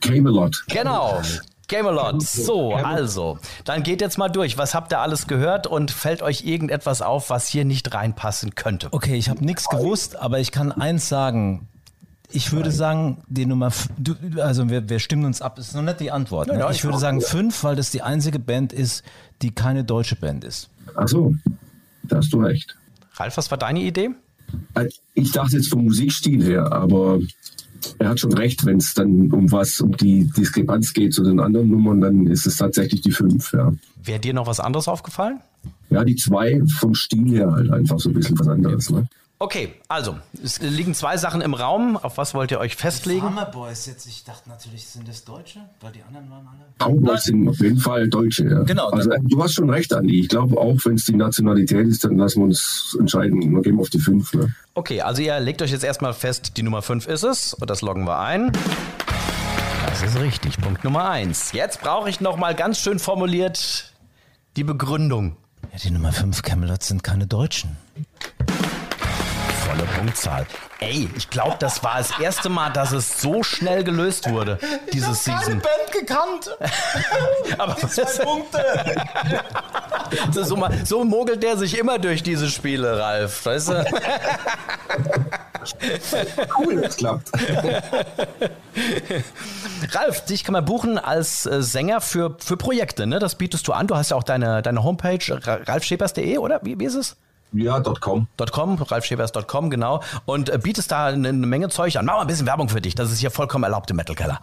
Camelot. 0.00 0.64
Genau. 0.68 1.22
Camelot. 1.68 2.22
So, 2.22 2.74
also, 2.74 3.38
dann 3.64 3.82
geht 3.82 4.00
jetzt 4.00 4.18
mal 4.18 4.28
durch. 4.28 4.58
Was 4.58 4.74
habt 4.74 4.92
ihr 4.92 4.98
alles 4.98 5.26
gehört 5.26 5.66
und 5.66 5.90
fällt 5.90 6.20
euch 6.22 6.44
irgendetwas 6.44 7.00
auf, 7.00 7.30
was 7.30 7.48
hier 7.48 7.64
nicht 7.64 7.94
reinpassen 7.94 8.54
könnte? 8.54 8.88
Okay, 8.90 9.14
ich 9.14 9.30
habe 9.30 9.44
nichts 9.44 9.68
gewusst, 9.68 10.16
aber 10.16 10.40
ich 10.40 10.50
kann 10.50 10.72
eins 10.72 11.08
sagen. 11.08 11.68
Ich 12.32 12.52
würde 12.52 12.70
sagen, 12.70 13.18
die 13.28 13.46
Nummer, 13.46 13.70
du, 13.98 14.14
also 14.40 14.68
wir, 14.70 14.88
wir 14.88 14.98
stimmen 14.98 15.24
uns 15.24 15.42
ab, 15.42 15.58
ist 15.58 15.74
noch 15.74 15.82
nicht 15.82 16.00
die 16.00 16.10
Antwort. 16.10 16.48
Ne? 16.48 16.58
ja, 16.58 16.70
ich 16.70 16.78
ich 16.78 16.84
würde 16.84 16.98
sagen 16.98 17.20
fünf, 17.20 17.62
weil 17.64 17.76
das 17.76 17.90
die 17.90 18.02
einzige 18.02 18.38
Band 18.38 18.72
ist, 18.72 19.02
die 19.42 19.50
keine 19.50 19.84
deutsche 19.84 20.16
Band 20.16 20.44
ist. 20.44 20.68
Ach 20.94 21.08
so, 21.08 21.34
da 22.04 22.16
hast 22.16 22.32
du 22.32 22.40
recht. 22.42 22.76
Ralf, 23.14 23.36
was 23.36 23.50
war 23.50 23.58
deine 23.58 23.80
Idee? 23.80 24.10
Äh, 24.74 24.88
Ich 25.14 25.32
dachte 25.32 25.56
jetzt 25.56 25.68
vom 25.68 25.84
Musikstil 25.84 26.42
her, 26.42 26.72
aber 26.72 27.20
er 27.98 28.10
hat 28.10 28.20
schon 28.20 28.32
recht, 28.32 28.64
wenn 28.64 28.78
es 28.78 28.94
dann 28.94 29.30
um 29.32 29.50
was, 29.52 29.80
um 29.80 29.96
die 29.96 30.30
Diskrepanz 30.36 30.92
geht 30.92 31.14
zu 31.14 31.22
den 31.24 31.40
anderen 31.40 31.68
Nummern, 31.68 32.00
dann 32.00 32.26
ist 32.26 32.46
es 32.46 32.56
tatsächlich 32.56 33.02
die 33.02 33.10
fünf, 33.12 33.52
ja. 33.52 33.72
Wäre 34.02 34.20
dir 34.20 34.34
noch 34.34 34.46
was 34.46 34.60
anderes 34.60 34.88
aufgefallen? 34.88 35.40
Ja, 35.90 36.04
die 36.04 36.16
zwei 36.16 36.60
vom 36.78 36.94
Stil 36.94 37.28
her 37.30 37.52
halt 37.52 37.70
einfach 37.70 37.98
so 37.98 38.08
ein 38.08 38.14
bisschen 38.14 38.38
was 38.38 38.48
anderes, 38.48 38.90
ne? 38.90 39.06
Okay, 39.42 39.74
also, 39.88 40.18
es 40.40 40.60
liegen 40.60 40.94
zwei 40.94 41.16
Sachen 41.16 41.40
im 41.40 41.52
Raum. 41.52 41.96
Auf 41.96 42.16
was 42.16 42.32
wollt 42.32 42.52
ihr 42.52 42.60
euch 42.60 42.76
festlegen? 42.76 43.22
Farmer 43.22 43.46
Boys 43.46 43.86
jetzt, 43.86 44.06
ich 44.06 44.22
dachte 44.22 44.48
natürlich, 44.48 44.86
sind 44.86 45.08
das 45.08 45.24
Deutsche, 45.24 45.58
weil 45.80 45.90
die 45.90 46.02
anderen 46.04 46.30
waren 46.30 46.46
alle. 46.46 46.62
Cowboys 46.78 47.24
sind 47.24 47.48
auf 47.48 47.58
jeden 47.58 47.78
Fall 47.78 48.08
Deutsche, 48.08 48.48
ja. 48.48 48.62
Genau, 48.62 48.90
Also 48.90 49.10
du 49.20 49.42
hast 49.42 49.54
schon 49.54 49.68
recht, 49.68 49.92
Andi. 49.92 50.20
Ich 50.20 50.28
glaube 50.28 50.56
auch, 50.56 50.76
wenn 50.84 50.94
es 50.94 51.06
die 51.06 51.16
Nationalität 51.16 51.88
ist, 51.88 52.04
dann 52.04 52.18
lassen 52.18 52.38
wir 52.38 52.44
uns 52.44 52.96
entscheiden. 53.00 53.52
Wir 53.52 53.62
gehen 53.62 53.80
auf 53.80 53.90
die 53.90 53.98
fünf, 53.98 54.32
ne? 54.32 54.54
Okay, 54.74 55.00
also 55.00 55.22
ihr 55.22 55.40
legt 55.40 55.60
euch 55.60 55.72
jetzt 55.72 55.82
erstmal 55.82 56.14
fest, 56.14 56.56
die 56.56 56.62
Nummer 56.62 56.80
5 56.80 57.08
ist 57.08 57.24
es 57.24 57.52
und 57.52 57.68
das 57.68 57.82
loggen 57.82 58.04
wir 58.04 58.20
ein. 58.20 58.52
Das 59.86 60.04
ist 60.04 60.20
richtig, 60.20 60.56
Punkt 60.58 60.84
Nummer 60.84 61.10
1. 61.10 61.50
Jetzt 61.50 61.80
brauche 61.80 62.08
ich 62.08 62.20
nochmal 62.20 62.54
ganz 62.54 62.78
schön 62.78 63.00
formuliert 63.00 63.92
die 64.56 64.62
Begründung. 64.62 65.36
Ja, 65.72 65.78
die 65.82 65.90
Nummer 65.90 66.12
fünf 66.12 66.42
Camelot 66.42 66.84
sind 66.84 67.02
keine 67.02 67.26
Deutschen. 67.26 67.76
Volle 69.72 69.84
Punktzahl. 69.98 70.46
Ey, 70.80 71.08
ich 71.16 71.30
glaube, 71.30 71.56
das 71.58 71.82
war 71.82 71.96
das 71.96 72.18
erste 72.20 72.48
Mal, 72.50 72.70
dass 72.70 72.92
es 72.92 73.22
so 73.22 73.42
schnell 73.42 73.84
gelöst 73.84 74.28
wurde, 74.28 74.58
dieses 74.92 75.24
Season. 75.24 75.60
Band 75.60 75.92
gekannt. 75.92 76.50
Aber 77.58 77.74
Punkte. 77.74 78.62
so, 80.44 80.56
mal- 80.56 80.84
so 80.84 81.04
mogelt 81.04 81.42
der 81.42 81.56
sich 81.56 81.78
immer 81.78 81.98
durch 81.98 82.22
diese 82.22 82.50
Spiele, 82.50 82.98
Ralf. 82.98 83.46
Weißt 83.46 83.68
du? 83.68 83.84
Cool, 86.58 86.80
das 86.80 86.96
klappt. 86.96 87.30
Ralf, 89.92 90.24
dich 90.24 90.42
kann 90.42 90.54
man 90.54 90.64
buchen 90.64 90.98
als 90.98 91.46
äh, 91.46 91.62
Sänger 91.62 92.00
für, 92.00 92.36
für 92.40 92.56
Projekte, 92.56 93.06
ne? 93.06 93.20
Das 93.20 93.36
bietest 93.36 93.68
du 93.68 93.72
an. 93.72 93.86
Du 93.86 93.94
hast 93.96 94.10
ja 94.10 94.16
auch 94.16 94.24
deine, 94.24 94.60
deine 94.62 94.82
Homepage, 94.82 95.20
ra- 95.46 95.60
ralfschepers.de, 95.64 96.38
oder? 96.38 96.58
Wie, 96.64 96.80
wie 96.80 96.84
ist 96.84 96.96
es? 96.96 97.16
Ja, 97.52 97.80
.com. 97.80 98.28
.com, 98.50 98.74
ralfschepers.com, 98.76 99.70
genau. 99.70 100.02
Und 100.24 100.48
äh, 100.48 100.58
bietest 100.62 100.90
da 100.90 101.06
eine, 101.06 101.32
Menge 101.32 101.68
Zeug 101.68 101.96
an. 101.96 102.06
Mach 102.06 102.14
mal 102.14 102.20
ein 102.22 102.26
bisschen 102.26 102.46
Werbung 102.46 102.68
für 102.68 102.80
dich. 102.80 102.94
Das 102.94 103.12
ist 103.12 103.18
hier 103.18 103.30
vollkommen 103.30 103.64
erlaubt 103.64 103.90
im 103.90 103.96
Metal 103.96 104.16
Keller. 104.16 104.40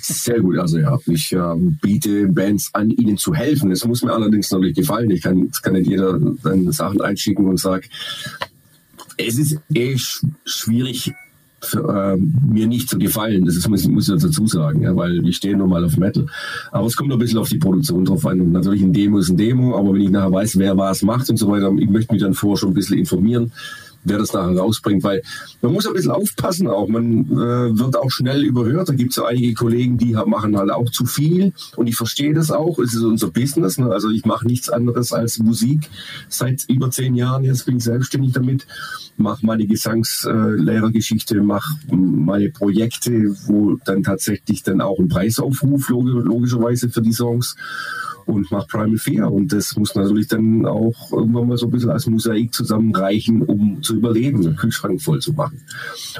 Sehr 0.00 0.40
gut, 0.40 0.58
also 0.58 0.78
ja, 0.78 0.98
ich 1.06 1.32
ähm, 1.32 1.78
biete 1.80 2.28
Bands 2.28 2.70
an, 2.74 2.90
ihnen 2.90 3.16
zu 3.16 3.34
helfen. 3.34 3.70
Es 3.70 3.84
muss 3.86 4.02
mir 4.02 4.12
allerdings 4.12 4.50
natürlich 4.50 4.76
gefallen. 4.76 5.10
Ich 5.10 5.22
kann, 5.22 5.50
kann 5.62 5.72
nicht 5.74 5.88
jeder 5.88 6.18
dann 6.42 6.70
Sachen 6.72 7.00
einschicken 7.00 7.48
und 7.48 7.58
sagt, 7.58 7.88
es 9.16 9.38
ist 9.38 9.58
eh 9.74 9.96
sch 9.96 10.24
schwierig, 10.44 11.12
äh, 11.74 12.16
mir 12.16 12.66
nicht 12.66 12.88
so 12.88 12.98
gefallen. 12.98 13.44
Das 13.44 13.66
muss, 13.68 13.86
muss 13.86 14.08
ich 14.08 14.20
dazu 14.20 14.46
sagen, 14.46 14.82
ja, 14.82 14.94
weil 14.96 15.26
ich 15.26 15.36
stehe 15.36 15.56
nur 15.56 15.68
mal 15.68 15.84
auf 15.84 15.96
Metal. 15.96 16.26
Aber 16.70 16.86
es 16.86 16.96
kommt 16.96 17.12
ein 17.12 17.18
bisschen 17.18 17.38
auf 17.38 17.48
die 17.48 17.58
Produktion 17.58 18.04
drauf 18.04 18.26
an. 18.26 18.40
Und 18.40 18.52
natürlich 18.52 18.82
ein 18.82 18.92
Demo 18.92 19.18
ist 19.18 19.30
ein 19.30 19.36
Demo, 19.36 19.76
aber 19.78 19.94
wenn 19.94 20.02
ich 20.02 20.10
nachher 20.10 20.32
weiß, 20.32 20.58
wer 20.58 20.76
was 20.76 21.02
macht 21.02 21.30
und 21.30 21.36
so 21.36 21.48
weiter, 21.48 21.72
ich 21.78 21.88
möchte 21.88 22.12
mich 22.12 22.22
dann 22.22 22.34
vorher 22.34 22.58
schon 22.58 22.70
ein 22.70 22.74
bisschen 22.74 22.98
informieren 22.98 23.52
wer 24.04 24.18
das 24.18 24.32
nachher 24.32 24.56
rausbringt, 24.56 25.02
weil 25.02 25.22
man 25.60 25.72
muss 25.72 25.86
ein 25.86 25.92
bisschen 25.92 26.10
aufpassen 26.10 26.68
auch. 26.68 26.88
Man 26.88 27.26
äh, 27.30 27.78
wird 27.78 27.96
auch 27.96 28.10
schnell 28.10 28.44
überhört. 28.44 28.88
Da 28.88 28.94
gibt 28.94 29.10
es 29.10 29.16
ja 29.16 29.24
einige 29.24 29.54
Kollegen, 29.54 29.98
die 29.98 30.12
machen 30.26 30.56
halt 30.56 30.70
auch 30.70 30.90
zu 30.90 31.06
viel 31.06 31.52
und 31.76 31.86
ich 31.86 31.96
verstehe 31.96 32.34
das 32.34 32.50
auch. 32.50 32.78
Es 32.78 32.94
ist 32.94 33.02
unser 33.02 33.30
Business. 33.30 33.78
Ne? 33.78 33.90
Also 33.90 34.10
ich 34.10 34.24
mache 34.24 34.46
nichts 34.46 34.68
anderes 34.68 35.12
als 35.12 35.38
Musik 35.38 35.88
seit 36.28 36.64
über 36.68 36.90
zehn 36.90 37.14
Jahren. 37.14 37.44
Jetzt 37.44 37.66
bin 37.66 37.76
ich 37.76 37.84
selbstständig 37.84 38.32
damit, 38.32 38.66
mache 39.16 39.44
meine 39.46 39.66
Gesangslehrergeschichte, 39.66 41.42
mache 41.42 41.78
meine 41.90 42.50
Projekte, 42.50 43.34
wo 43.46 43.76
dann 43.84 44.02
tatsächlich 44.02 44.62
dann 44.62 44.80
auch 44.80 44.98
ein 44.98 45.08
Preisaufruf 45.08 45.88
logischerweise 45.88 46.88
für 46.88 47.02
die 47.02 47.12
Songs 47.12 47.56
und 48.26 48.50
macht 48.50 48.68
Primal 48.68 48.96
4. 48.96 49.30
Und 49.30 49.52
das 49.52 49.76
muss 49.76 49.94
natürlich 49.94 50.28
dann 50.28 50.66
auch 50.66 51.12
irgendwann 51.12 51.48
mal 51.48 51.56
so 51.56 51.66
ein 51.66 51.70
bisschen 51.72 51.90
als 51.90 52.06
Mosaik 52.06 52.54
zusammenreichen, 52.54 53.42
um 53.42 53.82
zu 53.82 53.96
überleben, 53.96 54.42
den 54.42 54.56
Kühlschrank 54.56 55.00
voll 55.00 55.20
zu 55.20 55.32
machen. 55.32 55.60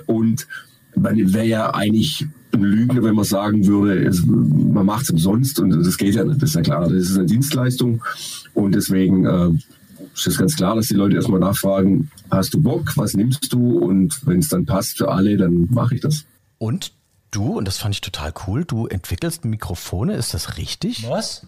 Und 0.07 0.47
man 0.95 1.16
wäre 1.33 1.47
ja 1.47 1.74
eigentlich 1.74 2.27
ein 2.53 2.62
Lügner, 2.62 3.03
wenn 3.03 3.14
man 3.14 3.24
sagen 3.24 3.66
würde, 3.66 4.05
es, 4.05 4.24
man 4.27 4.85
macht 4.85 5.05
es 5.05 5.11
umsonst 5.11 5.59
und 5.59 5.70
das 5.70 5.97
geht 5.97 6.14
ja 6.14 6.24
nicht, 6.24 6.43
das 6.43 6.51
ist 6.51 6.57
ja 6.57 6.62
klar. 6.62 6.83
Das 6.83 6.93
ist 6.93 7.16
eine 7.16 7.27
Dienstleistung 7.27 8.03
und 8.55 8.74
deswegen 8.74 9.24
äh, 9.24 9.49
ist 10.14 10.27
es 10.27 10.39
ganz 10.39 10.57
klar, 10.57 10.77
dass 10.77 10.89
die 10.89 10.95
Leute 10.95 11.16
erstmal 11.16 11.41
nachfragen, 11.41 12.11
hast 12.31 12.53
du 12.55 12.61
Bock, 12.61 12.97
was 12.97 13.14
nimmst 13.14 13.53
du 13.53 13.79
und 13.79 14.27
wenn 14.27 14.41
es 14.41 14.49
dann 14.49 14.66
passt 14.66 14.99
für 14.99 15.11
alle, 15.11 15.37
dann 15.37 15.68
mache 15.70 15.95
ich 15.95 16.03
das. 16.03 16.27
Und 16.59 16.93
du, 17.33 17.59
und 17.59 17.66
das 17.66 17.78
fand 17.78 17.95
ich 17.95 18.01
total 18.01 18.33
cool, 18.47 18.64
du 18.64 18.87
entwickelst 18.87 19.45
Mikrofone, 19.45 20.14
ist 20.14 20.35
das 20.35 20.59
richtig? 20.59 21.09
Was? 21.09 21.47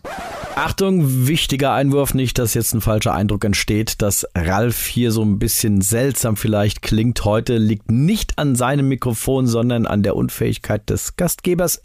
Achtung, 0.56 1.26
wichtiger 1.26 1.72
Einwurf, 1.72 2.14
nicht, 2.14 2.38
dass 2.38 2.54
jetzt 2.54 2.74
ein 2.74 2.80
falscher 2.80 3.12
Eindruck 3.12 3.44
entsteht, 3.44 4.00
dass 4.02 4.26
Ralf 4.34 4.86
hier 4.86 5.12
so 5.12 5.22
ein 5.22 5.38
bisschen 5.38 5.82
seltsam 5.82 6.36
vielleicht 6.36 6.80
klingt 6.82 7.24
heute, 7.24 7.58
liegt 7.58 7.90
nicht 7.90 8.38
an 8.38 8.56
seinem 8.56 8.88
Mikrofon, 8.88 9.46
sondern 9.46 9.86
an 9.86 10.02
der 10.02 10.16
Unfähigkeit 10.16 10.88
des 10.88 11.16
Gastgebers. 11.16 11.80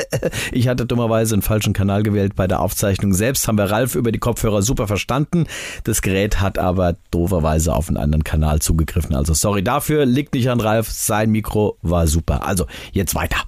ich 0.52 0.68
hatte 0.68 0.84
dummerweise 0.84 1.34
einen 1.34 1.42
falschen 1.42 1.72
Kanal 1.72 2.02
gewählt 2.02 2.34
bei 2.34 2.46
der 2.46 2.60
Aufzeichnung 2.60 3.14
selbst, 3.14 3.46
haben 3.46 3.58
wir 3.58 3.70
Ralf 3.70 3.94
über 3.94 4.10
die 4.10 4.18
Kopfhörer 4.18 4.62
super 4.62 4.88
verstanden. 4.88 5.46
Das 5.84 6.02
Gerät 6.02 6.40
hat 6.40 6.58
aber 6.58 6.96
dooferweise 7.10 7.74
auf 7.74 7.88
einen 7.88 7.98
anderen 7.98 8.24
Kanal 8.24 8.60
zugegriffen. 8.60 9.14
Also 9.14 9.32
sorry 9.32 9.62
dafür, 9.62 10.06
liegt 10.06 10.34
nicht 10.34 10.50
an 10.50 10.60
Ralf, 10.60 10.90
sein 10.90 11.30
Mikro 11.30 11.78
war 11.82 12.08
super. 12.08 12.46
Also 12.46 12.66
jetzt 12.92 13.14
weiter. 13.14 13.43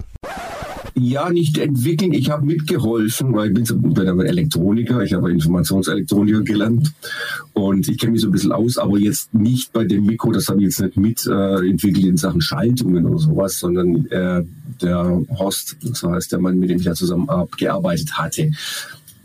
Ja, 0.99 1.29
nicht 1.29 1.59
entwickeln. 1.59 2.11
Ich 2.11 2.31
habe 2.31 2.45
mitgeholfen, 2.45 3.33
weil 3.35 3.49
ich 3.49 3.53
bin, 3.53 3.65
so, 3.65 3.77
bin 3.77 4.07
aber 4.07 4.25
Elektroniker, 4.25 5.03
ich 5.03 5.13
habe 5.13 5.31
Informationselektroniker 5.31 6.41
gelernt 6.41 6.91
und 7.53 7.87
ich 7.87 7.99
kenne 7.99 8.13
mich 8.13 8.21
so 8.21 8.27
ein 8.27 8.31
bisschen 8.31 8.51
aus, 8.51 8.79
aber 8.79 8.97
jetzt 8.97 9.31
nicht 9.31 9.71
bei 9.73 9.83
dem 9.83 10.07
Mikro, 10.07 10.31
das 10.31 10.49
habe 10.49 10.59
ich 10.59 10.65
jetzt 10.65 10.79
nicht 10.79 10.97
mitentwickelt 10.97 12.03
äh, 12.03 12.09
in 12.09 12.17
Sachen 12.17 12.41
Schaltungen 12.41 13.05
oder 13.05 13.19
sowas, 13.19 13.59
sondern 13.59 14.07
äh, 14.07 14.43
der 14.81 15.21
Horst, 15.37 15.77
das 15.83 16.01
heißt 16.01 16.31
der 16.31 16.39
Mann, 16.39 16.57
mit 16.57 16.71
dem 16.71 16.79
ich 16.79 16.85
ja 16.85 16.93
zusammen 16.93 17.27
gearbeitet 17.57 18.17
hatte, 18.17 18.51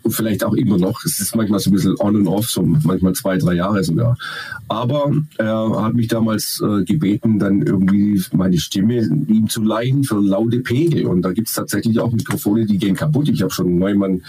und 0.03 0.13
vielleicht 0.13 0.45
auch 0.45 0.55
immer 0.55 0.79
noch. 0.79 1.05
Es 1.05 1.21
ist 1.21 1.35
manchmal 1.35 1.61
so 1.61 1.71
ein 1.71 1.75
bisschen 1.75 1.97
on 1.99 2.17
and 2.17 2.29
off, 2.29 2.49
so 2.49 2.63
manchmal 2.63 3.13
zwei, 3.15 3.39
drei 3.39 3.55
Jahre 3.55 3.83
sogar. 3.85 4.17
Aber 4.69 5.13
er 5.39 5.83
hat 5.83 5.95
mich 5.95 6.09
damals 6.09 6.63
äh, 6.65 6.85
gebeten, 6.85 7.39
dann 7.39 7.63
irgendwie 7.63 8.23
meine 8.33 8.59
Stimme 8.59 9.03
ihm 9.29 9.49
zu 9.49 9.63
leihen 9.63 10.05
für 10.05 10.21
laute 10.21 10.61
Pegel. 10.61 11.07
Und 11.07 11.23
da 11.23 11.33
gibt 11.33 11.49
es 11.49 11.55
tatsächlich 11.55 11.99
auch 12.01 12.13
Mikrofone, 12.13 12.67
die 12.67 12.79
gehen 12.79 12.97
kaputt. 12.97 13.29
Ich 13.29 13.43
habe 13.43 13.53
schon 13.53 13.79
Neumann 13.79 14.23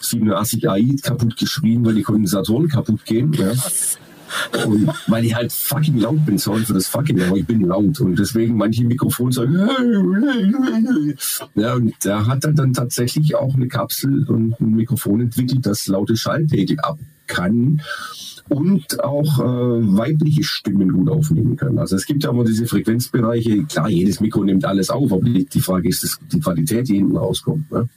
87 0.00 0.68
AI 0.68 0.96
kaputt 1.02 1.36
geschrien, 1.36 1.84
weil 1.84 1.94
die 1.94 2.02
Kondensatoren 2.02 2.68
kaputt 2.68 3.04
gehen. 3.04 3.32
Ja. 3.32 3.52
Und 4.66 4.90
weil 5.06 5.24
ich 5.24 5.34
halt 5.34 5.52
fucking 5.52 5.98
laut 5.98 6.24
bin, 6.26 6.38
sorry 6.38 6.64
für 6.64 6.74
das 6.74 6.86
fucking, 6.86 7.20
aber 7.22 7.36
ich 7.36 7.46
bin 7.46 7.62
laut. 7.62 8.00
Und 8.00 8.18
deswegen 8.18 8.56
manche 8.56 8.84
Mikrofone 8.84 9.32
sagen, 9.32 9.54
ja, 11.54 11.74
und 11.74 11.94
der 12.04 12.26
hat 12.26 12.44
dann, 12.44 12.54
dann 12.54 12.72
tatsächlich 12.72 13.34
auch 13.36 13.54
eine 13.54 13.68
Kapsel 13.68 14.28
und 14.28 14.60
ein 14.60 14.70
Mikrofon 14.70 15.20
entwickelt, 15.20 15.66
das 15.66 15.86
laute 15.86 16.16
Schallpegel 16.16 16.78
ab 16.80 16.98
kann 17.26 17.80
und 18.48 19.02
auch 19.02 19.40
äh, 19.40 19.42
weibliche 19.42 20.44
Stimmen 20.44 20.92
gut 20.92 21.08
aufnehmen 21.08 21.56
kann. 21.56 21.78
Also 21.78 21.96
es 21.96 22.06
gibt 22.06 22.22
ja 22.24 22.30
immer 22.30 22.44
diese 22.44 22.66
Frequenzbereiche, 22.66 23.64
klar, 23.64 23.88
jedes 23.88 24.20
Mikro 24.20 24.44
nimmt 24.44 24.64
alles 24.64 24.90
auf, 24.90 25.12
aber 25.12 25.24
die, 25.24 25.46
die 25.46 25.60
Frage 25.60 25.88
ist 25.88 26.04
das, 26.04 26.18
die 26.32 26.40
Qualität, 26.40 26.88
die 26.88 26.96
hinten 26.96 27.16
rauskommt. 27.16 27.70
Ne? 27.72 27.88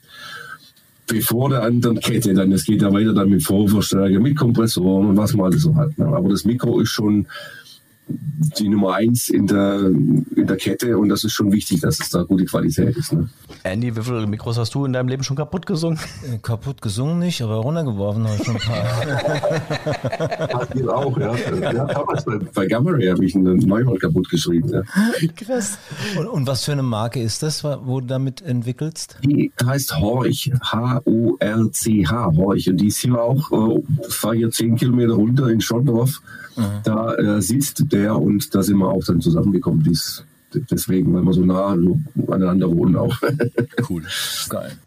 Bevor 1.10 1.50
der 1.50 1.64
anderen 1.64 2.00
Kette, 2.00 2.34
dann 2.34 2.52
es 2.52 2.64
geht 2.64 2.82
ja 2.82 2.94
weiter 2.94 3.14
dann 3.14 3.30
mit 3.30 3.44
Vorverstärker, 3.44 4.20
mit 4.20 4.38
Kompressoren 4.38 5.08
und 5.08 5.18
was 5.18 5.34
man 5.34 5.48
alles 5.48 5.64
so 5.64 5.76
hat. 5.76 5.98
Ne? 5.98 6.06
Aber 6.06 6.30
das 6.30 6.46
Mikro 6.46 6.80
ist 6.80 6.90
schon 6.90 7.28
die 8.10 8.70
Nummer 8.70 8.96
eins 8.96 9.30
in 9.30 9.48
der, 9.48 9.80
in 9.80 10.48
der 10.48 10.58
Kette 10.58 10.98
und 10.98 11.10
das 11.10 11.24
ist 11.24 11.34
schon 11.34 11.52
wichtig, 11.52 11.82
dass 11.82 12.00
es 12.00 12.10
da 12.10 12.24
gute 12.24 12.46
Qualität 12.46 12.98
ist. 12.98 13.14
Ne? 13.14 13.30
Andy, 13.64 13.96
wie 13.96 14.02
viele 14.02 14.26
Mikros 14.26 14.58
hast 14.58 14.74
du 14.74 14.86
in 14.86 14.94
deinem 14.94 15.10
Leben 15.10 15.24
schon 15.24 15.36
kaputt 15.36 15.66
gesungen? 15.66 16.00
Äh, 16.24 16.38
kaputt 16.38 16.82
gesungen 16.82 17.20
nicht, 17.20 17.42
aber 17.42 17.56
runtergeworfen 17.56 18.28
habe 18.28 18.38
ich 18.38 18.46
schon 18.46 18.56
ein 18.56 18.62
paar. 18.62 20.76
Ihr 20.76 20.96
auch, 20.96 21.18
ja. 21.18 21.36
ja 21.36 21.86
damals 21.86 22.24
bei, 22.24 22.38
bei 22.38 22.66
Gamma 22.66 22.92
Ray 22.92 23.08
habe 23.08 23.26
ich 23.26 23.36
einen 23.36 23.58
Neumann 23.58 24.00
kaputt 24.00 24.30
geschrieben. 24.30 24.70
Ja. 24.70 24.84
Krass. 25.36 25.78
Und, 26.18 26.28
und, 26.28 26.48
was 26.48 26.64
für 26.64 26.72
eine 26.72 26.84
Marke 26.84 27.22
ist 27.22 27.44
das, 27.44 27.64
wo 27.64 28.00
du 28.00 28.08
damit 28.08 28.42
entwickelst? 28.42 29.18
Die 29.24 29.52
heißt 29.64 30.00
Horch, 30.00 30.52
H-O-R-C-H, 30.62 32.32
Horch. 32.36 32.70
Und 32.70 32.78
die 32.78 32.88
ist 32.88 33.00
hier 33.00 33.22
auch, 33.22 33.52
äh, 33.52 33.82
fahre 34.10 34.36
hier 34.36 34.52
zehn 34.52 34.76
Kilometer 34.76 35.14
runter 35.14 35.50
in 35.50 35.62
Schondorf. 35.62 36.22
Mhm. 36.56 36.64
Da 36.84 37.16
äh, 37.16 37.42
sitzt 37.42 37.92
der 37.92 38.16
und 38.16 38.54
da 38.54 38.64
sind 38.64 38.78
wir 38.78 38.90
auch 38.90 39.04
dann 39.04 39.22
zusammengekommen. 39.22 39.84
Dies, 39.84 40.24
deswegen, 40.54 41.14
weil 41.14 41.24
wir 41.24 41.34
so 41.34 41.46
nah 41.46 41.76
aneinander 42.28 42.70
wohnen 42.76 42.96
auch. 42.96 43.16
Cool. 43.90 44.04
Geil. 44.50 44.78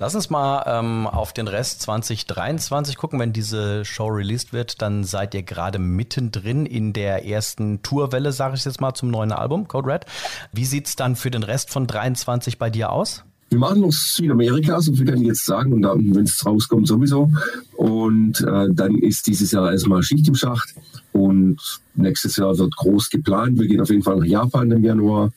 Lass 0.00 0.14
uns 0.14 0.30
mal 0.30 0.64
ähm, 0.66 1.06
auf 1.06 1.34
den 1.34 1.46
Rest 1.46 1.82
2023 1.82 2.96
gucken. 2.96 3.20
Wenn 3.20 3.34
diese 3.34 3.84
Show 3.84 4.06
released 4.06 4.54
wird, 4.54 4.80
dann 4.80 5.04
seid 5.04 5.34
ihr 5.34 5.42
gerade 5.42 5.78
mittendrin 5.78 6.64
in 6.64 6.94
der 6.94 7.26
ersten 7.26 7.82
Tourwelle, 7.82 8.32
sage 8.32 8.54
ich 8.56 8.64
jetzt 8.64 8.80
mal, 8.80 8.94
zum 8.94 9.10
neuen 9.10 9.30
Album, 9.30 9.68
Code 9.68 9.88
Red. 9.88 10.06
Wie 10.54 10.64
sieht 10.64 10.86
es 10.86 10.96
dann 10.96 11.16
für 11.16 11.30
den 11.30 11.42
Rest 11.42 11.68
von 11.68 11.86
23 11.86 12.56
bei 12.56 12.70
dir 12.70 12.92
aus? 12.92 13.24
Wir 13.50 13.58
machen 13.58 13.82
noch 13.82 13.92
Südamerika, 13.92 14.80
so 14.80 14.94
viel 14.94 15.04
kann 15.04 15.20
ich 15.20 15.26
jetzt 15.26 15.44
sagen, 15.44 15.84
und 15.84 16.14
wenn 16.14 16.24
es 16.24 16.46
rauskommt, 16.46 16.86
sowieso. 16.86 17.30
Und 17.76 18.40
äh, 18.40 18.68
dann 18.72 18.94
ist 18.94 19.26
dieses 19.26 19.50
Jahr 19.50 19.70
erstmal 19.70 20.02
Schicht 20.02 20.28
im 20.28 20.34
Schacht. 20.34 20.74
Und 21.12 21.58
nächstes 21.94 22.36
Jahr 22.36 22.56
wird 22.56 22.76
groß 22.76 23.10
geplant. 23.10 23.58
Wir 23.58 23.66
gehen 23.66 23.80
auf 23.80 23.90
jeden 23.90 24.02
Fall 24.02 24.16
nach 24.16 24.24
Japan 24.24 24.70
im 24.70 24.84
Januar, 24.84 25.32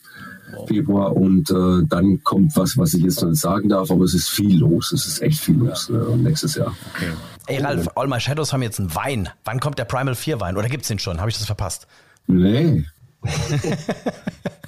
Februar. 0.68 1.16
Und 1.16 1.50
äh, 1.50 1.86
dann 1.88 2.22
kommt 2.22 2.56
was, 2.56 2.76
was 2.76 2.94
ich 2.94 3.02
jetzt 3.02 3.22
noch 3.22 3.30
nicht 3.30 3.40
sagen 3.40 3.68
darf, 3.68 3.90
aber 3.90 4.04
es 4.04 4.14
ist 4.14 4.28
viel 4.28 4.58
los. 4.58 4.92
Es 4.92 5.06
ist 5.06 5.22
echt 5.22 5.40
viel 5.40 5.56
los 5.56 5.90
äh, 5.90 6.16
nächstes 6.16 6.54
Jahr. 6.54 6.74
Okay. 6.94 7.10
Ey, 7.46 7.58
Ralf, 7.58 7.88
All 7.96 8.08
My 8.08 8.20
Shadows 8.20 8.52
haben 8.52 8.62
jetzt 8.62 8.80
einen 8.80 8.94
Wein. 8.94 9.28
Wann 9.44 9.60
kommt 9.60 9.78
der 9.78 9.84
Primal 9.84 10.14
4 10.14 10.40
Wein? 10.40 10.56
Oder 10.56 10.68
gibt 10.68 10.82
es 10.82 10.88
den 10.88 10.98
schon? 10.98 11.20
Habe 11.20 11.30
ich 11.30 11.36
das 11.36 11.46
verpasst? 11.46 11.86
Nee. 12.26 12.84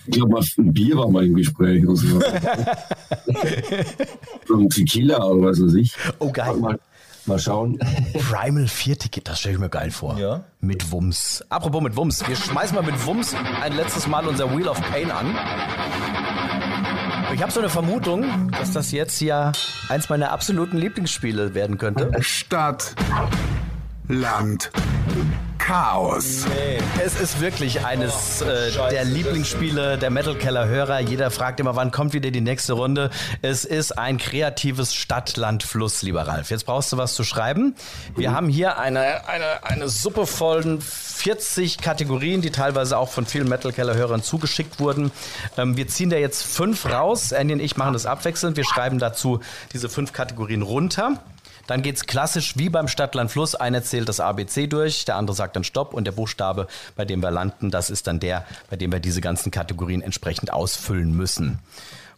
ich 0.07 0.13
glaube, 0.13 0.41
ein 0.59 0.73
Bier 0.73 0.99
war 0.99 1.11
mal 1.11 1.25
im 1.25 1.35
Gespräch. 1.35 1.87
Oder 1.87 1.97
so. 1.97 2.19
ein 4.55 4.69
Tequila 4.69 5.25
oder 5.25 5.49
was 5.49 5.63
weiß 5.63 5.75
ich. 5.75 5.95
Oh, 6.19 6.31
geil. 6.31 6.57
Mal, 6.57 6.79
mal 7.27 7.39
schauen. 7.39 7.79
Primal 8.12 8.68
4 8.68 8.99
Ticket, 8.99 9.29
das 9.29 9.41
stelle 9.41 9.55
ich 9.55 9.61
mir 9.61 9.68
geil 9.68 9.91
vor. 9.91 10.18
Ja. 10.18 10.45
Mit 10.61 10.91
Wumms. 10.91 11.45
Apropos 11.49 11.83
mit 11.83 11.97
Wumms. 11.97 12.27
Wir 12.27 12.37
schmeißen 12.37 12.74
mal 12.74 12.83
mit 12.83 13.07
Wumms 13.07 13.35
ein 13.62 13.72
letztes 13.72 14.07
Mal 14.07 14.27
unser 14.27 14.57
Wheel 14.57 14.68
of 14.68 14.81
Pain 14.91 15.11
an. 15.11 15.37
Ich 17.35 17.43
habe 17.43 17.53
so 17.53 17.61
eine 17.61 17.68
Vermutung, 17.68 18.51
dass 18.53 18.72
das 18.72 18.93
jetzt 18.93 19.20
ja 19.20 19.53
eins 19.89 20.09
meiner 20.09 20.31
absoluten 20.31 20.79
Lieblingsspiele 20.79 21.55
werden 21.55 21.77
könnte. 21.77 22.11
Stadt, 22.20 22.95
Land, 24.09 24.70
Chaos. 25.59 26.47
Nee. 26.47 26.79
Es 27.05 27.21
ist 27.21 27.41
wirklich 27.41 27.85
eines 27.85 28.41
äh, 28.41 28.71
der 28.91 29.05
Lieblingsspiele 29.05 29.99
der 29.99 30.11
Metal 30.11 30.37
Keller 30.37 30.69
Hörer. 30.69 31.01
Jeder 31.01 31.33
fragt 31.33 31.59
immer, 31.59 31.75
wann 31.75 31.91
kommt 31.91 32.12
wieder 32.12 32.31
die 32.31 32.41
nächste 32.41 32.75
Runde. 32.75 33.11
Es 33.43 33.64
ist 33.64 33.99
ein 33.99 34.19
kreatives 34.19 34.95
Stadt-Land-Fluss, 34.95 36.03
lieber 36.03 36.23
Ralf. 36.29 36.51
Jetzt 36.51 36.67
brauchst 36.67 36.93
du 36.93 36.99
was 36.99 37.14
zu 37.14 37.25
schreiben. 37.25 37.75
Wir 38.14 38.33
haben 38.33 38.49
hier 38.49 38.79
eine, 38.79 39.27
eine, 39.27 39.64
eine 39.64 39.89
Suppe 39.89 40.29
von 40.29 40.81
40 40.81 41.79
Kategorien, 41.79 42.43
die 42.43 42.51
teilweise 42.53 42.97
auch 42.97 43.09
von 43.09 43.27
vielen 43.27 43.49
Metal 43.49 43.73
Keller 43.73 43.97
Hörern 43.97 44.23
zugeschickt 44.23 44.79
wurden. 44.79 45.11
Ähm, 45.57 45.77
wir 45.77 45.89
ziehen 45.89 46.11
da 46.11 46.17
jetzt 46.17 46.45
fünf 46.45 46.87
raus. 46.87 47.33
Andy 47.33 47.55
und 47.55 47.61
ich 47.61 47.77
machen 47.77 47.93
das 47.93 48.07
abwechselnd. 48.07 48.57
Wir 48.57 48.64
schreiben 48.64 49.01
dazu 49.01 49.41
diese 49.73 49.89
fünf 49.89 50.12
Kategorien 50.12 50.62
runter. 50.62 51.21
Dann 51.67 51.83
geht 51.83 51.97
es 51.97 52.07
klassisch 52.07 52.57
wie 52.57 52.69
beim 52.69 52.89
Stadtland 52.89 53.31
Fluss. 53.31 53.55
Einer 53.55 53.83
zählt 53.83 54.09
das 54.09 54.21
ABC 54.21 54.67
durch, 54.67 55.05
der 55.05 55.17
andere 55.17 55.37
sagt 55.37 55.57
dann 55.57 55.64
Stopp 55.64 55.95
und 55.95 56.05
der 56.05 56.12
Buchstabe, 56.12 56.67
bei 56.95 57.05
dem 57.05 57.23
wir 57.23 57.31
landen, 57.31 57.71
das 57.71 57.91
ist 57.91 58.07
dann 58.07 58.21
der, 58.21 58.45
bei 58.71 58.77
dem 58.77 58.93
wir 58.93 59.01
diese 59.01 59.21
ganzen 59.21 59.51
Kategorien 59.51 60.03
entsprechend 60.03 60.53
ausfüllen 60.53 61.14
müssen. 61.14 61.59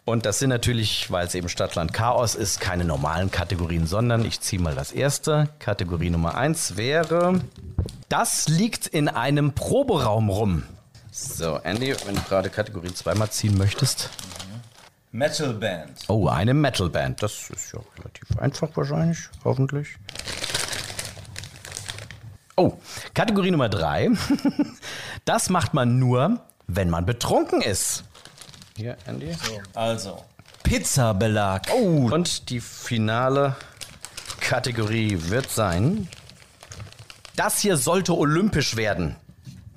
Und 0.05 0.25
das 0.25 0.39
sind 0.39 0.49
natürlich, 0.49 1.11
weil 1.11 1.27
es 1.27 1.35
eben 1.35 1.51
Stadtland 1.51 1.93
Chaos 1.93 2.35
ist, 2.35 2.61
keine 2.61 2.85
normalen 2.87 3.31
Kategorien, 3.31 3.87
sondern 3.87 4.25
ich 4.25 4.41
ziehe 4.41 4.61
mal 4.61 4.75
das 4.75 4.91
erste. 4.91 5.51
Kategorie 5.59 6.09
Nummer 6.09 6.35
eins 6.35 6.79
wäre, 6.79 7.43
das 8.09 8.49
liegt 8.49 8.87
in 8.87 9.09
einem 9.09 9.53
Proberaum 9.53 10.31
rum. 10.31 10.63
So, 11.11 11.57
Andy, 11.63 11.95
wenn 12.07 12.15
du 12.15 12.23
gerade 12.23 12.49
Kategorie 12.49 12.95
zweimal 12.95 13.29
ziehen 13.31 13.59
möchtest. 13.59 14.09
Metal 15.19 15.53
Band. 15.53 15.99
Oh, 16.07 16.29
eine 16.29 16.55
Metalband. 16.55 17.21
Das 17.25 17.51
ist 17.51 17.73
ja 17.73 17.81
relativ 17.99 18.39
einfach 18.39 18.69
wahrscheinlich, 18.77 19.19
hoffentlich. 19.43 19.89
Oh, 22.57 22.75
Kategorie 23.15 23.51
Nummer 23.51 23.69
drei. 23.69 24.11
Das 25.25 25.51
macht 25.51 25.75
man 25.75 25.99
nur, 25.99 26.41
wenn 26.69 26.89
man 26.89 27.05
betrunken 27.05 27.61
ist. 27.61 28.05
Hier, 28.77 28.97
Andy. 29.05 29.37
Also, 29.75 30.25
Pizzabelag. 30.63 31.67
Oh, 31.71 32.09
und 32.11 32.49
die 32.49 32.61
finale 32.61 33.57
Kategorie 34.41 35.19
wird 35.29 35.51
sein. 35.51 36.09
Das 37.37 37.61
hier 37.61 37.77
sollte 37.77 38.17
olympisch 38.17 38.77
werden. 38.77 39.17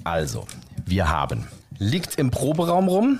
Also, 0.05 0.47
wir 0.85 1.09
haben 1.09 1.47
liegt 1.81 2.15
im 2.15 2.29
Proberaum 2.29 2.87
rum. 2.87 3.19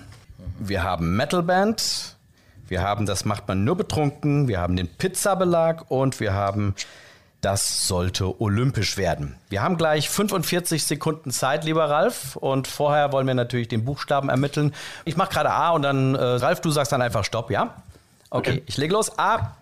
Wir 0.64 0.84
haben 0.84 1.16
Metalband. 1.16 2.18
Wir 2.68 2.82
haben 2.84 3.06
das 3.06 3.26
macht 3.26 3.48
man 3.48 3.64
nur 3.64 3.76
betrunken. 3.76 4.48
Wir 4.48 4.60
haben 4.60 4.76
den 4.76 4.88
Pizzabelag 4.88 5.90
und 5.90 6.20
wir 6.20 6.34
haben 6.34 6.76
das 7.42 7.88
sollte 7.88 8.40
olympisch 8.40 8.98
werden. 8.98 9.36
Wir 9.50 9.64
haben 9.64 9.76
gleich 9.76 10.08
45 10.12 10.84
Sekunden 10.86 11.32
Zeit, 11.32 11.64
lieber 11.66 11.90
Ralf. 11.90 12.36
Und 12.36 12.68
vorher 12.68 13.12
wollen 13.12 13.26
wir 13.26 13.34
natürlich 13.34 13.68
den 13.68 13.84
Buchstaben 13.84 14.30
ermitteln. 14.30 14.74
Ich 15.06 15.18
mache 15.18 15.32
gerade 15.32 15.50
A 15.52 15.72
und 15.72 15.82
dann, 15.82 16.14
äh, 16.14 16.22
Ralf, 16.24 16.62
du 16.62 16.70
sagst 16.70 16.92
dann 16.92 17.02
einfach 17.02 17.26
Stopp, 17.26 17.50
ja? 17.50 17.82
Okay, 18.30 18.52
Okay. 18.52 18.64
ich 18.68 18.78
lege 18.78 18.94
los. 18.94 19.18
A, 19.18 19.56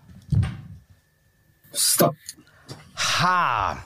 Stop. 1.72 2.14
H. 2.96 3.78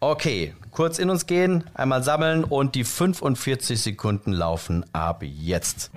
Okay, 0.00 0.54
kurz 0.70 0.98
in 0.98 1.10
uns 1.10 1.26
gehen, 1.26 1.64
einmal 1.74 2.02
sammeln 2.02 2.44
und 2.44 2.74
die 2.74 2.84
45 2.84 3.80
Sekunden 3.80 4.32
laufen 4.32 4.86
ab 4.94 5.22
jetzt. 5.22 5.90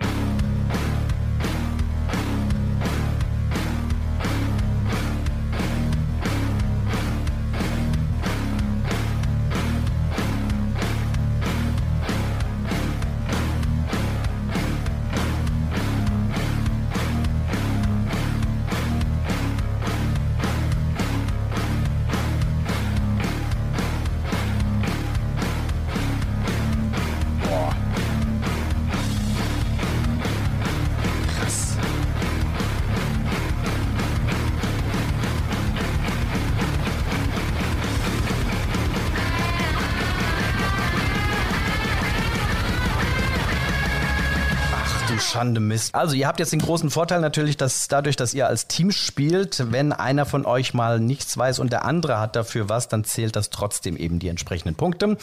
Schande 45.28 45.59
Mist. 45.59 45.93
Also 45.93 46.15
ihr 46.15 46.28
habt 46.28 46.39
jetzt 46.39 46.53
den 46.53 46.61
großen 46.61 46.89
Vorteil 46.89 47.19
natürlich, 47.19 47.57
dass 47.57 47.88
dadurch, 47.88 48.15
dass 48.15 48.34
ihr 48.34 48.47
als 48.47 48.67
Team 48.67 48.91
spielt, 48.91 49.71
wenn 49.71 49.91
einer 49.91 50.25
von 50.25 50.45
euch 50.45 50.73
mal 50.73 50.99
nichts 50.99 51.38
weiß 51.38 51.59
und 51.59 51.71
der 51.71 51.84
andere 51.84 52.19
hat 52.19 52.36
dafür 52.36 52.69
was, 52.69 52.88
dann 52.88 53.03
zählt 53.03 53.36
das 53.36 53.49
trotzdem 53.49 53.97
eben 53.97 54.19
die 54.19 54.30
entsprechenden 54.30 54.75
Punkte. 54.75 55.17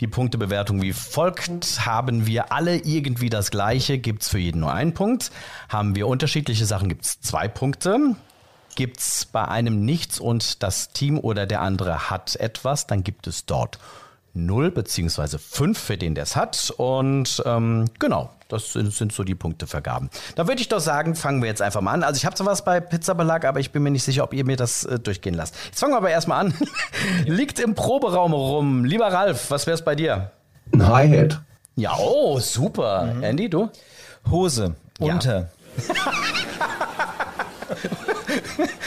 Die 0.00 0.06
Punktebewertung 0.06 0.82
wie 0.82 0.92
folgt. 0.92 1.86
Haben 1.86 2.26
wir 2.26 2.52
alle 2.52 2.76
irgendwie 2.76 3.30
das 3.30 3.50
gleiche, 3.50 3.98
gibt's 3.98 4.28
für 4.28 4.38
jeden 4.38 4.60
nur 4.60 4.72
einen 4.72 4.92
Punkt. 4.92 5.30
Haben 5.68 5.96
wir 5.96 6.06
unterschiedliche 6.06 6.66
Sachen, 6.66 6.88
gibt's 6.88 7.20
zwei 7.20 7.48
Punkte. 7.48 8.14
Gibt's 8.74 9.24
bei 9.24 9.48
einem 9.48 9.86
nichts 9.86 10.20
und 10.20 10.62
das 10.62 10.90
Team 10.90 11.18
oder 11.18 11.46
der 11.46 11.62
andere 11.62 12.10
hat 12.10 12.36
etwas, 12.36 12.86
dann 12.86 13.04
gibt 13.04 13.26
es 13.26 13.46
dort 13.46 13.78
0 14.36 14.70
beziehungsweise 14.70 15.38
5 15.38 15.78
für 15.78 15.96
den, 15.96 16.14
der 16.14 16.24
es 16.24 16.36
hat. 16.36 16.72
Und 16.76 17.42
ähm, 17.44 17.86
genau, 17.98 18.30
das 18.48 18.72
sind, 18.72 18.92
sind 18.92 19.12
so 19.12 19.24
die 19.24 19.34
Punktevergaben. 19.34 20.10
Da 20.36 20.46
würde 20.46 20.60
ich 20.60 20.68
doch 20.68 20.80
sagen, 20.80 21.14
fangen 21.14 21.42
wir 21.42 21.48
jetzt 21.48 21.62
einfach 21.62 21.80
mal 21.80 21.92
an. 21.92 22.04
Also 22.04 22.18
ich 22.18 22.26
habe 22.26 22.36
zwar 22.36 22.46
was 22.46 22.64
bei 22.64 22.80
Pizzabelag, 22.80 23.44
aber 23.44 23.60
ich 23.60 23.72
bin 23.72 23.82
mir 23.82 23.90
nicht 23.90 24.04
sicher, 24.04 24.22
ob 24.24 24.34
ihr 24.34 24.44
mir 24.44 24.56
das 24.56 24.84
äh, 24.84 24.98
durchgehen 24.98 25.34
lasst. 25.34 25.56
Jetzt 25.66 25.80
fangen 25.80 25.92
wir 25.92 25.98
aber 25.98 26.10
erstmal 26.10 26.46
an. 26.46 26.54
Liegt 27.24 27.58
im 27.58 27.74
Proberaum 27.74 28.32
rum. 28.32 28.84
Lieber 28.84 29.12
Ralf, 29.12 29.50
was 29.50 29.66
wär's 29.66 29.84
bei 29.84 29.94
dir? 29.94 30.30
Ein 30.72 30.86
Hi-Hat. 30.86 31.42
Ja, 31.74 31.92
oh, 31.98 32.38
super. 32.38 33.16
Andy, 33.20 33.50
du? 33.50 33.70
Hose. 34.30 34.74
Ja. 34.98 35.14
Unter. 35.14 35.50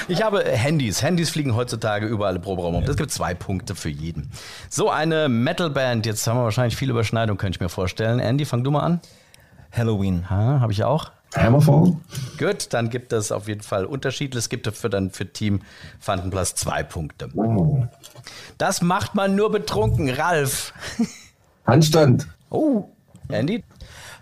Ich 0.10 0.24
habe 0.24 0.44
Handys. 0.44 1.04
Handys 1.04 1.30
fliegen 1.30 1.56
heutzutage 1.56 2.08
überall 2.08 2.36
im 2.36 2.42
Proberaum 2.42 2.76
rum. 2.76 2.86
Das 2.86 2.98
gibt 2.98 3.12
zwei 3.12 3.36
Punkte 3.36 3.76
für 3.76 3.90
jeden. 3.90 4.32
So 4.68 4.90
eine 4.90 5.30
Metalband. 5.30 6.08
Jetzt 6.08 6.26
haben 6.26 6.38
wir 6.38 6.44
wahrscheinlich 6.44 6.76
viel 6.76 6.90
Überschneidung, 6.90 7.38
könnte 7.38 7.58
ich 7.58 7.62
mir 7.62 7.70
vorstellen. 7.70 8.20
Andy, 8.20 8.46
fang 8.46 8.64
du 8.64 8.72
mal 8.72 8.82
an. 8.82 9.02
Halloween. 9.72 10.28
Ha, 10.30 10.60
habe 10.62 10.72
ich 10.72 10.84
auch. 10.84 11.12
Hammerfall. 11.36 11.96
Gut, 12.40 12.74
dann 12.74 12.90
gibt 12.90 13.14
es 13.14 13.32
auf 13.32 13.48
jeden 13.48 13.62
Fall 13.62 13.86
Unterschiede. 13.86 14.36
Es 14.40 14.50
gibt 14.50 14.66
dafür 14.66 14.90
dann 14.90 15.12
für 15.12 15.32
Team 15.32 15.62
Fandenplatz 16.00 16.56
zwei 16.56 16.82
Punkte. 16.82 17.30
Oh. 17.36 17.86
Das 18.58 18.82
macht 18.82 19.14
man 19.14 19.36
nur 19.36 19.52
betrunken, 19.52 20.10
Ralf. 20.10 20.74
Handstand. 21.68 22.28
Oh, 22.50 22.86
Andy? 23.30 23.64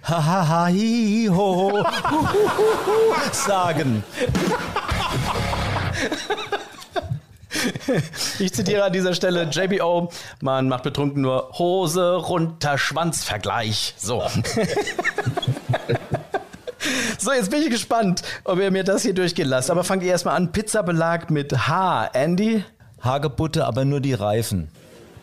Ha 0.03 0.25
ha 0.25 0.47
ha 0.47 0.65
hi 0.65 1.29
ho 1.31 1.85
sagen. 3.31 4.03
Ich 8.39 8.53
zitiere 8.53 8.83
an 8.83 8.93
dieser 8.93 9.13
Stelle 9.13 9.49
JBO, 9.49 10.11
man 10.41 10.67
macht 10.67 10.83
betrunken 10.83 11.21
nur 11.21 11.49
Hose 11.57 12.15
runter, 12.15 12.77
Schwanzvergleich. 12.77 13.95
So. 13.97 14.23
So, 17.19 17.33
jetzt 17.33 17.49
bin 17.49 17.63
ich 17.63 17.71
gespannt, 17.71 18.21
ob 18.43 18.59
ihr 18.59 18.71
mir 18.71 18.83
das 18.83 19.01
hier 19.01 19.13
durchgehen 19.13 19.49
lasst. 19.49 19.71
Aber 19.71 19.83
fangt 19.83 20.03
ihr 20.03 20.11
erstmal 20.11 20.35
an. 20.35 20.51
Pizzabelag 20.51 21.29
mit 21.29 21.67
H. 21.67 22.11
Andy? 22.13 22.63
Hagebutte, 23.01 23.65
aber 23.65 23.83
nur 23.83 23.99
die 23.99 24.13
Reifen. 24.13 24.69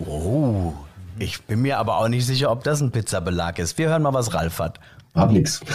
Oh, 0.01 0.73
ich 1.19 1.43
bin 1.45 1.63
mir 1.63 1.79
aber 1.79 1.99
auch 1.99 2.09
nicht 2.09 2.27
sicher, 2.27 2.51
ob 2.51 2.65
das 2.65 2.81
ein 2.81 2.91
Pizzabelag 2.91 3.59
ist. 3.59 3.79
Wir 3.79 3.89
hören 3.89 4.03
mal, 4.03 4.13
was 4.13 4.35
Ralf 4.35 4.59
hat. 4.59 4.81
Hab 5.15 5.31
nix. 5.31 5.61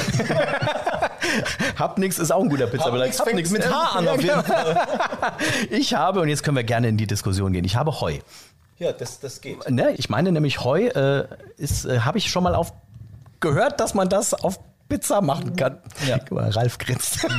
Hab 1.77 1.97
nix 1.97 2.19
ist 2.19 2.31
auch 2.31 2.41
ein 2.41 2.49
guter 2.49 2.67
Pizzabelag. 2.67 3.11
Hab 3.17 3.33
nix 3.33 3.49
mit 3.51 3.69
H 3.69 3.97
an 3.97 4.07
auf 4.07 4.21
jeden 4.21 4.43
Fall. 4.43 4.87
Ich 5.69 5.93
habe, 5.93 6.21
und 6.21 6.29
jetzt 6.29 6.43
können 6.43 6.57
wir 6.57 6.63
gerne 6.63 6.87
in 6.87 6.97
die 6.97 7.07
Diskussion 7.07 7.53
gehen, 7.53 7.63
ich 7.65 7.75
habe 7.75 7.99
Heu. 8.01 8.19
Ja, 8.77 8.91
das, 8.91 9.19
das 9.19 9.41
geht. 9.41 9.69
Ne, 9.69 9.93
ich 9.97 10.09
meine 10.09 10.31
nämlich 10.31 10.63
Heu 10.63 10.87
äh, 10.87 11.27
ist, 11.57 11.85
äh, 11.85 11.99
habe 11.99 12.17
ich 12.17 12.29
schon 12.29 12.43
mal 12.43 12.55
auf 12.55 12.73
gehört, 13.39 13.79
dass 13.79 13.93
man 13.93 14.09
das 14.09 14.33
auf 14.33 14.59
Pizza 14.89 15.21
machen 15.21 15.55
kann. 15.55 15.77
Ja. 16.07 16.17
Guck 16.17 16.31
mal, 16.31 16.49
Ralf 16.49 16.77
grinst. 16.77 17.25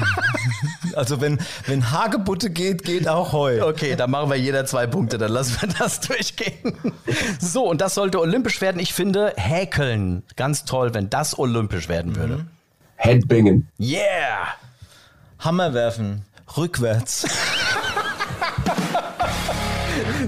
Also 0.97 1.21
wenn, 1.21 1.39
wenn 1.67 1.93
Hagebutte 1.93 2.51
geht, 2.51 2.83
geht 2.83 3.07
auch 3.07 3.33
Heu. 3.33 3.63
Okay, 3.63 3.95
dann 3.95 4.11
machen 4.11 4.29
wir 4.29 4.37
jeder 4.37 4.67
zwei 4.67 4.89
Punkte, 4.89 5.19
dann 5.19 5.31
lassen 5.31 5.57
wir 5.61 5.69
das 5.79 6.01
durchgehen. 6.01 6.75
So, 7.39 7.69
und 7.69 7.81
das 7.81 7.95
sollte 7.95 8.19
olympisch 8.19 8.61
werden. 8.61 8.81
Ich 8.81 8.93
finde 8.93 9.33
Häkeln 9.37 10.25
ganz 10.35 10.65
toll, 10.65 10.93
wenn 10.93 11.09
das 11.09 11.39
olympisch 11.39 11.89
werden 11.89 12.17
würde. 12.17 12.45
Headbanging. 13.01 13.67
Yeah! 13.79 14.49
Hammer 15.39 15.73
werfen. 15.73 16.27
Rückwärts. 16.55 17.27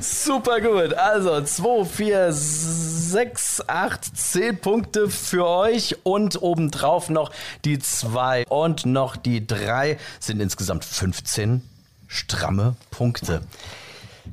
Super 0.01 0.63
gut. 0.63 0.95
Also 0.95 1.43
2, 1.43 1.85
4, 1.85 2.33
6, 2.33 3.69
8, 3.69 4.17
10 4.17 4.59
Punkte 4.59 5.11
für 5.11 5.47
euch 5.47 5.97
und 6.03 6.41
obendrauf 6.41 7.11
noch 7.11 7.31
die 7.67 7.79
2 7.79 8.47
und 8.47 8.87
noch 8.87 9.17
die 9.17 9.47
3 9.47 9.99
sind 10.19 10.41
insgesamt 10.41 10.87
15 10.87 11.61
stramme 12.09 12.77
Punkte. 12.91 13.43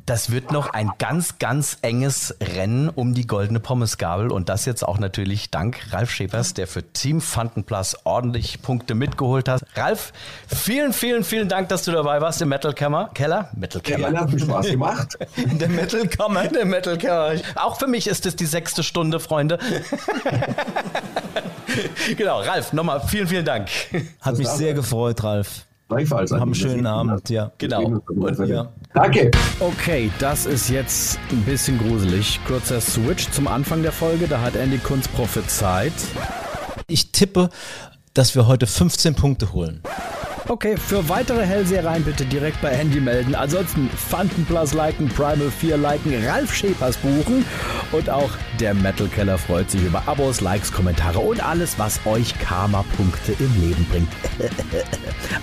Das 0.05 0.31
wird 0.31 0.51
noch 0.51 0.71
ein 0.71 0.91
ganz, 0.99 1.39
ganz 1.39 1.77
enges 1.81 2.35
Rennen 2.41 2.89
um 2.89 3.13
die 3.13 3.25
goldene 3.25 3.59
Pommesgabel 3.59 4.31
und 4.31 4.49
das 4.49 4.65
jetzt 4.65 4.83
auch 4.87 4.99
natürlich 4.99 5.49
dank 5.49 5.79
Ralf 5.91 6.11
Schepers, 6.11 6.53
der 6.53 6.67
für 6.67 6.83
Team 6.93 7.21
Fantenplus 7.21 7.97
ordentlich 8.03 8.61
Punkte 8.61 8.93
mitgeholt 8.93 9.49
hat. 9.49 9.63
Ralf, 9.75 10.13
vielen, 10.47 10.93
vielen, 10.93 11.23
vielen 11.23 11.49
Dank, 11.49 11.69
dass 11.69 11.83
du 11.83 11.91
dabei 11.91 12.21
warst 12.21 12.41
im 12.41 12.49
Metal 12.49 12.73
Keller. 12.73 13.09
Keller? 13.13 13.49
Metal 13.55 13.81
Keller. 13.81 14.11
Ja, 14.11 14.21
hat 14.21 14.31
mir 14.31 14.39
Spaß 14.39 14.67
gemacht. 14.67 15.17
der 15.35 15.69
Metal 15.69 16.07
Kammer, 16.07 16.47
der 16.47 16.65
Metal 16.65 16.97
Kammer. 16.97 17.33
Auch 17.55 17.79
für 17.79 17.87
mich 17.87 18.07
ist 18.07 18.25
es 18.25 18.35
die 18.35 18.45
sechste 18.45 18.83
Stunde, 18.83 19.19
Freunde. 19.19 19.59
genau, 22.17 22.41
Ralf, 22.41 22.73
nochmal 22.73 23.01
vielen, 23.01 23.27
vielen 23.27 23.45
Dank. 23.45 23.69
Hat 24.21 24.37
mich 24.37 24.47
sehr 24.47 24.73
gefreut, 24.73 25.23
Ralf. 25.23 25.65
Gleichfalls. 25.89 26.31
Haben 26.31 26.41
einen 26.43 26.55
schönen 26.55 26.85
Abend, 26.85 27.29
ja. 27.29 27.51
Genau. 27.57 28.01
Und, 28.07 28.47
ja. 28.47 28.71
Danke. 28.93 29.29
Okay, 29.59 30.11
das 30.19 30.45
ist 30.45 30.69
jetzt 30.69 31.19
ein 31.29 31.43
bisschen 31.43 31.77
gruselig. 31.77 32.39
Kurzer 32.47 32.81
Switch 32.81 33.29
zum 33.29 33.47
Anfang 33.47 33.83
der 33.83 33.91
Folge. 33.91 34.27
Da 34.27 34.41
hat 34.41 34.55
Andy 34.55 34.79
Kunz 34.79 35.07
prophezeit. 35.07 35.93
Ich 36.87 37.11
tippe, 37.11 37.49
dass 38.15 38.33
wir 38.35 38.47
heute 38.47 38.65
15 38.65 39.13
Punkte 39.13 39.53
holen. 39.53 39.83
Okay, 40.51 40.77
für 40.77 41.07
weitere 41.07 41.45
Hellsehereien 41.45 42.03
bitte 42.03 42.25
direkt 42.25 42.59
bei 42.59 42.69
Handy 42.75 42.99
melden. 42.99 43.35
Ansonsten 43.35 43.87
Fanten 43.91 44.45
Plus 44.45 44.73
liken, 44.73 45.07
Primal 45.07 45.51
4 45.51 45.77
liken, 45.77 46.25
Ralf 46.25 46.51
Schepers 46.55 46.97
buchen 46.97 47.45
und 47.91 48.09
auch 48.09 48.31
der 48.59 48.73
Metal 48.73 49.07
Keller 49.07 49.37
freut 49.37 49.69
sich 49.69 49.83
über 49.83 50.07
Abos, 50.07 50.41
Likes, 50.41 50.71
Kommentare 50.71 51.19
und 51.19 51.39
alles, 51.41 51.77
was 51.77 51.99
euch 52.05 52.37
Karma-Punkte 52.39 53.33
im 53.39 53.61
Leben 53.61 53.85
bringt. 53.91 54.09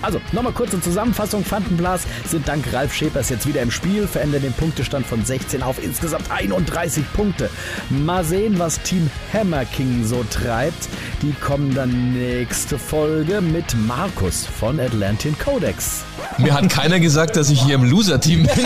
also, 0.01 0.19
nochmal 0.33 0.51
kurze 0.51 0.79
Zusammenfassung. 0.81 1.43
Fanten 1.43 1.77
Plus 1.77 2.01
sind 2.27 2.47
dank 2.47 2.65
Ralf 2.73 2.93
Schepers 2.93 3.29
jetzt 3.29 3.47
wieder 3.47 3.61
im 3.61 3.71
Spiel, 3.71 4.07
verändern 4.07 4.41
den 4.41 4.53
Punktestand 4.53 5.05
von 5.05 5.23
16 5.23 5.63
auf 5.63 5.81
insgesamt 5.81 6.29
31 6.29 7.03
Punkte. 7.13 7.49
Mal 7.89 8.25
sehen, 8.25 8.59
was 8.59 8.81
Team 8.81 9.09
Hammer 9.33 9.63
King 9.63 10.05
so 10.05 10.23
treibt. 10.29 10.89
Die 11.21 11.31
kommen 11.31 11.73
dann 11.73 12.13
nächste 12.13 12.77
Folge 12.77 13.41
mit 13.41 13.73
Markus 13.87 14.45
von 14.45 14.77
Atlantean 14.97 15.37
Codex. 15.37 16.03
Mir 16.39 16.55
hat 16.55 16.69
keiner 16.69 16.99
gesagt, 16.99 17.35
dass 17.35 17.51
ich 17.51 17.61
hier 17.61 17.75
im 17.75 17.83
Loser-Team 17.83 18.47
bin. 18.47 18.65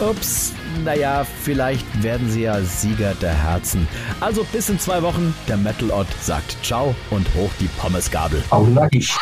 Ups, 0.08 0.52
naja, 0.84 1.24
vielleicht 1.44 2.02
werden 2.02 2.28
sie 2.28 2.42
ja 2.42 2.60
Sieger 2.60 3.14
der 3.14 3.32
Herzen. 3.32 3.86
Also 4.18 4.44
bis 4.52 4.68
in 4.68 4.80
zwei 4.80 5.00
Wochen. 5.02 5.32
Der 5.46 5.56
Metal 5.56 5.90
Ott 5.90 6.08
sagt 6.20 6.56
Ciao 6.64 6.94
und 7.10 7.26
hoch 7.34 7.50
die 7.60 7.68
Pommesgabel. 7.78 8.42
Auch 8.50 8.66
nackig. 8.66 9.14